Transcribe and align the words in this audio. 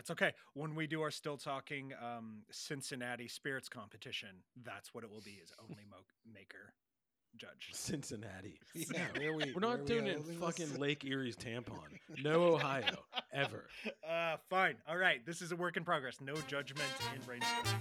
That's 0.00 0.12
okay. 0.12 0.32
When 0.54 0.74
we 0.74 0.86
do 0.86 1.02
our 1.02 1.10
still 1.10 1.36
talking 1.36 1.92
um, 2.02 2.38
Cincinnati 2.50 3.28
spirits 3.28 3.68
competition, 3.68 4.30
that's 4.64 4.94
what 4.94 5.04
it 5.04 5.10
will 5.10 5.20
be. 5.20 5.32
Is 5.32 5.52
only 5.62 5.82
mo- 5.90 5.98
maker 6.32 6.72
judge. 7.36 7.68
Cincinnati. 7.72 8.58
Yeah, 8.74 9.04
where 9.18 9.34
we, 9.34 9.52
We're 9.54 9.60
not 9.60 9.80
where 9.80 9.84
doing 9.86 10.04
we 10.04 10.10
it 10.12 10.16
in 10.16 10.22
fucking 10.40 10.70
this? 10.70 10.78
Lake 10.78 11.04
Erie's 11.04 11.36
tampon. 11.36 11.98
No 12.24 12.54
Ohio. 12.54 12.96
Ever. 13.30 13.66
Uh, 14.10 14.36
fine. 14.48 14.74
All 14.88 14.96
right. 14.96 15.24
This 15.24 15.40
is 15.40 15.52
a 15.52 15.56
work 15.56 15.76
in 15.76 15.84
progress. 15.84 16.16
No 16.20 16.34
judgment 16.48 16.88
in 17.14 17.20
brainstorming. 17.22 17.78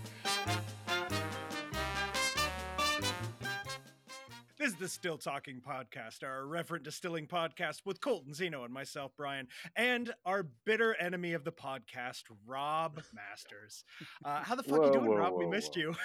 Is 4.70 4.76
the 4.76 4.88
Still 4.88 5.18
Talking 5.18 5.64
Podcast, 5.68 6.24
our 6.24 6.42
irreverent 6.42 6.84
distilling 6.84 7.26
podcast 7.26 7.88
with 7.88 8.00
Colton 8.02 8.36
Zeno 8.36 8.66
and 8.66 8.72
myself, 8.72 9.12
Brian, 9.18 9.48
and 9.76 10.14
our 10.28 10.44
bitter 10.64 10.96
enemy 11.02 11.34
of 11.34 11.44
the 11.44 11.52
podcast, 11.52 12.22
Rob 12.46 13.02
Masters. 13.16 13.84
Uh, 14.24 14.44
how 14.44 14.54
the 14.54 14.62
fuck 14.62 14.82
are 14.82 14.86
you 14.86 14.91
doing, 14.91 15.08
whoa, 15.08 15.16
Rob? 15.16 15.34
we 15.34 15.48
missed 15.48 15.76
whoa. 15.76 15.82
you. 15.82 15.96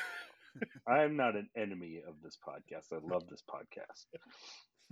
I'm 0.89 1.15
not 1.15 1.37
an 1.37 1.51
enemy 1.55 2.01
of 2.09 2.15
this 2.23 2.39
podcast. 2.39 2.91
I 2.91 3.07
love 3.07 3.25
this 3.29 3.43
podcast. 3.43 4.07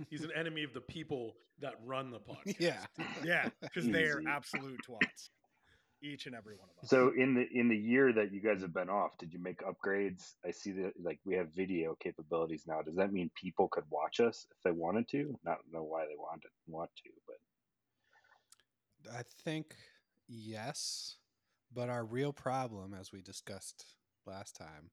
He's 0.07 0.23
an 0.23 0.31
enemy 0.35 0.63
of 0.63 0.75
the 0.75 0.81
people 0.81 1.33
that 1.59 1.73
run 1.83 2.11
the 2.11 2.19
podcast. 2.19 2.59
Yeah. 2.59 2.77
yeah, 3.23 3.49
because 3.59 3.87
they 3.87 4.03
are 4.03 4.21
absolute 4.27 4.81
twats. 4.87 5.29
Each 6.03 6.25
and 6.25 6.35
every 6.35 6.55
one 6.55 6.67
of 6.69 6.83
us. 6.83 6.89
So 6.89 7.13
in 7.15 7.33
the 7.33 7.47
in 7.57 7.69
the 7.69 7.77
year 7.77 8.11
that 8.11 8.33
you 8.33 8.41
guys 8.41 8.61
have 8.61 8.73
been 8.73 8.89
off, 8.89 9.17
did 9.17 9.31
you 9.31 9.39
make 9.39 9.61
upgrades? 9.61 10.33
I 10.45 10.51
see 10.51 10.71
that 10.73 10.91
like 11.01 11.19
we 11.23 11.35
have 11.35 11.53
video 11.55 11.95
capabilities 12.03 12.65
now. 12.67 12.81
Does 12.81 12.95
that 12.95 13.13
mean 13.13 13.31
people 13.41 13.69
could 13.69 13.85
watch 13.89 14.19
us 14.19 14.45
if 14.51 14.57
they 14.63 14.71
wanted 14.71 15.07
to? 15.09 15.39
Not 15.45 15.59
know 15.71 15.83
why 15.83 16.01
they 16.01 16.17
wanted 16.17 16.49
want 16.67 16.89
to, 17.03 17.09
but 17.25 17.37
I 19.17 19.23
think 19.43 19.75
yes, 20.27 21.17
but 21.73 21.89
our 21.89 22.05
real 22.05 22.33
problem, 22.33 22.93
as 22.93 23.11
we 23.11 23.21
discussed 23.21 23.85
last 24.25 24.55
time, 24.55 24.91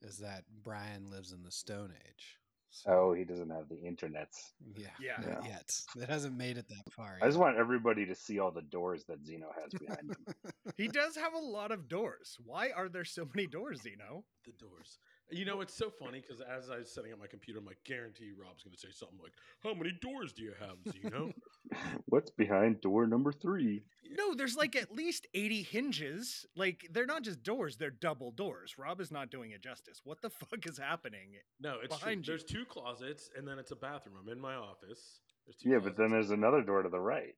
is 0.00 0.18
that 0.18 0.44
Brian 0.62 1.10
lives 1.10 1.32
in 1.32 1.42
the 1.42 1.50
Stone 1.50 1.92
Age. 2.08 2.38
So, 2.84 2.90
oh, 2.90 3.12
he 3.14 3.24
doesn't 3.24 3.48
have 3.48 3.68
the 3.70 3.76
internets. 3.76 4.52
yeah, 4.76 4.88
Yeah. 5.00 5.16
not 5.26 5.44
yet. 5.46 5.80
It 5.96 6.10
hasn't 6.10 6.36
made 6.36 6.58
it 6.58 6.68
that 6.68 6.92
far. 6.92 7.18
I 7.22 7.26
just 7.26 7.38
want 7.38 7.56
everybody 7.56 8.04
to 8.04 8.14
see 8.14 8.38
all 8.38 8.50
the 8.50 8.60
doors 8.60 9.04
that 9.04 9.24
Zeno 9.24 9.46
has 9.62 9.72
behind 9.80 10.10
him. 10.10 10.52
He 10.76 10.88
does 10.88 11.16
have 11.16 11.32
a 11.32 11.38
lot 11.38 11.72
of 11.72 11.88
doors. 11.88 12.36
Why 12.44 12.70
are 12.76 12.88
there 12.90 13.04
so 13.04 13.26
many 13.34 13.46
doors, 13.46 13.80
Zeno? 13.82 14.24
The 14.44 14.52
doors. 14.52 14.98
You 15.30 15.44
know, 15.44 15.60
it's 15.60 15.74
so 15.74 15.90
funny 15.90 16.20
because 16.20 16.40
as 16.40 16.70
I 16.70 16.78
was 16.78 16.90
setting 16.92 17.12
up 17.12 17.18
my 17.18 17.26
computer, 17.26 17.58
I'm 17.58 17.66
like, 17.66 17.78
guarantee 17.84 18.30
Rob's 18.38 18.62
going 18.62 18.74
to 18.74 18.80
say 18.80 18.88
something 18.92 19.18
like, 19.20 19.32
How 19.62 19.74
many 19.74 19.92
doors 20.00 20.32
do 20.32 20.42
you 20.42 20.52
have, 20.60 20.76
Zeno? 20.92 21.32
What's 22.06 22.30
behind 22.30 22.80
door 22.80 23.06
number 23.08 23.32
three? 23.32 23.82
No, 24.16 24.34
there's 24.34 24.56
like 24.56 24.76
at 24.76 24.94
least 24.94 25.26
80 25.34 25.62
hinges. 25.64 26.46
Like 26.56 26.86
they're 26.92 27.06
not 27.06 27.22
just 27.22 27.42
doors, 27.42 27.76
they're 27.76 27.90
double 27.90 28.30
doors. 28.30 28.76
Rob 28.78 29.00
is 29.00 29.10
not 29.10 29.30
doing 29.30 29.50
it 29.50 29.62
justice. 29.62 30.00
What 30.04 30.22
the 30.22 30.30
fuck 30.50 30.64
is 30.64 30.78
happening? 30.78 31.30
No, 31.60 31.78
it's 31.82 31.98
true. 31.98 32.12
You. 32.12 32.22
There's 32.24 32.44
two 32.44 32.64
closets 32.64 33.30
and 33.36 33.46
then 33.46 33.58
it's 33.58 33.72
a 33.72 33.76
bathroom. 33.76 34.16
I'm 34.22 34.28
in 34.32 34.40
my 34.40 34.54
office. 34.54 35.20
There's 35.44 35.56
two 35.56 35.70
Yeah, 35.70 35.78
but 35.82 35.96
then 35.96 36.10
there's 36.10 36.30
another 36.30 36.62
door 36.62 36.82
to 36.82 36.88
the 36.88 37.00
right. 37.00 37.34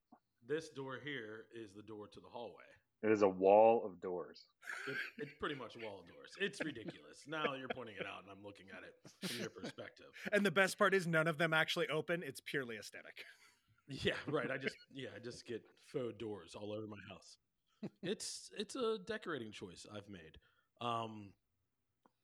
this 0.47 0.69
door 0.71 0.99
here 1.03 1.45
is 1.55 1.73
the 1.75 1.83
door 1.83 2.07
to 2.09 2.21
the 2.21 2.29
hallway. 2.31 2.69
It 3.03 3.11
is 3.13 3.23
a 3.23 3.29
wall 3.29 3.85
of 3.85 4.01
doors. 4.01 4.47
It, 4.89 4.97
it's 5.19 5.33
pretty 5.39 5.55
much 5.55 5.77
wall 5.77 6.01
of 6.01 6.07
doors. 6.09 6.31
It's 6.41 6.61
ridiculous. 6.65 7.23
Now 7.27 7.55
you're 7.55 7.69
pointing 7.69 7.95
it 7.99 8.07
out 8.07 8.23
and 8.23 8.31
I'm 8.31 8.45
looking 8.45 8.67
at 8.77 8.83
it 8.83 9.29
from 9.29 9.39
your 9.41 9.51
perspective. 9.51 10.07
And 10.33 10.45
the 10.45 10.51
best 10.51 10.79
part 10.79 10.95
is 10.95 11.07
none 11.07 11.27
of 11.29 11.39
them 11.39 11.53
actually 11.55 11.87
open. 11.89 12.23
It's 12.27 12.41
purely 12.41 12.77
aesthetic. 12.77 13.25
Yeah, 13.89 14.13
right. 14.27 14.51
I 14.51 14.59
just 14.59 14.77
yeah, 14.93 15.09
I 15.17 15.19
just 15.19 15.47
get 15.47 15.63
faux 15.87 16.13
doors 16.19 16.55
all 16.55 16.73
over 16.73 16.87
my 16.87 16.99
house. 17.09 17.37
It's 18.03 18.51
it's 18.59 18.75
a 18.77 18.99
decorating 19.07 19.53
choice 19.53 19.87
I've 19.95 20.09
made. 20.11 20.37
Um 20.81 21.33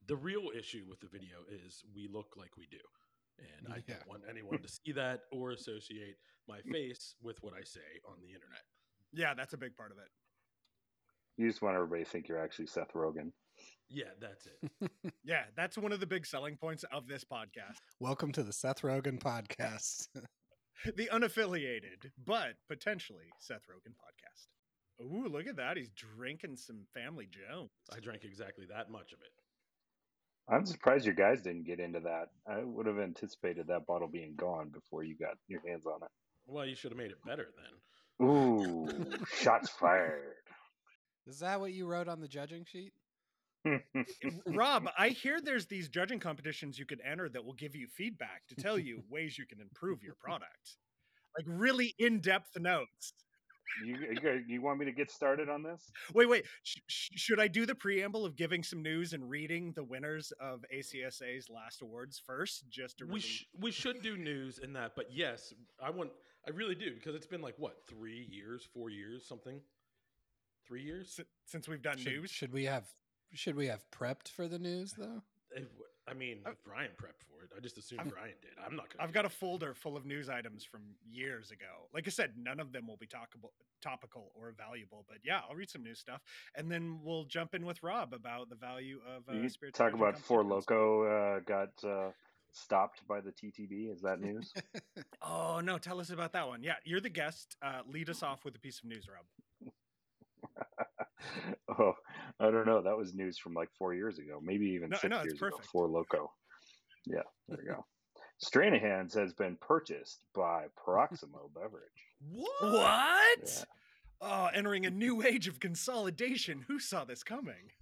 the 0.07 0.17
real 0.17 0.51
issue 0.59 0.85
with 0.89 1.01
the 1.01 1.07
video 1.09 1.39
is 1.65 1.83
we 1.95 2.09
look 2.13 2.35
like 2.37 2.57
we 2.59 2.67
do. 2.71 2.83
And 3.39 3.73
I 3.73 3.77
Yeah. 3.89 3.95
don't 3.95 4.09
want 4.09 4.23
anyone 4.29 4.61
to 4.61 4.69
see 4.69 4.93
that 4.93 5.21
or 5.33 5.53
associate 5.53 6.17
my 6.47 6.61
face 6.71 7.15
with 7.23 7.43
what 7.43 7.55
I 7.55 7.63
say 7.65 7.81
on 8.07 8.17
the 8.21 8.27
internet. 8.29 8.65
Yeah, 9.13 9.33
that's 9.35 9.55
a 9.55 9.57
big 9.57 9.77
part 9.77 9.93
of 9.93 9.99
it. 9.99 10.09
You 11.37 11.49
just 11.49 11.63
want 11.63 11.75
everybody 11.75 12.05
to 12.05 12.09
think 12.09 12.29
you're 12.29 12.43
actually 12.43 12.67
Seth 12.67 12.93
Rogen. 12.95 13.33
Yeah, 13.89 14.11
that's 14.21 14.47
it. 14.47 14.91
Yeah, 15.25 15.43
that's 15.57 15.77
one 15.77 15.91
of 15.91 15.99
the 15.99 16.07
big 16.07 16.27
selling 16.27 16.57
points 16.57 16.85
of 16.93 17.09
this 17.09 17.25
podcast. 17.25 17.79
Welcome 17.99 18.31
to 18.33 18.45
the 18.45 18.53
Seth 18.53 18.83
Rogen 18.83 19.19
podcast. 19.19 20.09
The 20.97 21.09
unaffiliated, 21.13 22.11
but 22.27 22.55
potentially 22.69 23.27
Seth 23.39 23.63
Rogen 23.71 23.95
podcast. 23.95 24.49
Ooh, 25.01 25.29
look 25.29 25.47
at 25.47 25.57
that. 25.57 25.77
He's 25.79 25.89
drinking 25.91 26.57
some 26.57 26.85
Family 26.93 27.27
Jones. 27.31 27.71
I 27.95 28.01
drank 28.01 28.25
exactly 28.25 28.67
that 28.69 28.91
much 28.91 29.13
of 29.13 29.21
it. 29.21 30.53
I'm 30.53 30.67
surprised 30.67 31.07
your 31.07 31.15
guys 31.15 31.41
didn't 31.41 31.65
get 31.65 31.79
into 31.81 32.01
that. 32.01 32.27
I 32.47 32.65
would 32.65 32.87
have 32.87 32.99
anticipated 32.99 33.69
that 33.69 33.87
bottle 33.87 34.09
being 34.09 34.35
gone 34.37 34.69
before 34.69 35.05
you 35.05 35.17
got 35.17 35.39
your 35.49 35.63
hands 35.67 35.87
on 35.87 36.03
it. 36.03 36.11
Well, 36.47 36.67
you 36.67 36.75
should 36.75 36.91
have 36.91 36.99
made 36.99 37.13
it 37.13 37.25
better 37.25 37.47
then. 37.57 38.27
Ooh, 38.29 38.89
shots 39.33 39.71
fired. 39.71 40.35
Is 41.27 41.39
that 41.41 41.61
what 41.61 41.73
you 41.73 41.87
wrote 41.87 42.09
on 42.09 42.21
the 42.21 42.29
judging 42.29 42.65
sheet? 42.65 42.93
Rob, 44.47 44.89
I 44.99 45.09
hear 45.09 45.41
there's 45.41 45.67
these 45.67 45.89
judging 45.89 46.21
competitions 46.21 46.79
you 46.79 46.85
could 46.85 47.01
enter 47.05 47.29
that 47.31 47.45
will 47.45 47.55
give 47.55 47.75
you 47.75 47.87
feedback 47.87 48.43
to 48.49 48.55
tell 48.55 48.79
you 48.79 49.03
ways 49.11 49.39
you 49.39 49.47
can 49.47 49.61
improve 49.61 50.03
your 50.03 50.15
product. 50.15 50.77
Like 51.37 51.47
really 51.49 51.95
in-depth 51.99 52.59
notes. 52.61 53.15
you, 53.85 53.97
you, 54.23 54.45
you 54.47 54.63
want 54.63 54.79
me 54.79 54.85
to 54.85 54.93
get 54.93 55.11
started 55.11 55.49
on 55.49 55.63
this? 55.63 55.91
Wait, 56.13 56.29
wait. 56.29 56.45
Sh- 56.63 56.77
sh- 56.87 57.11
should 57.17 57.41
I 57.41 57.49
do 57.49 57.67
the 57.67 57.75
preamble 57.75 58.25
of 58.25 58.37
giving 58.37 58.63
some 58.63 58.83
news 58.83 59.15
and 59.15 59.29
reading 59.29 59.73
the 59.75 59.83
winners 59.83 60.33
of 60.39 60.65
ACSA's 60.73 61.49
last 61.49 61.81
awards 61.83 62.21
first, 62.25 62.69
just 62.69 62.99
to 62.99 63.07
We 63.07 63.09
really... 63.09 63.21
sh- 63.23 63.47
we 63.59 63.71
should 63.73 64.03
do 64.03 64.17
news 64.17 64.59
in 64.59 64.75
that, 64.75 64.93
but 64.95 65.07
yes, 65.11 65.55
I 65.83 65.91
want 65.91 66.11
I 66.47 66.51
really 66.51 66.75
do 66.75 66.95
because 66.95 67.15
it's 67.15 67.27
been 67.27 67.41
like 67.41 67.55
what 67.57 67.77
three 67.89 68.29
years, 68.31 68.69
four 68.75 68.91
years, 68.91 69.27
something. 69.27 69.61
Three 70.67 70.83
years. 70.83 71.17
S- 71.19 71.27
since 71.47 71.69
we've 71.69 71.83
done 71.83 71.99
Should, 71.99 72.13
news? 72.13 72.31
should 72.31 72.53
we 72.53 72.65
have 72.65 72.87
should 73.33 73.57
we 73.57 73.67
have 73.67 73.85
prepped 73.91 74.29
for 74.29 74.49
the 74.49 74.59
news 74.59 74.93
though? 74.99 75.23
If- 75.55 75.69
I 76.07 76.13
mean, 76.13 76.41
I- 76.45 76.53
Brian 76.67 76.91
prepped 77.01 77.25
for 77.27 77.43
it. 77.45 77.51
I 77.57 77.61
just 77.61 77.79
assumed 77.79 78.03
I've- 78.03 78.11
Brian 78.11 78.35
did. 78.43 78.51
I'm 78.63 78.77
not 78.77 78.91
gonna. 78.91 79.03
I've 79.03 79.09
do 79.11 79.15
got 79.15 79.25
a 79.25 79.31
folder 79.31 79.73
full 79.73 79.97
of 79.97 80.05
news 80.05 80.29
items 80.29 80.63
from 80.63 80.83
years 81.11 81.51
ago. 81.51 81.89
Like 81.95 82.07
I 82.07 82.11
said, 82.11 82.33
none 82.37 82.61
of 82.61 82.73
them 82.73 82.87
will 82.87 82.99
be 82.99 83.07
talkable, 83.07 83.53
topical 83.81 84.31
or 84.35 84.53
valuable. 84.53 85.07
But 85.09 85.19
yeah, 85.25 85.41
I'll 85.49 85.57
read 85.57 85.71
some 85.71 85.83
news 85.83 85.99
stuff, 85.99 86.21
and 86.57 86.71
then 86.71 87.01
we'll 87.03 87.25
jump 87.25 87.55
in 87.55 87.65
with 87.65 87.83
Rob 87.83 88.13
about 88.13 88.51
the 88.51 88.55
value 88.57 89.01
of 89.07 89.27
uh, 89.35 89.39
you 89.41 89.49
spirits 89.49 89.79
talk 89.79 89.95
about 89.95 90.19
Four 90.19 90.43
competitions. 90.43 90.71
Loco 90.71 91.37
uh, 91.37 91.41
got 91.41 91.71
uh, 91.89 92.11
stopped 92.53 93.01
by 93.09 93.23
the 93.23 93.33
TTB. 93.33 93.91
Is 93.91 94.03
that 94.03 94.21
news? 94.21 94.53
Oh 95.23 95.61
no, 95.65 95.79
tell 95.79 96.01
us 96.01 96.11
about 96.11 96.33
that 96.35 96.47
one. 96.47 96.63
Yeah, 96.63 96.75
you're 96.85 97.01
the 97.01 97.09
guest. 97.09 97.57
Uh, 97.63 97.81
lead 97.91 98.11
us 98.11 98.23
off 98.23 98.45
with 98.45 98.55
a 98.57 98.59
piece 98.59 98.81
of 98.81 98.85
news, 98.85 99.09
Rob. 99.09 99.25
oh, 101.79 101.93
I 102.41 102.51
don't 102.51 102.67
know. 102.67 102.83
That 102.83 102.97
was 102.97 103.15
news 103.15 103.39
from 103.39 103.55
like 103.55 103.69
four 103.79 103.95
years 103.95 104.19
ago, 104.19 104.41
maybe 104.43 104.67
even 104.67 104.91
No, 104.91 104.97
six 104.99 105.11
no, 105.11 105.23
years 105.23 105.39
perfect. 105.39 105.61
ago. 105.61 105.69
Four 105.73 105.89
Loco. 105.89 106.33
Yeah, 107.07 107.23
there 107.49 107.63
you 107.63 107.69
go. 107.69 107.87
Stranahan's 108.45 109.15
has 109.15 109.33
been 109.33 109.57
purchased 109.61 110.21
by 110.35 110.67
Proximo 110.77 111.51
Beverage. 111.55 111.83
What? 112.21 112.73
What? 112.73 113.39
Yeah. 113.47 113.65
Oh, 114.21 114.49
entering 114.55 114.87
a 114.87 114.91
new 114.91 115.23
age 115.23 115.49
of 115.49 115.61
consolidation. 115.61 116.65
Who 116.69 116.79
saw 116.79 117.05
this 117.05 117.23
coming? 117.23 117.73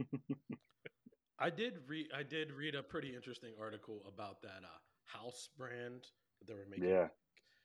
I 1.38 1.50
did 1.50 1.74
read. 1.86 2.06
I 2.16 2.22
did 2.22 2.52
read 2.52 2.74
a 2.74 2.82
pretty 2.82 3.14
interesting 3.14 3.52
article 3.60 4.02
about 4.06 4.40
that 4.42 4.62
uh, 4.64 4.78
house 5.18 5.48
brand 5.58 6.04
that 6.38 6.46
they 6.48 6.54
were 6.54 6.66
making. 6.70 6.88
Yeah, 6.88 7.08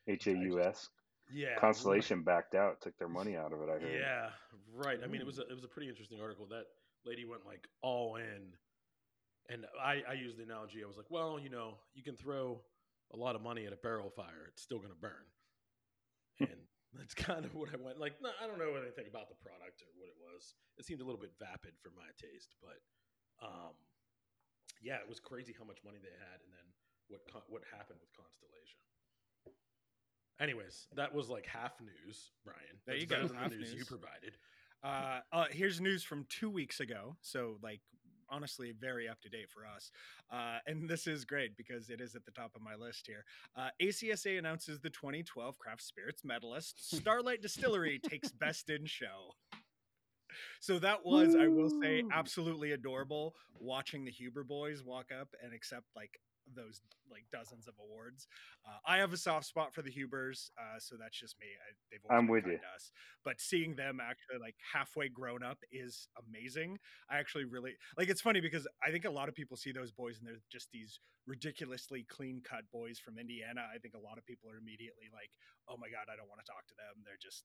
H 0.08 0.28
A 0.28 0.32
U 0.32 0.62
S. 0.62 0.90
Yeah. 1.34 1.58
Constellation 1.60 2.22
backed 2.22 2.56
out, 2.56 2.82
took 2.82 2.98
their 2.98 3.10
money 3.10 3.36
out 3.36 3.52
of 3.54 3.62
it. 3.62 3.70
I 3.70 3.80
heard. 3.80 4.00
Yeah, 4.00 4.30
right. 4.74 5.00
I 5.04 5.08
mean, 5.08 5.22
it 5.22 5.28
was 5.28 5.40
a, 5.40 5.44
it 5.44 5.54
was 5.54 5.64
a 5.64 5.68
pretty 5.68 5.90
interesting 5.90 6.20
article. 6.22 6.46
That 6.50 6.66
lady 7.06 7.26
went 7.26 7.46
like 7.46 7.68
all 7.82 8.18
in, 8.18 8.54
and 9.50 9.66
I 9.82 10.04
I 10.08 10.14
used 10.14 10.38
the 10.38 10.44
analogy. 10.44 10.84
I 10.84 10.88
was 10.88 10.98
like, 10.98 11.10
well, 11.10 11.40
you 11.42 11.50
know, 11.50 11.76
you 11.94 12.04
can 12.04 12.16
throw 12.16 12.62
a 13.14 13.18
lot 13.18 13.36
of 13.36 13.42
money 13.42 13.66
at 13.66 13.74
a 13.74 13.78
barrel 13.78 14.10
fire; 14.10 14.46
it's 14.50 14.62
still 14.62 14.78
going 14.78 14.94
to 14.94 15.02
burn. 15.02 15.26
And 16.40 16.60
that's 16.94 17.14
kind 17.14 17.44
of 17.44 17.56
what 17.56 17.74
I 17.74 17.78
went 17.82 18.00
like. 18.00 18.22
No, 18.22 18.30
I 18.40 18.46
don't 18.48 18.60
know 18.60 18.78
anything 18.78 19.08
about 19.10 19.28
the 19.28 19.40
product 19.42 19.82
or 19.82 19.90
what 19.98 20.08
it 20.08 20.20
was. 20.22 20.54
It 20.78 20.86
seemed 20.86 21.02
a 21.02 21.08
little 21.08 21.20
bit 21.20 21.34
vapid 21.40 21.74
for 21.82 21.92
my 21.92 22.08
taste, 22.16 22.56
but 22.62 22.80
um, 23.42 23.74
yeah, 24.80 25.02
it 25.02 25.10
was 25.10 25.20
crazy 25.20 25.56
how 25.58 25.66
much 25.66 25.82
money 25.84 25.98
they 26.00 26.14
had, 26.14 26.40
and 26.46 26.52
then 26.54 26.68
what 27.10 27.26
what 27.50 27.64
happened 27.74 28.00
with 28.00 28.14
Constellation. 28.14 28.85
Anyways, 30.40 30.88
that 30.96 31.14
was 31.14 31.30
like 31.30 31.46
half 31.46 31.74
news, 31.80 32.32
Brian. 32.44 32.60
There 32.86 32.96
That's 32.96 33.02
you 33.02 33.08
go, 33.08 33.28
than 33.28 33.38
half 33.38 33.50
the 33.50 33.58
news, 33.58 33.72
news. 33.72 33.80
you 33.80 33.86
provided. 33.86 34.38
Uh, 34.84 35.20
uh, 35.32 35.46
here's 35.50 35.80
news 35.82 36.04
from 36.04 36.26
two 36.30 36.50
weeks 36.50 36.80
ago. 36.80 37.16
So, 37.22 37.58
like, 37.64 37.82
honestly 38.30 38.74
very 38.80 39.08
up 39.08 39.22
to 39.22 39.30
date 39.30 39.50
for 39.50 39.66
us. 39.66 39.92
Uh, 40.32 40.58
and 40.68 40.90
this 40.90 41.08
is 41.08 41.26
great 41.26 41.56
because 41.58 41.90
it 41.90 42.02
is 42.02 42.16
at 42.16 42.26
the 42.26 42.32
top 42.32 42.52
of 42.56 42.62
my 42.62 42.76
list 42.76 43.06
here. 43.08 43.24
Uh, 43.56 43.70
ACSA 43.82 44.38
announces 44.38 44.80
the 44.80 44.90
2012 44.90 45.58
Craft 45.58 45.82
Spirits 45.82 46.24
medalist. 46.24 46.90
Starlight 46.96 47.42
Distillery 47.42 48.00
takes 48.00 48.32
Best 48.32 48.70
in 48.70 48.86
Show. 48.86 49.34
So 50.60 50.80
that 50.80 51.06
was, 51.06 51.34
I 51.36 51.48
will 51.48 51.70
say, 51.82 52.04
absolutely 52.12 52.74
adorable 52.74 53.36
watching 53.58 54.04
the 54.04 54.12
Huber 54.12 54.44
boys 54.44 54.84
walk 54.84 55.12
up 55.18 55.30
and 55.42 55.54
accept 55.54 55.86
like 55.96 56.20
those 56.54 56.82
like 57.10 57.26
dozens 57.32 57.68
of 57.68 57.74
awards. 57.80 58.28
Uh, 58.66 58.78
I 58.86 58.98
have 58.98 59.14
a 59.14 59.18
soft 59.18 59.46
spot 59.46 59.74
for 59.74 59.82
the 59.82 59.92
Hubers, 59.92 60.52
uh, 60.60 60.80
so 60.80 60.96
that's 61.00 61.18
just 61.20 61.36
me. 61.40 61.48
I, 61.48 61.74
they've 61.92 62.00
always 62.10 62.20
I'm 62.22 62.28
with 62.28 62.46
you. 62.46 62.60
us. 62.76 62.92
But 63.24 63.40
seeing 63.42 63.76
them 63.76 64.00
actually 64.02 64.40
like 64.40 64.56
halfway 64.74 65.10
grown 65.10 65.44
up 65.44 65.60
is 65.72 66.08
amazing. 66.28 66.78
I 67.10 67.18
actually 67.18 67.46
really 67.46 67.74
like. 67.98 68.10
It's 68.10 68.22
funny 68.22 68.42
because 68.42 68.68
I 68.86 68.92
think 68.92 69.06
a 69.06 69.10
lot 69.10 69.30
of 69.30 69.36
people 69.36 69.58
see 69.58 69.72
those 69.72 69.92
boys 69.92 70.18
and 70.20 70.28
they're 70.28 70.42
just 70.52 70.70
these 70.72 71.00
ridiculously 71.28 72.06
clean 72.10 72.42
cut 72.44 72.64
boys 72.72 73.00
from 73.00 73.18
Indiana. 73.18 73.62
I 73.74 73.80
think 73.80 73.94
a 73.96 74.00
lot 74.00 74.18
of 74.18 74.26
people 74.26 74.50
are 74.52 74.58
immediately 74.58 75.10
like, 75.14 75.32
"Oh 75.68 75.78
my 75.78 75.88
god, 75.90 76.12
I 76.12 76.16
don't 76.16 76.30
want 76.30 76.42
to 76.46 76.52
talk 76.52 76.68
to 76.68 76.76
them." 76.76 77.04
They're 77.04 77.22
just, 77.22 77.44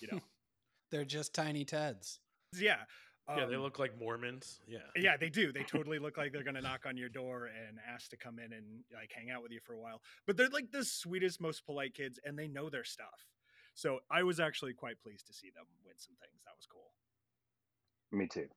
you 0.00 0.08
know, 0.12 0.20
They're 0.90 1.04
just 1.04 1.34
tiny 1.34 1.64
Teds. 1.64 2.18
yeah. 2.56 2.84
Yeah, 3.28 3.46
they 3.46 3.56
um, 3.56 3.62
look 3.62 3.78
like 3.78 3.98
Mormons. 3.98 4.60
Yeah. 4.68 4.78
yeah, 4.94 5.16
they 5.16 5.30
do. 5.30 5.52
They 5.52 5.64
totally 5.64 5.98
look 5.98 6.16
like 6.16 6.32
they're 6.32 6.44
gonna 6.44 6.60
knock 6.60 6.86
on 6.86 6.96
your 6.96 7.08
door 7.08 7.46
and 7.46 7.78
ask 7.92 8.10
to 8.10 8.16
come 8.16 8.38
in 8.38 8.52
and 8.52 8.64
like 8.94 9.12
hang 9.12 9.30
out 9.30 9.42
with 9.42 9.52
you 9.52 9.60
for 9.60 9.74
a 9.74 9.80
while. 9.80 10.00
But 10.26 10.36
they're 10.36 10.48
like 10.48 10.70
the 10.70 10.84
sweetest, 10.84 11.40
most 11.40 11.64
polite 11.66 11.94
kids, 11.94 12.20
and 12.24 12.38
they 12.38 12.46
know 12.46 12.68
their 12.70 12.84
stuff. 12.84 13.26
So 13.74 14.00
I 14.10 14.22
was 14.22 14.40
actually 14.40 14.72
quite 14.72 15.00
pleased 15.02 15.26
to 15.26 15.32
see 15.32 15.50
them 15.54 15.66
win 15.84 15.94
some 15.98 16.14
things. 16.20 16.40
That 16.44 16.54
was 16.56 16.66
cool. 16.66 16.92
Me 18.12 18.26
too. 18.26 18.48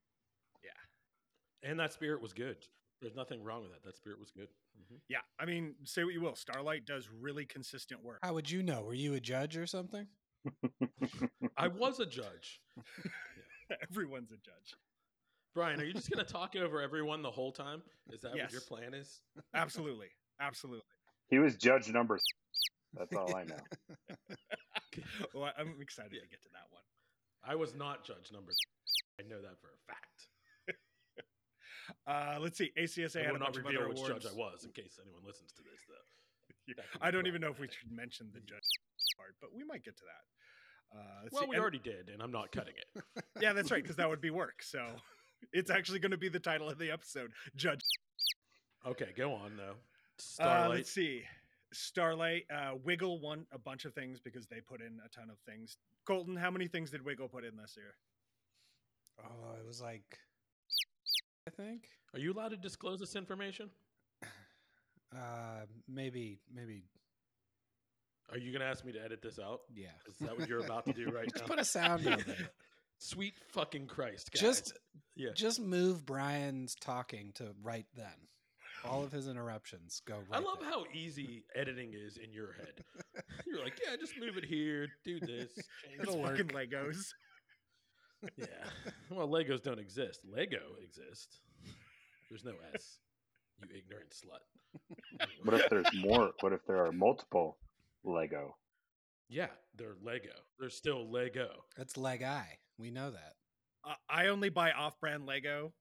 Yeah. 0.63 1.69
And 1.69 1.79
that 1.79 1.91
spirit 1.91 2.21
was 2.21 2.33
good. 2.33 2.57
There's 3.01 3.15
nothing 3.15 3.43
wrong 3.43 3.63
with 3.63 3.71
that. 3.71 3.83
That 3.83 3.95
spirit 3.95 4.19
was 4.19 4.31
good. 4.31 4.49
Mhm. 4.77 4.99
Yeah, 5.07 5.21
I 5.39 5.45
mean, 5.45 5.75
say 5.83 6.03
what 6.03 6.13
you 6.13 6.21
will, 6.21 6.35
Starlight 6.35 6.85
does 6.85 7.09
really 7.09 7.45
consistent 7.45 8.03
work. 8.03 8.19
How 8.21 8.33
would 8.33 8.49
you 8.49 8.61
know? 8.61 8.83
Were 8.83 8.93
you 8.93 9.13
a 9.13 9.19
judge 9.19 9.57
or 9.57 9.65
something? 9.65 10.07
I 11.57 11.67
was 11.67 11.99
a 11.99 12.05
judge. 12.05 12.61
Everyone's 13.89 14.31
a 14.31 14.35
judge. 14.37 14.75
Brian, 15.55 15.81
are 15.81 15.83
you 15.83 15.93
just 15.93 16.09
going 16.09 16.23
to 16.23 16.31
talk 16.31 16.55
over 16.55 16.81
everyone 16.81 17.21
the 17.21 17.31
whole 17.31 17.51
time? 17.51 17.81
Is 18.11 18.21
that 18.21 18.31
what 18.31 18.51
your 18.51 18.61
plan 18.61 18.93
is? 18.93 19.21
Absolutely, 19.53 20.07
absolutely. 20.39 20.85
he 21.29 21.39
was 21.39 21.55
judge 21.55 21.89
number. 21.91 22.19
That's 22.93 23.15
all 23.15 23.35
I 23.35 23.43
know. 23.43 23.55
Well, 25.33 25.51
I'm 25.57 25.75
excited 25.79 26.11
to 26.11 26.27
get 26.27 26.41
to 26.43 26.49
that 26.51 26.67
one. 26.71 26.83
I 27.45 27.55
was 27.55 27.73
not 27.73 28.03
judge 28.03 28.33
number. 28.33 28.51
I 29.19 29.23
know 29.23 29.39
that 29.39 29.55
for 29.61 29.71
a 29.71 29.79
fact. 29.87 30.19
Uh, 32.05 32.37
let's 32.41 32.57
see. 32.57 32.71
ACSA 32.77 33.21
I 33.21 33.23
had 33.23 33.31
will 33.31 33.35
a 33.37 33.39
not 33.39 33.53
bunch 33.53 33.57
of 33.57 33.65
reveal 33.65 33.79
other 33.81 33.89
which 33.89 33.97
awards. 34.03 34.25
judge 34.25 34.33
I 34.33 34.35
was 34.35 34.65
in 34.65 34.71
case 34.71 34.99
anyone 34.99 35.23
listens 35.25 35.53
to 35.55 35.63
this, 35.63 35.79
though. 35.87 36.75
That 36.75 36.85
I 37.01 37.09
don't 37.11 37.27
even 37.27 37.39
know 37.41 37.49
if 37.49 37.59
we 37.59 37.67
should 37.71 37.91
mention 37.91 38.29
the 38.33 38.41
judge 38.41 38.65
part, 39.17 39.33
but 39.39 39.49
we 39.55 39.63
might 39.63 39.83
get 39.85 39.95
to 39.97 40.05
that. 40.05 40.23
Uh, 40.93 40.97
let's 41.23 41.33
Well, 41.33 41.43
see, 41.43 41.49
we 41.49 41.55
and- 41.55 41.61
already 41.61 41.79
did, 41.79 42.09
and 42.09 42.21
I'm 42.21 42.31
not 42.31 42.51
cutting 42.51 42.73
it. 42.77 43.03
Yeah, 43.41 43.53
that's 43.53 43.71
right, 43.71 43.81
because 43.81 43.95
that 43.97 44.09
would 44.09 44.19
be 44.21 44.31
work. 44.31 44.61
So 44.63 44.85
it's 45.53 45.69
actually 45.71 45.99
going 45.99 46.11
to 46.11 46.17
be 46.17 46.29
the 46.29 46.39
title 46.39 46.69
of 46.69 46.77
the 46.77 46.91
episode, 46.91 47.31
Judge. 47.55 47.81
Okay, 48.85 49.09
go 49.15 49.33
on 49.33 49.55
though. 49.57 49.71
Uh, 49.71 50.17
Starlight. 50.17 50.69
let's 50.71 50.91
see. 50.91 51.23
Starlight, 51.71 52.43
uh, 52.53 52.71
Wigle 52.83 53.19
won 53.21 53.45
a 53.51 53.59
bunch 53.59 53.85
of 53.85 53.93
things 53.93 54.19
because 54.19 54.47
they 54.47 54.59
put 54.59 54.81
in 54.81 54.99
a 55.05 55.09
ton 55.09 55.29
of 55.29 55.37
things. 55.47 55.77
Colton, 56.05 56.35
how 56.35 56.49
many 56.49 56.67
things 56.67 56.89
did 56.91 57.05
Wigle 57.05 57.27
put 57.29 57.45
in 57.45 57.55
this 57.55 57.75
year? 57.77 57.93
Oh, 59.23 59.53
it 59.59 59.65
was 59.67 59.79
like, 59.81 60.17
I 61.47 61.51
think, 61.51 61.89
Are 62.13 62.19
you 62.19 62.33
allowed 62.33 62.49
to 62.49 62.57
disclose 62.57 62.99
this 62.99 63.15
information? 63.15 63.69
uh, 65.15 65.65
maybe, 65.87 66.39
maybe, 66.53 66.83
Are 68.31 68.37
you 68.37 68.51
going 68.51 68.61
to 68.61 68.67
ask 68.67 68.85
me 68.85 68.91
to 68.93 69.03
edit 69.03 69.21
this 69.21 69.39
out? 69.39 69.61
yeah. 69.73 69.87
Is 70.07 70.17
that 70.19 70.37
what 70.37 70.47
you're 70.47 70.63
about 70.63 70.85
to 70.85 70.93
do 70.93 71.09
right 71.13 71.29
Just 71.29 71.43
now? 71.43 71.47
put 71.47 71.59
a 71.59 71.65
sound 71.65 72.07
over 72.07 72.21
there. 72.23 72.49
Sweet 72.99 73.33
fucking 73.53 73.87
Christ, 73.87 74.31
guys. 74.31 74.41
Just, 74.41 74.73
yeah. 75.15 75.29
just 75.33 75.59
move 75.59 76.05
Brian's 76.05 76.75
talking 76.75 77.31
to 77.35 77.51
right 77.63 77.85
then. 77.95 78.05
All 78.85 79.03
of 79.03 79.11
his 79.11 79.27
interruptions 79.27 80.01
go 80.05 80.15
right. 80.29 80.39
I 80.39 80.39
love 80.39 80.59
there. 80.59 80.69
how 80.69 80.83
easy 80.93 81.43
editing 81.55 81.93
is 81.93 82.17
in 82.17 82.31
your 82.33 82.53
head. 82.53 82.83
You're 83.47 83.63
like, 83.63 83.79
yeah, 83.85 83.95
just 83.97 84.13
move 84.19 84.37
it 84.37 84.45
here, 84.45 84.87
do 85.03 85.19
this. 85.19 85.51
It's 85.57 86.03
It'll 86.03 86.25
it." 86.25 86.27
fucking 86.27 86.47
Legos. 86.47 87.07
Yeah. 88.37 88.45
Well, 89.09 89.27
Legos 89.29 89.63
don't 89.63 89.79
exist. 89.79 90.21
Lego 90.29 90.59
exists. 90.83 91.39
There's 92.29 92.43
no 92.45 92.53
S. 92.73 92.99
You 93.61 93.67
ignorant 93.77 94.11
slut. 94.11 94.43
What 95.43 95.59
if 95.59 95.69
there's 95.69 95.87
more? 96.01 96.31
What 96.41 96.53
if 96.53 96.65
there 96.65 96.85
are 96.85 96.91
multiple 96.91 97.57
Lego? 98.03 98.55
Yeah, 99.29 99.47
they're 99.75 99.95
Lego. 100.03 100.31
They're 100.59 100.69
still 100.69 101.09
Lego. 101.11 101.49
That's 101.77 101.97
leg 101.97 102.23
eye. 102.23 102.57
We 102.77 102.91
know 102.91 103.11
that. 103.11 103.33
Uh, 103.87 103.93
I 104.09 104.27
only 104.27 104.49
buy 104.49 104.71
off-brand 104.71 105.27
Legos 105.27 105.71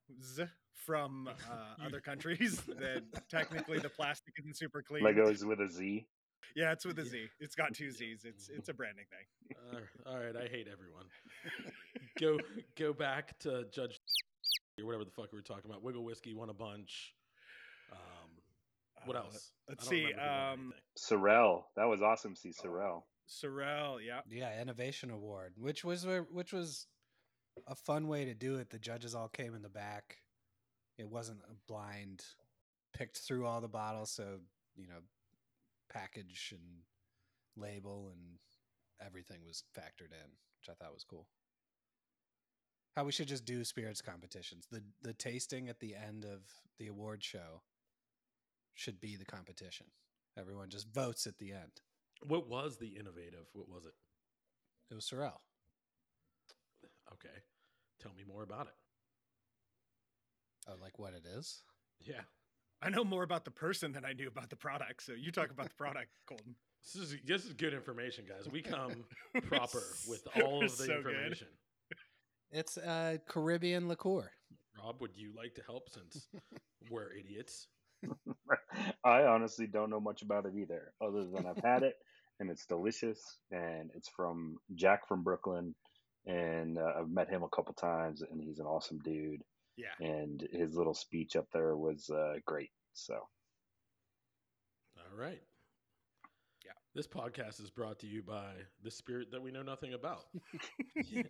from 0.75 1.29
uh, 1.51 1.85
other 1.87 2.01
countries. 2.01 2.61
that 2.63 3.03
technically 3.29 3.79
the 3.79 3.89
plastic 3.89 4.35
isn't 4.39 4.57
super 4.57 4.83
clean. 4.83 5.03
Legos 5.03 5.45
with 5.45 5.61
a 5.61 5.69
Z. 5.69 6.07
Yeah, 6.55 6.73
it's 6.73 6.85
with 6.85 6.99
a 6.99 7.03
Yeah. 7.03 7.11
Z. 7.11 7.27
It's 7.41 7.55
got 7.55 7.75
two 7.75 7.91
Z's. 7.91 8.23
It's 8.25 8.49
it's 8.49 8.69
a 8.69 8.75
branding 8.75 9.05
thing. 9.11 9.27
Uh, 10.07 10.11
all 10.11 10.19
right, 10.19 10.37
I 10.37 10.47
hate 10.49 10.67
everyone. 10.71 11.05
Go 12.21 12.39
go 12.77 12.93
back 12.93 13.39
to 13.41 13.65
Judge 13.73 13.99
or 14.79 14.87
whatever 14.87 15.05
the 15.05 15.11
fuck 15.11 15.33
we 15.33 15.39
were 15.39 15.43
talking 15.43 15.71
about. 15.71 15.83
Wigle 15.83 16.05
whiskey 16.05 16.35
won 16.35 16.49
a 16.51 16.55
bunch. 16.55 17.15
What 19.05 19.17
Uh, 19.17 19.21
else? 19.21 19.53
let's 19.69 19.83
I 19.83 19.85
don't 19.85 19.89
see, 19.91 20.05
remember 20.07 20.23
um, 20.23 20.61
anything. 20.61 20.73
Sorel. 20.97 21.67
That 21.77 21.85
was 21.89 22.03
awesome. 22.03 22.35
to 22.35 22.41
See 22.41 22.53
Sorel. 22.53 23.07
Sorel, 23.27 24.01
yeah. 24.01 24.21
Yeah, 24.29 24.61
innovation 24.61 25.11
award, 25.11 25.55
which 25.59 25.85
was 25.85 26.07
which 26.31 26.53
was 26.53 26.87
a 27.67 27.75
fun 27.75 28.09
way 28.09 28.25
to 28.25 28.35
do 28.35 28.57
it. 28.57 28.71
The 28.71 28.79
judges 28.79 29.15
all 29.15 29.29
came 29.29 29.55
in 29.55 29.63
the 29.63 29.69
back. 29.69 30.19
It 30.97 31.09
wasn't 31.09 31.41
a 31.51 31.55
blind 31.67 32.25
picked 32.95 33.19
through 33.19 33.47
all 33.47 33.61
the 33.61 33.69
bottles, 33.69 34.11
so 34.11 34.41
you 34.77 34.87
know, 34.89 35.01
package 35.93 36.53
and 36.53 36.83
label 37.57 38.11
and 38.13 38.39
everything 39.05 39.45
was 39.45 39.63
factored 39.77 40.13
in, 40.13 40.31
which 40.61 40.69
I 40.71 40.75
thought 40.75 40.95
was 40.95 41.05
cool. 41.05 41.27
How 42.97 43.05
we 43.05 43.13
should 43.13 43.29
just 43.29 43.45
do 43.45 43.63
spirits 43.65 44.01
competitions. 44.03 44.67
The 44.71 44.83
the 45.03 45.13
tasting 45.13 45.69
at 45.69 45.81
the 45.81 45.95
end 45.95 46.25
of 46.25 46.41
the 46.79 46.89
award 46.89 47.23
show 47.23 47.63
should 48.79 49.01
be 49.01 49.17
the 49.17 49.25
competition. 49.25 49.87
Everyone 50.39 50.69
just 50.69 50.87
votes 50.95 51.27
at 51.27 51.37
the 51.39 51.51
end. 51.51 51.83
What 52.27 52.49
was 52.49 52.77
the 52.79 52.87
innovative? 52.87 53.47
What 53.53 53.69
was 53.69 53.85
it? 53.85 53.95
It 54.91 54.95
was 54.95 55.05
Sorel. 55.05 55.41
Okay, 57.13 57.35
tell 58.01 58.13
me 58.17 58.23
more 58.27 58.45
about 58.45 58.67
it. 58.69 58.75
Oh, 60.69 60.75
like 60.81 60.99
what 60.99 61.13
it 61.15 61.25
is? 61.37 61.63
Yeah, 62.01 62.21
I 62.81 62.89
know 62.91 63.03
more 63.03 63.25
about 63.25 63.45
the 63.45 63.51
person 63.51 63.91
than 63.91 64.05
I 64.05 64.13
knew 64.13 64.29
about 64.29 64.49
the 64.51 64.57
product. 64.57 65.03
So 65.03 65.13
you 65.13 65.33
talk 65.33 65.51
about 65.51 65.71
the 65.71 65.75
product, 65.75 66.11
Colton. 66.29 66.55
this 66.85 67.03
is 67.03 67.17
this 67.27 67.45
is 67.47 67.53
good 67.55 67.75
information, 67.75 68.27
guys. 68.29 68.49
We 68.51 68.63
come 68.63 69.05
proper 69.49 69.83
with 70.07 70.25
all 70.41 70.63
of 70.65 70.71
the 70.77 70.85
So 70.85 71.03
good. 71.03 71.15
information. 71.15 71.49
It's 72.53 72.77
a 72.77 73.19
Caribbean 73.27 73.89
liqueur. 73.89 74.31
Rob, 74.83 75.01
would 75.01 75.17
you 75.17 75.33
like 75.37 75.55
to 75.57 75.63
help 75.67 75.89
since 75.91 76.29
we're 76.91 77.11
idiots? 77.13 77.67
I 79.05 79.23
honestly 79.23 79.67
don't 79.67 79.91
know 79.91 80.01
much 80.01 80.23
about 80.23 80.47
it 80.47 80.53
either, 80.57 80.93
other 81.01 81.25
than 81.25 81.47
I've 81.47 81.65
had 81.65 81.83
it 81.83 81.97
and 82.41 82.51
it's 82.51 82.67
delicious. 82.67 83.39
And 83.51 83.91
it's 83.95 84.09
from 84.09 84.59
Jack 84.75 85.09
from 85.09 85.23
Brooklyn, 85.23 85.75
and 86.27 86.79
uh, 86.79 86.93
I've 86.99 87.11
met 87.11 87.29
him 87.29 87.43
a 87.43 87.49
couple 87.49 87.75
times, 87.75 88.23
and 88.23 88.41
he's 88.41 88.59
an 88.59 88.67
awesome 88.67 88.99
dude. 89.01 89.43
Yeah. 89.77 90.07
And 90.07 90.47
his 90.53 90.75
little 90.75 90.95
speech 90.95 91.37
up 91.37 91.47
there 91.53 91.77
was 91.77 92.11
uh, 92.11 92.35
great. 92.45 92.71
So 92.95 93.15
All 93.15 93.29
right. 95.17 95.41
Yeah. 96.65 96.73
This 96.95 97.07
podcast 97.07 97.63
is 97.63 97.71
brought 97.71 98.01
to 98.01 98.09
you 98.09 98.23
by 98.23 98.55
the 98.83 98.91
spirit 98.91 99.31
that 99.31 99.43
we 99.43 99.53
know 99.53 99.63
nothing 99.63 99.95
about. 99.95 100.25
Yeah. 101.05 101.23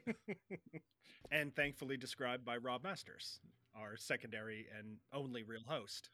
and 1.31 1.55
thankfully 1.55 1.99
described 1.99 2.47
by 2.47 2.57
Rob 2.57 2.85
Masters, 2.85 3.39
our 3.77 3.99
secondary 3.99 4.67
and 4.79 4.97
only 5.13 5.43
real 5.43 5.65
host. 5.67 6.09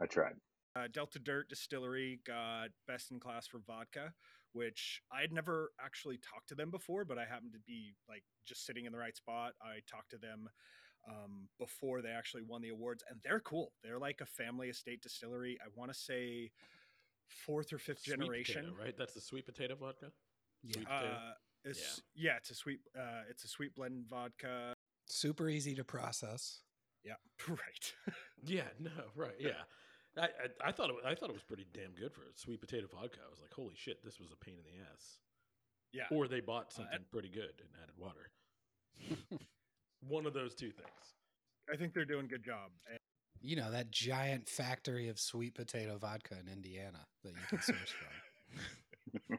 I 0.00 0.06
tried. 0.06 0.34
Uh, 0.76 0.86
Delta 0.92 1.18
Dirt 1.18 1.48
Distillery 1.48 2.20
got 2.26 2.68
best 2.86 3.10
in 3.10 3.18
class 3.18 3.46
for 3.46 3.60
vodka, 3.66 4.12
which 4.52 5.02
I 5.12 5.20
had 5.20 5.32
never 5.32 5.70
actually 5.84 6.18
talked 6.18 6.48
to 6.48 6.54
them 6.54 6.70
before, 6.70 7.04
but 7.04 7.18
I 7.18 7.24
happened 7.24 7.52
to 7.54 7.60
be 7.66 7.94
like 8.08 8.22
just 8.46 8.64
sitting 8.64 8.86
in 8.86 8.92
the 8.92 8.98
right 8.98 9.16
spot. 9.16 9.52
I 9.60 9.80
talked 9.90 10.10
to 10.10 10.18
them 10.18 10.48
um, 11.08 11.48
before 11.58 12.02
they 12.02 12.10
actually 12.10 12.42
won 12.42 12.62
the 12.62 12.68
awards, 12.68 13.02
and 13.10 13.18
they're 13.24 13.40
cool. 13.40 13.72
They're 13.82 13.98
like 13.98 14.20
a 14.20 14.26
family 14.26 14.68
estate 14.68 15.02
distillery. 15.02 15.58
I 15.60 15.68
want 15.74 15.92
to 15.92 15.98
say 15.98 16.52
fourth 17.28 17.72
or 17.72 17.78
fifth 17.78 18.02
Sweet 18.02 18.18
generation. 18.18 18.64
potato, 18.64 18.76
right? 18.84 18.94
That's 18.96 19.14
the 19.14 19.20
sweet 19.20 19.46
potato 19.46 19.74
vodka. 19.74 20.12
Yeah. 20.62 20.82
Potato. 20.84 21.12
Uh, 21.12 21.32
it's, 21.64 22.02
yeah. 22.14 22.36
it's 22.36 22.50
a 22.50 22.54
sweet. 22.54 22.80
Uh, 22.98 23.22
it's 23.28 23.44
a 23.44 23.48
sweet 23.48 23.74
blend 23.74 24.04
vodka. 24.08 24.74
Super 25.06 25.48
easy 25.48 25.74
to 25.74 25.84
process. 25.84 26.60
Yeah, 27.04 27.14
right. 27.48 27.94
Yeah, 28.44 28.68
no, 28.78 28.90
right, 29.14 29.34
yeah. 29.38 29.62
I, 30.18 30.22
I, 30.24 30.68
I 30.68 30.72
thought 30.72 30.90
it, 30.90 30.96
I 31.06 31.14
thought 31.14 31.30
it 31.30 31.34
was 31.34 31.42
pretty 31.42 31.66
damn 31.72 31.92
good 31.92 32.12
for 32.12 32.22
sweet 32.34 32.60
potato 32.60 32.86
vodka. 32.92 33.18
I 33.24 33.30
was 33.30 33.40
like, 33.40 33.52
holy 33.54 33.74
shit, 33.76 34.04
this 34.04 34.18
was 34.18 34.30
a 34.32 34.36
pain 34.44 34.54
in 34.54 34.64
the 34.64 34.80
ass. 34.92 35.18
yeah. 35.92 36.04
Or 36.10 36.26
they 36.28 36.40
bought 36.40 36.66
Uh, 36.68 36.70
something 36.82 37.04
pretty 37.12 37.28
good 37.30 37.52
and 37.60 37.68
added 37.82 37.94
water. 37.96 38.30
One 40.08 40.26
of 40.26 40.32
those 40.34 40.54
two 40.54 40.70
things. 40.72 41.14
I 41.72 41.76
think 41.76 41.94
they're 41.94 42.04
doing 42.04 42.24
a 42.24 42.28
good 42.28 42.42
job. 42.44 42.70
And 42.88 42.98
You 43.40 43.56
know 43.56 43.70
that 43.70 43.90
giant 43.90 44.48
factory 44.48 45.08
of 45.08 45.18
sweet 45.20 45.54
potato 45.54 45.96
vodka 45.98 46.36
in 46.40 46.48
Indiana 46.52 47.06
that 47.22 47.30
you 47.32 47.46
can 47.48 47.62
source 47.62 47.94
from. 47.94 49.36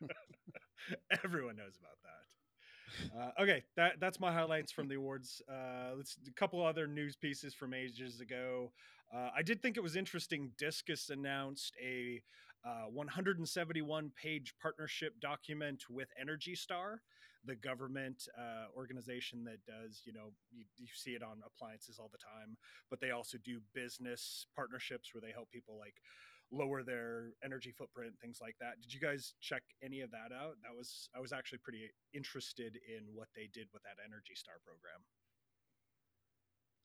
Everyone 1.24 1.56
knows 1.56 1.78
about 1.80 1.98
that. 2.02 3.18
Uh, 3.18 3.42
okay, 3.42 3.64
that 3.76 3.94
that's 3.98 4.20
my 4.20 4.32
highlights 4.32 4.70
from 4.70 4.86
the 4.86 4.94
awards. 4.94 5.42
Uh, 5.48 5.94
let's 5.96 6.16
a 6.28 6.32
couple 6.32 6.64
other 6.64 6.86
news 6.86 7.16
pieces 7.16 7.52
from 7.54 7.74
ages 7.74 8.20
ago. 8.20 8.70
Uh, 9.14 9.30
I 9.36 9.42
did 9.42 9.62
think 9.62 9.76
it 9.76 9.82
was 9.82 9.94
interesting. 9.94 10.50
Discus 10.58 11.08
announced 11.08 11.76
a 11.80 12.20
uh, 12.66 12.90
171 12.90 14.10
page 14.20 14.54
partnership 14.60 15.12
document 15.20 15.84
with 15.88 16.08
Energy 16.20 16.56
Star, 16.56 17.00
the 17.44 17.54
government 17.54 18.26
uh, 18.36 18.66
organization 18.76 19.44
that 19.44 19.64
does, 19.66 20.02
you 20.04 20.12
know, 20.12 20.32
you, 20.50 20.64
you 20.78 20.88
see 20.92 21.10
it 21.10 21.22
on 21.22 21.42
appliances 21.46 21.98
all 22.00 22.10
the 22.10 22.18
time, 22.18 22.56
but 22.90 23.00
they 23.00 23.12
also 23.12 23.38
do 23.44 23.60
business 23.72 24.46
partnerships 24.56 25.14
where 25.14 25.20
they 25.20 25.32
help 25.32 25.48
people 25.50 25.78
like 25.78 25.94
lower 26.50 26.82
their 26.82 27.34
energy 27.44 27.70
footprint, 27.70 28.14
things 28.20 28.38
like 28.40 28.56
that. 28.60 28.80
Did 28.82 28.92
you 28.92 29.00
guys 29.00 29.34
check 29.40 29.62
any 29.82 30.00
of 30.00 30.10
that 30.10 30.34
out? 30.34 30.56
That 30.62 30.74
was 30.76 31.08
I 31.14 31.20
was 31.20 31.32
actually 31.32 31.58
pretty 31.58 31.90
interested 32.14 32.78
in 32.88 33.04
what 33.14 33.28
they 33.36 33.48
did 33.52 33.68
with 33.72 33.82
that 33.84 34.02
Energy 34.02 34.34
Star 34.34 34.54
program. 34.64 35.04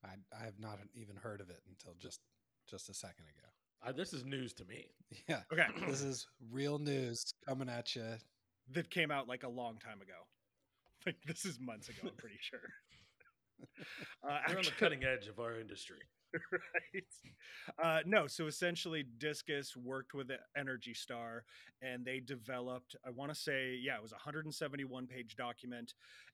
I, 0.03 0.10
I 0.39 0.46
have 0.46 0.60
not 0.60 0.79
even 0.96 1.15
heard 1.15 1.41
of 1.41 1.50
it 1.50 1.60
until 1.70 1.94
just 2.00 2.20
just 2.70 2.89
a 2.89 2.94
second 2.94 3.25
ago. 3.25 3.48
I, 3.82 3.91
this 3.91 4.13
is 4.13 4.25
news 4.25 4.53
to 4.53 4.65
me. 4.65 4.88
Yeah, 5.27 5.41
Okay, 5.51 5.65
this 5.88 6.01
is 6.01 6.27
real 6.51 6.79
news 6.79 7.34
coming 7.48 7.70
at 7.70 7.96
you. 7.96 8.03
that 8.72 8.89
came 8.89 9.10
out 9.12 9.27
like 9.27 9.44
a 9.44 9.50
long 9.50 9.77
time 9.79 10.01
ago. 10.01 10.13
Like 11.06 11.15
this 11.25 11.46
is 11.46 11.60
months 11.62 11.88
ago, 11.88 12.00
I'm 12.03 12.15
pretty 12.18 12.39
sure. 12.41 12.60
Uh, 14.22 14.39
We're 14.50 14.58
on 14.58 14.63
the 14.65 14.72
cutting 14.79 15.06
edge 15.06 15.27
of 15.27 15.39
our 15.39 15.58
industry. 15.58 16.00
right? 16.52 17.04
Uh, 17.84 18.00
no, 18.06 18.28
so 18.28 18.48
essentially, 18.48 19.04
Discus 19.18 19.76
worked 19.76 20.14
with 20.14 20.30
Energy 20.56 20.94
Star, 20.94 21.44
and 21.82 22.06
they 22.06 22.20
developed. 22.20 22.96
I 23.06 23.10
want 23.10 23.34
to 23.34 23.40
say, 23.40 23.80
yeah, 23.82 23.96
it 23.96 24.02
was 24.02 24.12
a 24.12 24.16
171 24.16 25.08
page 25.08 25.36
document, 25.36 25.94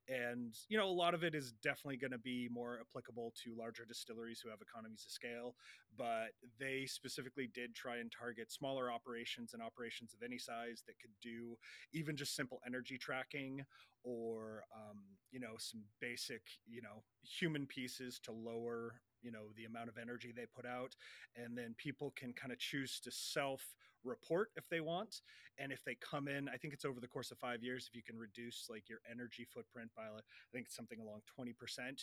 and 0.10 0.54
you 0.70 0.78
know, 0.78 0.88
a 0.88 0.92
lot 0.92 1.14
of 1.14 1.24
it 1.24 1.34
is 1.34 1.54
definitely 1.64 1.98
going 1.98 2.12
to 2.12 2.18
be 2.18 2.50
more 2.52 2.80
applicable 2.82 3.34
to 3.44 3.56
larger 3.58 3.86
distilleries 3.86 4.42
who 4.44 4.50
have 4.50 4.60
economies 4.62 5.06
of 5.06 5.12
scale. 5.12 5.56
But 5.98 6.32
they 6.60 6.86
specifically 6.86 7.50
did 7.54 7.74
try 7.74 7.98
and 7.98 8.12
target 8.12 8.52
smaller 8.52 8.92
operations 8.92 9.54
and 9.54 9.64
operations 9.64 10.14
of 10.14 10.24
any 10.24 10.38
size 10.38 10.84
that 10.88 11.00
could 11.00 11.12
do 11.22 11.56
even 11.94 12.18
just 12.18 12.36
simple 12.36 12.60
energy 12.68 12.98
tracking 12.98 13.64
or 14.04 14.64
um, 14.76 15.00
you 15.32 15.40
know 15.40 15.56
some 15.58 15.82
basic 16.02 16.42
you 16.68 16.82
know 16.82 17.04
human 17.24 17.66
pieces 17.66 18.20
to 18.24 18.32
lower 18.32 19.02
you 19.26 19.32
know 19.32 19.50
the 19.58 19.66
amount 19.66 19.90
of 19.90 19.98
energy 19.98 20.32
they 20.34 20.46
put 20.46 20.66
out 20.66 20.96
and 21.36 21.58
then 21.58 21.74
people 21.78 22.14
can 22.16 22.32
kind 22.34 22.54
of 22.54 22.60
choose 22.60 23.00
to 23.00 23.12
self 23.12 23.76
report 24.04 24.52
if 24.56 24.70
they 24.70 24.82
want 24.82 25.22
and 25.58 25.72
if 25.72 25.84
they 25.84 25.96
come 25.96 26.28
in 26.28 26.48
i 26.50 26.58
think 26.58 26.74
it's 26.74 26.86
over 26.86 27.00
the 27.00 27.08
course 27.08 27.32
of 27.32 27.40
five 27.40 27.64
years 27.64 27.88
if 27.90 27.96
you 27.96 28.04
can 28.04 28.16
reduce 28.20 28.68
like 28.70 28.88
your 28.88 29.00
energy 29.10 29.48
footprint 29.52 29.90
by 29.98 30.04
i 30.04 30.22
think 30.54 30.68
it's 30.68 30.76
something 30.76 31.00
along 31.00 31.22
20% 31.40 31.50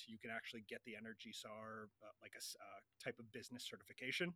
you 0.09 0.19
can 0.19 0.31
actually 0.31 0.65
get 0.69 0.81
the 0.85 0.97
energy 0.97 1.31
star 1.33 1.89
uh, 2.03 2.11
like 2.21 2.33
a 2.35 2.43
uh, 2.59 2.81
type 3.03 3.19
of 3.19 3.31
business 3.33 3.65
certification. 3.65 4.35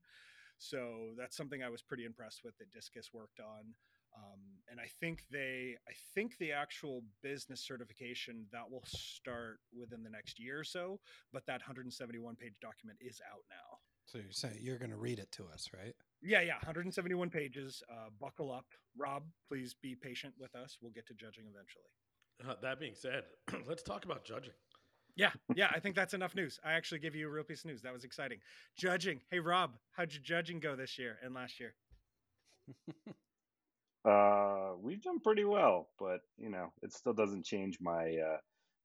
So 0.59 1.13
that's 1.19 1.37
something 1.37 1.63
i 1.63 1.69
was 1.69 1.83
pretty 1.83 2.05
impressed 2.05 2.43
with 2.45 2.57
that 2.59 2.73
discus 2.73 3.11
worked 3.13 3.41
on 3.41 3.75
um, 4.17 4.41
and 4.71 4.81
I 4.81 4.89
think 5.01 5.25
they, 5.31 5.77
I 5.89 5.93
think 6.15 6.39
the 6.39 6.53
actual 6.53 7.03
business 7.23 7.61
certification 7.61 8.47
that 8.53 8.71
will 8.71 8.85
start 8.87 9.59
within 9.79 10.03
the 10.03 10.11
next 10.11 10.39
year 10.39 10.59
or 10.59 10.65
so. 10.65 11.01
But 11.33 11.47
that 11.47 11.61
171 11.61 12.37
page 12.37 12.55
document 12.61 12.99
is 13.01 13.21
out 13.31 13.45
now. 13.51 13.79
So 14.07 14.19
you're 14.19 14.33
saying 14.33 14.59
you're 14.61 14.79
going 14.79 14.91
to 14.91 14.97
read 14.97 15.19
it 15.19 15.31
to 15.33 15.45
us, 15.53 15.69
right? 15.77 15.95
Yeah, 16.23 16.41
yeah, 16.41 16.55
171 16.55 17.31
pages. 17.31 17.83
Uh, 17.91 18.09
buckle 18.21 18.53
up, 18.53 18.67
Rob. 18.97 19.25
Please 19.49 19.75
be 19.75 19.95
patient 19.95 20.35
with 20.39 20.55
us. 20.55 20.79
We'll 20.81 20.93
get 20.93 21.07
to 21.09 21.15
judging 21.15 21.45
eventually. 21.45 21.91
Uh, 22.47 22.55
that 22.63 22.79
being 22.79 22.95
said, 22.95 23.25
let's 23.69 23.83
talk 23.83 24.05
about 24.05 24.25
judging. 24.25 24.53
Yeah, 25.17 25.31
yeah, 25.55 25.71
I 25.75 25.81
think 25.81 25.97
that's 25.97 26.13
enough 26.13 26.35
news. 26.35 26.61
I 26.63 26.73
actually 26.73 26.99
give 26.99 27.15
you 27.15 27.27
a 27.27 27.31
real 27.31 27.43
piece 27.43 27.65
of 27.65 27.71
news. 27.71 27.81
That 27.83 27.95
was 27.95 28.05
exciting. 28.05 28.39
Judging. 28.77 29.21
Hey, 29.31 29.39
Rob, 29.39 29.73
how'd 29.93 30.13
your 30.13 30.23
judging 30.23 30.61
go 30.61 30.77
this 30.77 30.99
year 30.99 31.17
and 31.25 31.35
last 31.35 31.59
year? 31.59 31.75
Uh, 34.07 34.75
we've 34.81 35.03
done 35.03 35.19
pretty 35.19 35.45
well, 35.45 35.89
but 35.99 36.21
you 36.39 36.49
know, 36.49 36.73
it 36.83 36.93
still 36.93 37.13
doesn't 37.13 37.45
change 37.45 37.79
my 37.81 38.17
uh, 38.17 38.37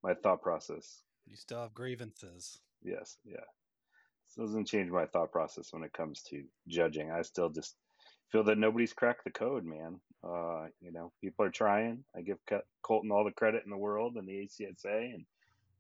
my 0.04 0.16
thought 0.16 0.42
process. 0.42 1.04
You 1.28 1.36
still 1.36 1.62
have 1.62 1.76
grievances. 1.76 2.60
Yes, 2.82 3.18
yeah, 3.24 3.36
it 3.36 4.42
doesn't 4.42 4.66
change 4.66 4.90
my 4.90 5.06
thought 5.06 5.32
process 5.32 5.72
when 5.72 5.84
it 5.84 5.94
comes 5.94 6.24
to 6.30 6.44
judging. 6.68 7.12
I 7.12 7.22
still 7.22 7.50
just 7.50 7.76
feel 8.32 8.44
that 8.46 8.58
nobody's 8.58 8.94
cracked 8.94 9.24
the 9.24 9.32
code, 9.32 9.64
man. 9.64 10.00
Uh, 10.24 10.68
you 10.82 10.92
know, 10.92 11.12
people 11.22 11.46
are 11.46 11.52
trying. 11.52 12.04
I 12.16 12.22
give 12.22 12.38
Colton 12.82 13.12
all 13.12 13.24
the 13.24 13.32
credit 13.32 13.62
in 13.64 13.70
the 13.70 13.78
world 13.78 14.16
and 14.16 14.28
the 14.28 14.48
ACSA, 14.48 15.14
and 15.14 15.26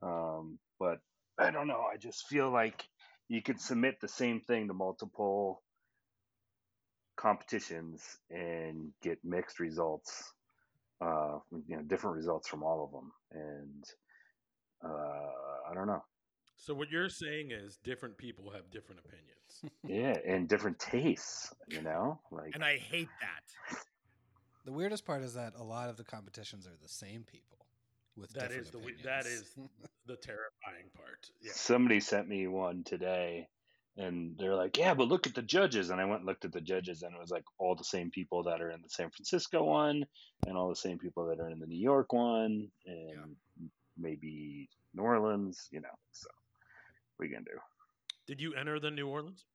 um, 0.04 0.60
but 0.80 1.00
I 1.40 1.50
don't 1.50 1.68
know. 1.68 1.84
I 1.92 1.98
just 1.98 2.28
feel 2.28 2.52
like 2.52 2.88
you 3.28 3.42
could 3.42 3.60
submit 3.60 4.00
the 4.02 4.08
same 4.08 4.42
thing 4.42 4.68
to 4.68 4.74
multiple 4.76 5.64
competitions 7.22 8.02
and 8.30 8.92
get 9.02 9.20
mixed 9.24 9.60
results. 9.60 10.34
Uh, 11.02 11.40
you 11.68 11.76
know, 11.76 11.82
different 11.84 12.16
results 12.16 12.48
from 12.48 12.62
all 12.64 12.84
of 12.86 12.92
them, 12.92 13.12
and 13.32 13.84
uh, 14.84 15.70
I 15.70 15.74
don't 15.74 15.88
know. 15.88 16.04
So 16.56 16.76
what 16.76 16.90
you're 16.92 17.10
saying 17.10 17.50
is 17.52 17.78
different 17.84 18.18
people 18.20 18.52
have 18.52 18.70
different 18.70 19.02
opinions. 19.06 19.28
Yeah, 19.88 20.16
and 20.28 20.48
different 20.48 20.78
tastes. 20.80 21.54
You 21.68 21.82
know, 21.82 22.20
like 22.32 22.52
And 22.54 22.64
I 22.64 22.78
hate 22.78 23.10
that. 23.22 23.78
The 24.64 24.72
weirdest 24.72 25.06
part 25.06 25.24
is 25.24 25.34
that 25.34 25.54
a 25.58 25.64
lot 25.64 25.90
of 25.90 25.98
the 25.98 26.04
competitions 26.04 26.68
are 26.68 26.78
the 26.84 26.88
same 26.88 27.24
people 27.24 27.66
with 28.16 28.32
That 28.34 28.50
different 28.50 28.72
the 28.72 28.78
we- 28.78 28.94
opinions. 28.94 29.26
is 29.26 29.56
the 30.06 30.18
terrifying 30.18 30.92
part. 30.96 31.32
Yeah. 31.42 31.52
somebody 31.56 32.00
sent 32.00 32.28
me 32.28 32.46
one 32.48 32.84
today 32.84 33.48
and 33.98 34.36
they're 34.38 34.56
like 34.56 34.78
yeah 34.78 34.94
but 34.94 35.08
look 35.08 35.28
at 35.28 35.36
the 35.36 35.42
judges 35.42 35.90
and 35.90 36.00
i 36.00 36.06
went 36.06 36.20
and 36.20 36.26
looked 36.26 36.46
at 36.46 36.54
the 36.54 36.62
judges 36.62 37.02
and 37.02 37.14
it 37.14 37.20
was 37.20 37.32
like 37.32 37.44
all 37.60 37.76
the 37.76 37.84
same 37.84 38.10
people 38.10 38.44
that 38.44 38.62
are 38.62 38.72
in 38.72 38.82
the 38.82 38.90
san 38.90 39.10
francisco 39.10 39.64
one 39.64 40.06
and 40.46 40.58
all 40.58 40.70
the 40.70 40.76
same 40.76 40.98
people 40.98 41.26
that 41.28 41.40
are 41.40 41.50
in 41.50 41.60
the 41.60 41.68
new 41.68 41.82
york 41.82 42.14
one 42.14 42.70
and 42.86 43.36
maybe 43.98 44.70
new 44.94 45.04
orleans 45.04 45.68
you 45.72 45.82
know 45.82 45.90
so 46.12 46.30
we 47.22 47.30
can 47.30 47.44
do? 47.44 47.58
Did 48.28 48.42
you 48.42 48.56
enter 48.56 48.80
the 48.80 48.92
New 48.92 49.08
Orleans? 49.08 49.46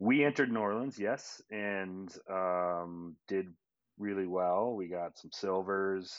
we 0.00 0.24
entered 0.24 0.50
new 0.50 0.58
orleans 0.58 0.98
yes 0.98 1.40
and 1.52 2.12
um, 2.28 3.14
did 3.28 3.46
really 3.96 4.26
well. 4.26 4.74
We 4.74 4.88
got 4.88 5.16
some 5.16 5.30
silvers 5.32 6.12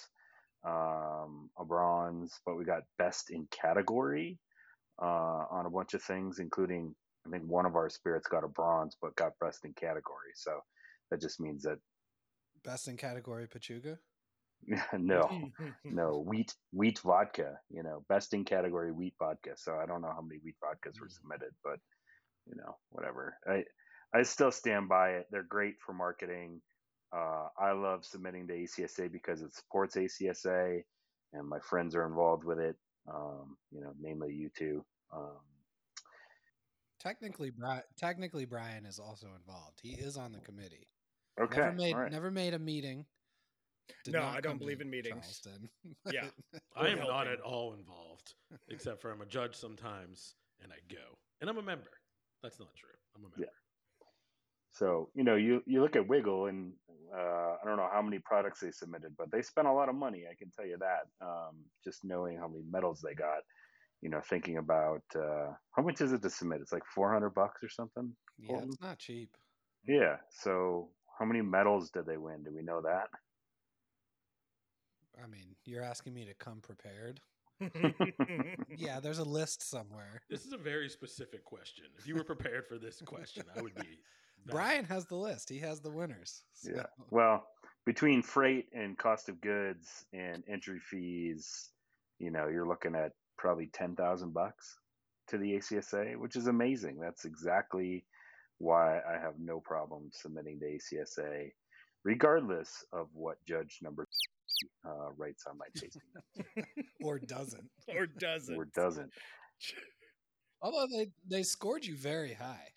um, 0.65 1.49
a 1.59 1.65
bronze 1.65 2.39
but 2.45 2.57
we 2.57 2.63
got 2.63 2.83
best 2.97 3.31
in 3.31 3.47
category 3.51 4.39
uh, 5.01 5.45
on 5.51 5.65
a 5.65 5.69
bunch 5.69 5.93
of 5.93 6.01
things, 6.01 6.39
including 6.39 6.93
I 7.27 7.31
think 7.31 7.43
one 7.45 7.65
of 7.65 7.75
our 7.75 7.89
spirits 7.89 8.27
got 8.27 8.43
a 8.43 8.47
bronze, 8.47 8.95
but 9.01 9.15
got 9.15 9.33
best 9.41 9.65
in 9.65 9.73
category. 9.73 10.33
So 10.35 10.59
that 11.09 11.21
just 11.21 11.39
means 11.39 11.63
that 11.63 11.79
Best 12.65 12.87
in 12.87 12.97
category 12.97 13.47
Pachuga. 13.47 13.99
no, 14.97 15.51
no 15.83 16.23
wheat 16.27 16.53
wheat 16.71 16.99
vodka. 16.99 17.59
You 17.69 17.83
know, 17.83 18.03
best 18.09 18.33
in 18.33 18.43
category 18.43 18.91
wheat 18.91 19.13
vodka. 19.19 19.51
So 19.55 19.75
I 19.75 19.85
don't 19.85 20.01
know 20.01 20.11
how 20.13 20.21
many 20.21 20.39
wheat 20.43 20.55
vodkas 20.63 20.99
were 20.99 21.09
submitted, 21.09 21.53
but 21.63 21.77
you 22.47 22.55
know, 22.55 22.77
whatever. 22.89 23.37
I 23.47 23.63
I 24.17 24.23
still 24.23 24.51
stand 24.51 24.89
by 24.89 25.11
it. 25.11 25.27
They're 25.29 25.43
great 25.43 25.75
for 25.85 25.93
marketing. 25.93 26.61
Uh, 27.15 27.47
I 27.59 27.73
love 27.73 28.03
submitting 28.03 28.47
to 28.47 28.53
ACSA 28.53 29.11
because 29.11 29.41
it 29.41 29.53
supports 29.53 29.95
ACSA, 29.95 30.81
and 31.33 31.47
my 31.47 31.59
friends 31.59 31.95
are 31.95 32.07
involved 32.07 32.43
with 32.45 32.59
it. 32.59 32.75
Um, 33.07 33.57
you 33.71 33.81
know, 33.81 33.93
namely 33.99 34.33
you 34.33 34.49
two. 34.57 34.83
Um, 35.13 35.39
Technically, 36.99 37.51
Brian, 37.51 37.83
technically 37.97 38.45
Brian 38.45 38.83
is 38.85 38.97
also 38.97 39.27
involved. 39.37 39.79
He 39.81 39.89
is 39.91 40.17
on 40.17 40.31
the 40.31 40.39
committee. 40.39 40.87
okay, 41.39 41.57
Never 41.61 41.71
made 41.73 41.93
all 41.93 41.99
right. 42.01 42.11
never 42.11 42.31
made 42.31 42.53
a 42.55 42.59
meeting. 42.59 43.05
Did 44.03 44.13
No, 44.15 44.23
I 44.23 44.41
don't 44.41 44.57
believe 44.57 44.81
in 44.81 44.89
meetings. 44.89 45.11
Charleston. 45.43 45.69
Yeah. 46.11 46.25
I 46.75 46.87
am 46.87 46.97
We're 46.97 47.03
not 47.05 47.27
at 47.27 47.39
all 47.41 47.73
involved, 47.75 48.33
except 48.69 49.01
for 49.01 49.11
I'm 49.11 49.21
a 49.21 49.25
judge 49.27 49.55
sometimes, 49.55 50.33
and 50.63 50.71
I 50.71 50.77
go, 50.91 51.19
and 51.41 51.49
I'm 51.49 51.57
a 51.57 51.61
member. 51.61 51.91
That's 52.41 52.59
not 52.59 52.69
true. 52.75 52.89
I'm 53.15 53.21
a 53.21 53.29
member. 53.29 53.37
Yeah. 53.41 53.64
So 54.75 55.09
you 55.15 55.23
know, 55.23 55.35
you 55.35 55.63
you 55.65 55.81
look 55.81 55.95
at 55.95 56.07
Wigle, 56.07 56.47
and 56.47 56.73
uh, 57.15 57.55
I 57.61 57.65
don't 57.65 57.77
know 57.77 57.87
how 57.91 58.01
many 58.01 58.19
products 58.19 58.59
they 58.59 58.71
submitted, 58.71 59.15
but 59.17 59.31
they 59.31 59.41
spent 59.41 59.67
a 59.67 59.73
lot 59.73 59.87
of 59.87 59.95
money. 59.95 60.23
I 60.29 60.35
can 60.35 60.51
tell 60.51 60.65
you 60.65 60.77
that. 60.79 61.25
Um, 61.25 61.55
just 61.83 62.03
knowing 62.03 62.37
how 62.37 62.47
many 62.47 62.63
medals 62.69 63.01
they 63.01 63.15
got, 63.15 63.39
you 64.01 64.09
know, 64.09 64.21
thinking 64.29 64.57
about 64.57 65.03
uh, 65.15 65.53
how 65.71 65.81
much 65.81 66.01
is 66.01 66.11
it 66.11 66.21
to 66.23 66.29
submit? 66.29 66.59
It's 66.61 66.73
like 66.73 66.85
400 66.93 67.29
bucks 67.29 67.63
or 67.63 67.69
something. 67.69 68.13
Yeah, 68.37 68.47
Colton? 68.49 68.69
it's 68.69 68.81
not 68.81 68.99
cheap. 68.99 69.29
Yeah. 69.87 70.17
So 70.29 70.89
how 71.17 71.25
many 71.25 71.41
medals 71.41 71.89
did 71.91 72.05
they 72.05 72.17
win? 72.17 72.43
Do 72.43 72.51
we 72.53 72.61
know 72.61 72.81
that? 72.81 73.07
I 75.23 75.27
mean, 75.27 75.55
you're 75.63 75.83
asking 75.83 76.13
me 76.13 76.25
to 76.25 76.33
come 76.33 76.59
prepared. 76.61 77.19
Yeah, 78.77 78.99
there's 78.99 79.19
a 79.19 79.23
list 79.23 79.67
somewhere. 79.67 80.21
This 80.29 80.45
is 80.45 80.51
a 80.51 80.57
very 80.57 80.89
specific 80.89 81.45
question. 81.45 81.85
If 81.97 82.05
you 82.05 82.15
were 82.15 82.25
prepared 82.25 82.67
for 82.67 82.77
this 82.77 83.01
question, 83.05 83.43
I 83.55 83.61
would 83.61 83.73
be. 83.75 83.99
Brian 84.47 84.85
has 84.85 85.05
the 85.05 85.15
list. 85.15 85.49
He 85.49 85.59
has 85.59 85.81
the 85.81 85.91
winners. 85.91 86.43
Yeah. 86.63 86.85
Well, 87.09 87.45
between 87.85 88.21
freight 88.21 88.67
and 88.73 88.97
cost 88.97 89.29
of 89.29 89.41
goods 89.41 90.05
and 90.13 90.43
entry 90.47 90.79
fees, 90.79 91.69
you 92.19 92.31
know, 92.31 92.47
you're 92.47 92.67
looking 92.67 92.95
at 92.95 93.11
probably 93.37 93.67
10,000 93.73 94.33
bucks 94.33 94.77
to 95.27 95.37
the 95.37 95.53
ACSA, 95.53 96.17
which 96.17 96.35
is 96.35 96.47
amazing. 96.47 96.99
That's 96.99 97.25
exactly 97.25 98.05
why 98.57 98.99
I 98.99 99.19
have 99.21 99.33
no 99.39 99.59
problem 99.59 100.09
submitting 100.11 100.59
to 100.59 100.65
ACSA, 100.65 101.51
regardless 102.03 102.83
of 102.93 103.07
what 103.13 103.37
judge 103.47 103.79
number 103.81 104.07
uh, 104.85 105.11
writes 105.17 105.43
on 105.49 105.57
my 105.57 105.65
tasting 105.75 106.75
or 107.03 107.19
doesn't. 107.19 107.69
or 107.89 108.05
doesn't. 108.05 108.55
or 108.55 108.65
doesn't. 108.75 109.11
Although 110.61 110.87
they 110.91 111.11
they 111.29 111.43
scored 111.43 111.85
you 111.85 111.95
very 111.97 112.33
high. 112.33 112.67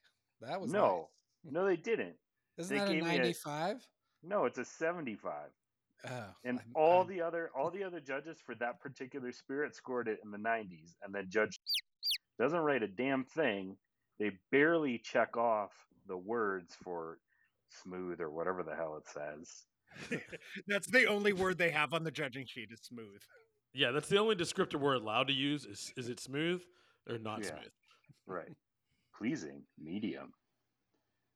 That 0.40 0.60
was 0.60 0.72
No, 0.72 1.08
no, 1.50 1.64
they 1.64 1.76
didn't. 1.76 2.14
Isn't 2.58 2.74
they 2.76 2.80
that 2.80 2.90
a 2.90 2.92
gave 2.94 3.04
me 3.04 3.10
a- 3.14 3.18
95? 3.18 3.86
No, 4.22 4.44
it's 4.44 4.58
a 4.58 4.64
75. 4.64 5.50
Oh, 6.08 6.24
and 6.44 6.58
I'm- 6.58 6.72
all 6.74 6.98
I'm- 7.00 7.08
the 7.08 7.20
other 7.20 7.50
all 7.56 7.70
the 7.70 7.82
other 7.84 8.00
judges 8.00 8.40
for 8.40 8.54
that 8.56 8.80
particular 8.80 9.32
spirit 9.32 9.74
scored 9.74 10.06
it 10.08 10.20
in 10.24 10.30
the 10.30 10.38
90s 10.38 10.96
and 11.02 11.12
then 11.14 11.28
judge 11.28 11.58
doesn't 12.38 12.60
write 12.60 12.82
a 12.84 12.88
damn 12.88 13.24
thing 13.24 13.76
they 14.20 14.30
barely 14.52 14.98
check 14.98 15.36
off 15.36 15.72
the 16.06 16.16
words 16.16 16.76
for 16.84 17.18
smooth 17.68 18.20
or 18.20 18.30
whatever 18.30 18.62
the 18.62 18.74
hell 18.76 18.96
it 18.96 19.08
says 19.08 19.66
That's 20.68 20.86
the 20.86 21.06
only 21.06 21.32
word 21.32 21.58
they 21.58 21.70
have 21.70 21.92
on 21.92 22.04
the 22.04 22.10
judging 22.12 22.46
sheet 22.46 22.70
is 22.70 22.80
smooth. 22.82 23.20
Yeah, 23.72 23.90
that's 23.90 24.08
the 24.08 24.18
only 24.18 24.36
descriptor 24.36 24.76
we're 24.76 24.94
allowed 24.94 25.26
to 25.28 25.32
use. 25.32 25.64
Is 25.66 25.92
is 25.96 26.08
it 26.08 26.20
smooth 26.20 26.62
or 27.08 27.18
not 27.18 27.40
Yeah. 27.42 27.50
smooth? 27.58 27.72
right 28.26 28.56
pleasing 29.16 29.66
medium 29.78 30.32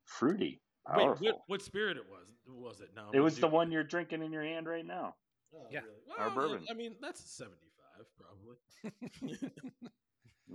fruity 0.04 0.60
Wait, 0.96 0.96
powerful 0.96 1.26
what, 1.26 1.42
what 1.46 1.62
spirit 1.62 1.96
it 1.96 2.04
was? 2.08 2.26
Was 2.46 2.80
it? 2.80 2.90
No, 2.96 3.10
it 3.12 3.20
was 3.20 3.38
the 3.38 3.48
one 3.48 3.70
you're 3.70 3.84
drinking 3.84 4.22
in 4.22 4.32
your 4.32 4.42
hand 4.42 4.66
right 4.66 4.84
now 4.86 5.14
Oh, 5.54 5.66
Yeah. 5.70 5.80
really? 5.80 6.02
Our 6.18 6.30
bourbon. 6.30 6.66
I 6.70 6.74
mean, 6.74 6.96
that's 7.00 7.20
seventy-five 7.30 8.06
probably. 8.18 8.56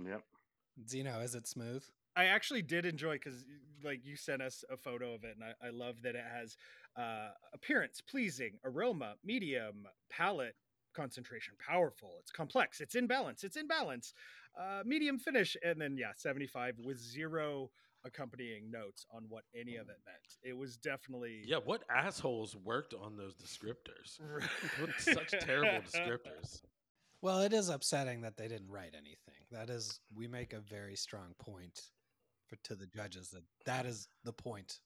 yep 0.04 0.22
Zeno, 0.88 1.20
is 1.20 1.34
it 1.34 1.46
smooth? 1.46 1.84
I 2.16 2.24
actually 2.26 2.62
did 2.62 2.84
enjoy 2.84 3.14
because, 3.14 3.44
like, 3.84 4.04
you 4.04 4.16
sent 4.16 4.42
us 4.42 4.64
a 4.70 4.76
photo 4.76 5.14
of 5.14 5.22
it, 5.24 5.36
and 5.36 5.44
I, 5.44 5.66
I 5.68 5.70
love 5.70 6.02
that 6.02 6.16
it 6.16 6.24
has 6.24 6.56
uh, 6.96 7.28
appearance, 7.52 8.00
pleasing, 8.00 8.58
aroma, 8.64 9.14
medium, 9.24 9.86
palate, 10.10 10.56
concentration, 10.94 11.54
powerful. 11.64 12.16
It's 12.20 12.32
complex. 12.32 12.80
It's 12.80 12.96
in 12.96 13.06
balance. 13.06 13.44
It's 13.44 13.56
in 13.56 13.68
balance. 13.68 14.14
Uh, 14.60 14.82
medium 14.84 15.18
finish, 15.18 15.56
and 15.64 15.80
then 15.80 15.96
yeah, 15.96 16.12
seventy 16.16 16.46
five 16.46 16.74
with 16.84 16.98
zero 16.98 17.70
accompanying 18.08 18.70
notes 18.70 19.06
on 19.14 19.24
what 19.28 19.44
any 19.54 19.76
of 19.76 19.88
it 19.88 20.00
meant. 20.04 20.36
It 20.42 20.56
was 20.56 20.76
definitely 20.76 21.42
yeah, 21.46 21.58
what 21.64 21.82
assholes 21.94 22.56
worked 22.56 22.94
on 22.94 23.16
those 23.16 23.34
descriptors? 23.34 24.18
Such 24.98 25.34
terrible 25.40 25.80
descriptors. 25.80 26.62
Well, 27.22 27.40
it 27.40 27.52
is 27.52 27.68
upsetting 27.68 28.22
that 28.22 28.36
they 28.36 28.48
didn't 28.48 28.70
write 28.70 28.94
anything. 28.94 29.44
That 29.50 29.70
is, 29.70 30.00
we 30.14 30.28
make 30.28 30.52
a 30.52 30.60
very 30.60 30.96
strong 30.96 31.34
point 31.38 31.80
for, 32.46 32.56
to 32.64 32.74
the 32.74 32.86
judges 32.86 33.30
that 33.30 33.42
that 33.66 33.86
is 33.86 34.08
the 34.24 34.32
point 34.32 34.78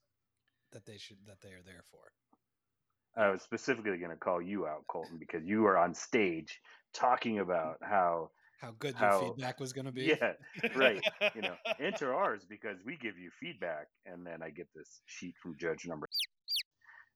that 0.73 0.87
they 0.87 0.97
should 0.97 1.19
that 1.27 1.41
they 1.43 1.51
are 1.51 1.63
there 1.65 1.85
for. 1.91 2.01
I 3.15 3.31
was 3.31 3.43
specifically 3.43 3.99
going 3.99 4.11
to 4.11 4.17
call 4.17 4.41
you 4.41 4.67
out, 4.67 4.87
Colton, 4.89 5.19
because 5.19 5.45
you 5.45 5.63
were 5.63 5.77
on 5.77 5.95
stage 5.95 6.59
talking 6.95 7.41
about 7.41 7.77
how 7.83 8.31
How 8.63 8.71
good 8.79 8.95
your 8.99 9.11
How- 9.11 9.21
feedback 9.21 9.59
was 9.59 9.73
going 9.73 9.87
to 9.87 9.93
be. 9.93 10.05
Yeah, 10.05 10.35
right. 10.77 11.03
You 11.35 11.43
know, 11.43 11.55
enter 11.81 12.15
ours 12.15 12.43
because 12.49 12.77
we 12.87 12.97
give 12.97 13.19
you 13.19 13.31
feedback, 13.41 13.89
and 14.07 14.25
then 14.25 14.41
I 14.41 14.51
get 14.51 14.69
this 14.73 15.01
sheet 15.07 15.35
from 15.43 15.57
judge 15.59 15.85
number. 15.85 16.09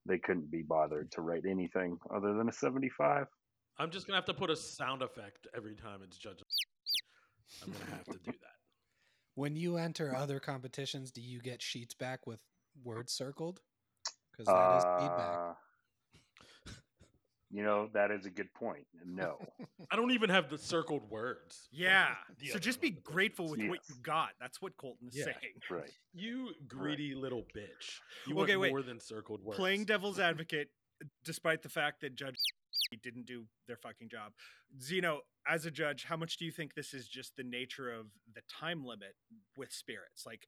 They 0.06 0.18
couldn't 0.18 0.50
be 0.50 0.62
bothered 0.62 1.12
to 1.12 1.20
write 1.20 1.44
anything 1.48 1.98
other 2.12 2.34
than 2.34 2.48
a 2.48 2.52
seventy-five. 2.52 3.26
I'm 3.78 3.90
just 3.92 4.08
gonna 4.08 4.16
have 4.16 4.24
to 4.26 4.34
put 4.34 4.50
a 4.50 4.56
sound 4.56 5.02
effect 5.02 5.46
every 5.56 5.76
time 5.76 6.00
it's 6.02 6.18
judged. 6.18 6.42
I'm 7.62 7.70
gonna 7.72 7.94
have 7.96 8.06
to 8.06 8.18
do 8.24 8.32
that. 8.32 8.56
When 9.36 9.54
you 9.54 9.76
enter 9.76 10.16
other 10.16 10.40
competitions, 10.40 11.12
do 11.12 11.20
you 11.20 11.40
get 11.40 11.62
sheets 11.62 11.94
back 11.94 12.26
with 12.26 12.40
words 12.82 13.12
circled? 13.12 13.60
Because 14.32 14.46
that 14.52 14.76
is 14.78 14.84
feedback. 15.00 15.38
Uh, 15.38 15.52
You 17.50 17.62
know, 17.62 17.88
that 17.94 18.10
is 18.10 18.26
a 18.26 18.30
good 18.30 18.52
point. 18.54 18.86
No, 19.04 19.38
I 19.90 19.96
don't 19.96 20.10
even 20.10 20.30
have 20.30 20.50
the 20.50 20.58
circled 20.58 21.08
words. 21.08 21.68
yeah. 21.70 22.14
So 22.52 22.58
just 22.58 22.80
be 22.80 22.90
grateful 22.90 23.48
with 23.48 23.60
what 23.68 23.78
you 23.88 23.94
got. 24.02 24.30
That's 24.40 24.60
what 24.60 24.76
Colton's 24.76 25.16
Yeah. 25.16 25.24
saying. 25.26 25.54
right. 25.70 25.90
You 26.12 26.50
greedy 26.66 27.14
little 27.14 27.42
bitch. 27.56 28.00
You 28.26 28.38
Okay, 28.40 28.56
want 28.56 28.60
wait. 28.62 28.70
more 28.70 28.82
than 28.82 28.98
circled 29.00 29.42
words. 29.44 29.58
Playing 29.58 29.84
devil's 29.84 30.18
advocate, 30.18 30.68
despite 31.24 31.62
the 31.62 31.68
fact 31.68 32.00
that 32.00 32.14
Judge 32.16 32.36
didn't 33.02 33.26
do 33.26 33.44
their 33.66 33.76
fucking 33.76 34.08
job. 34.08 34.32
Zeno, 34.80 35.20
as 35.46 35.66
a 35.66 35.70
judge, 35.70 36.04
how 36.04 36.16
much 36.16 36.36
do 36.38 36.44
you 36.44 36.50
think 36.52 36.74
this 36.74 36.94
is 36.94 37.06
just 37.08 37.36
the 37.36 37.42
nature 37.44 37.92
of 37.92 38.06
the 38.34 38.40
time 38.50 38.84
limit 38.84 39.14
with 39.56 39.72
spirits? 39.72 40.24
Like, 40.26 40.46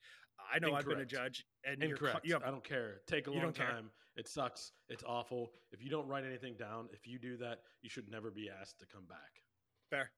I 0.53 0.59
know 0.59 0.75
I've 0.75 0.87
been 0.87 1.01
a 1.01 1.05
judge, 1.07 1.45
and 1.65 1.81
you're, 1.83 1.91
Incorrect. 1.91 2.21
you 2.25 2.33
have, 2.35 2.43
I 2.45 2.51
don't 2.51 2.65
care. 2.65 3.01
Take 3.07 3.27
a 3.27 3.31
You 3.31 3.37
long 3.37 3.47
don't 3.47 3.57
care? 3.57 3.81
Time. 4.19 4.25
It 4.25 4.29
sucks. 4.29 4.73
It's 4.89 5.05
awful. 5.05 5.53
If 5.73 5.83
you 5.83 5.91
don't 5.91 6.09
write 6.09 6.25
anything 6.25 6.57
down, 6.59 6.89
if 6.93 7.07
you 7.07 7.19
do 7.19 7.37
that, 7.39 7.59
you 7.83 7.91
should 7.91 8.11
never 8.11 8.31
be 8.31 8.51
asked 8.61 8.81
to 8.81 8.87
come 8.87 9.07
back. 9.09 9.43
fair. 9.91 10.11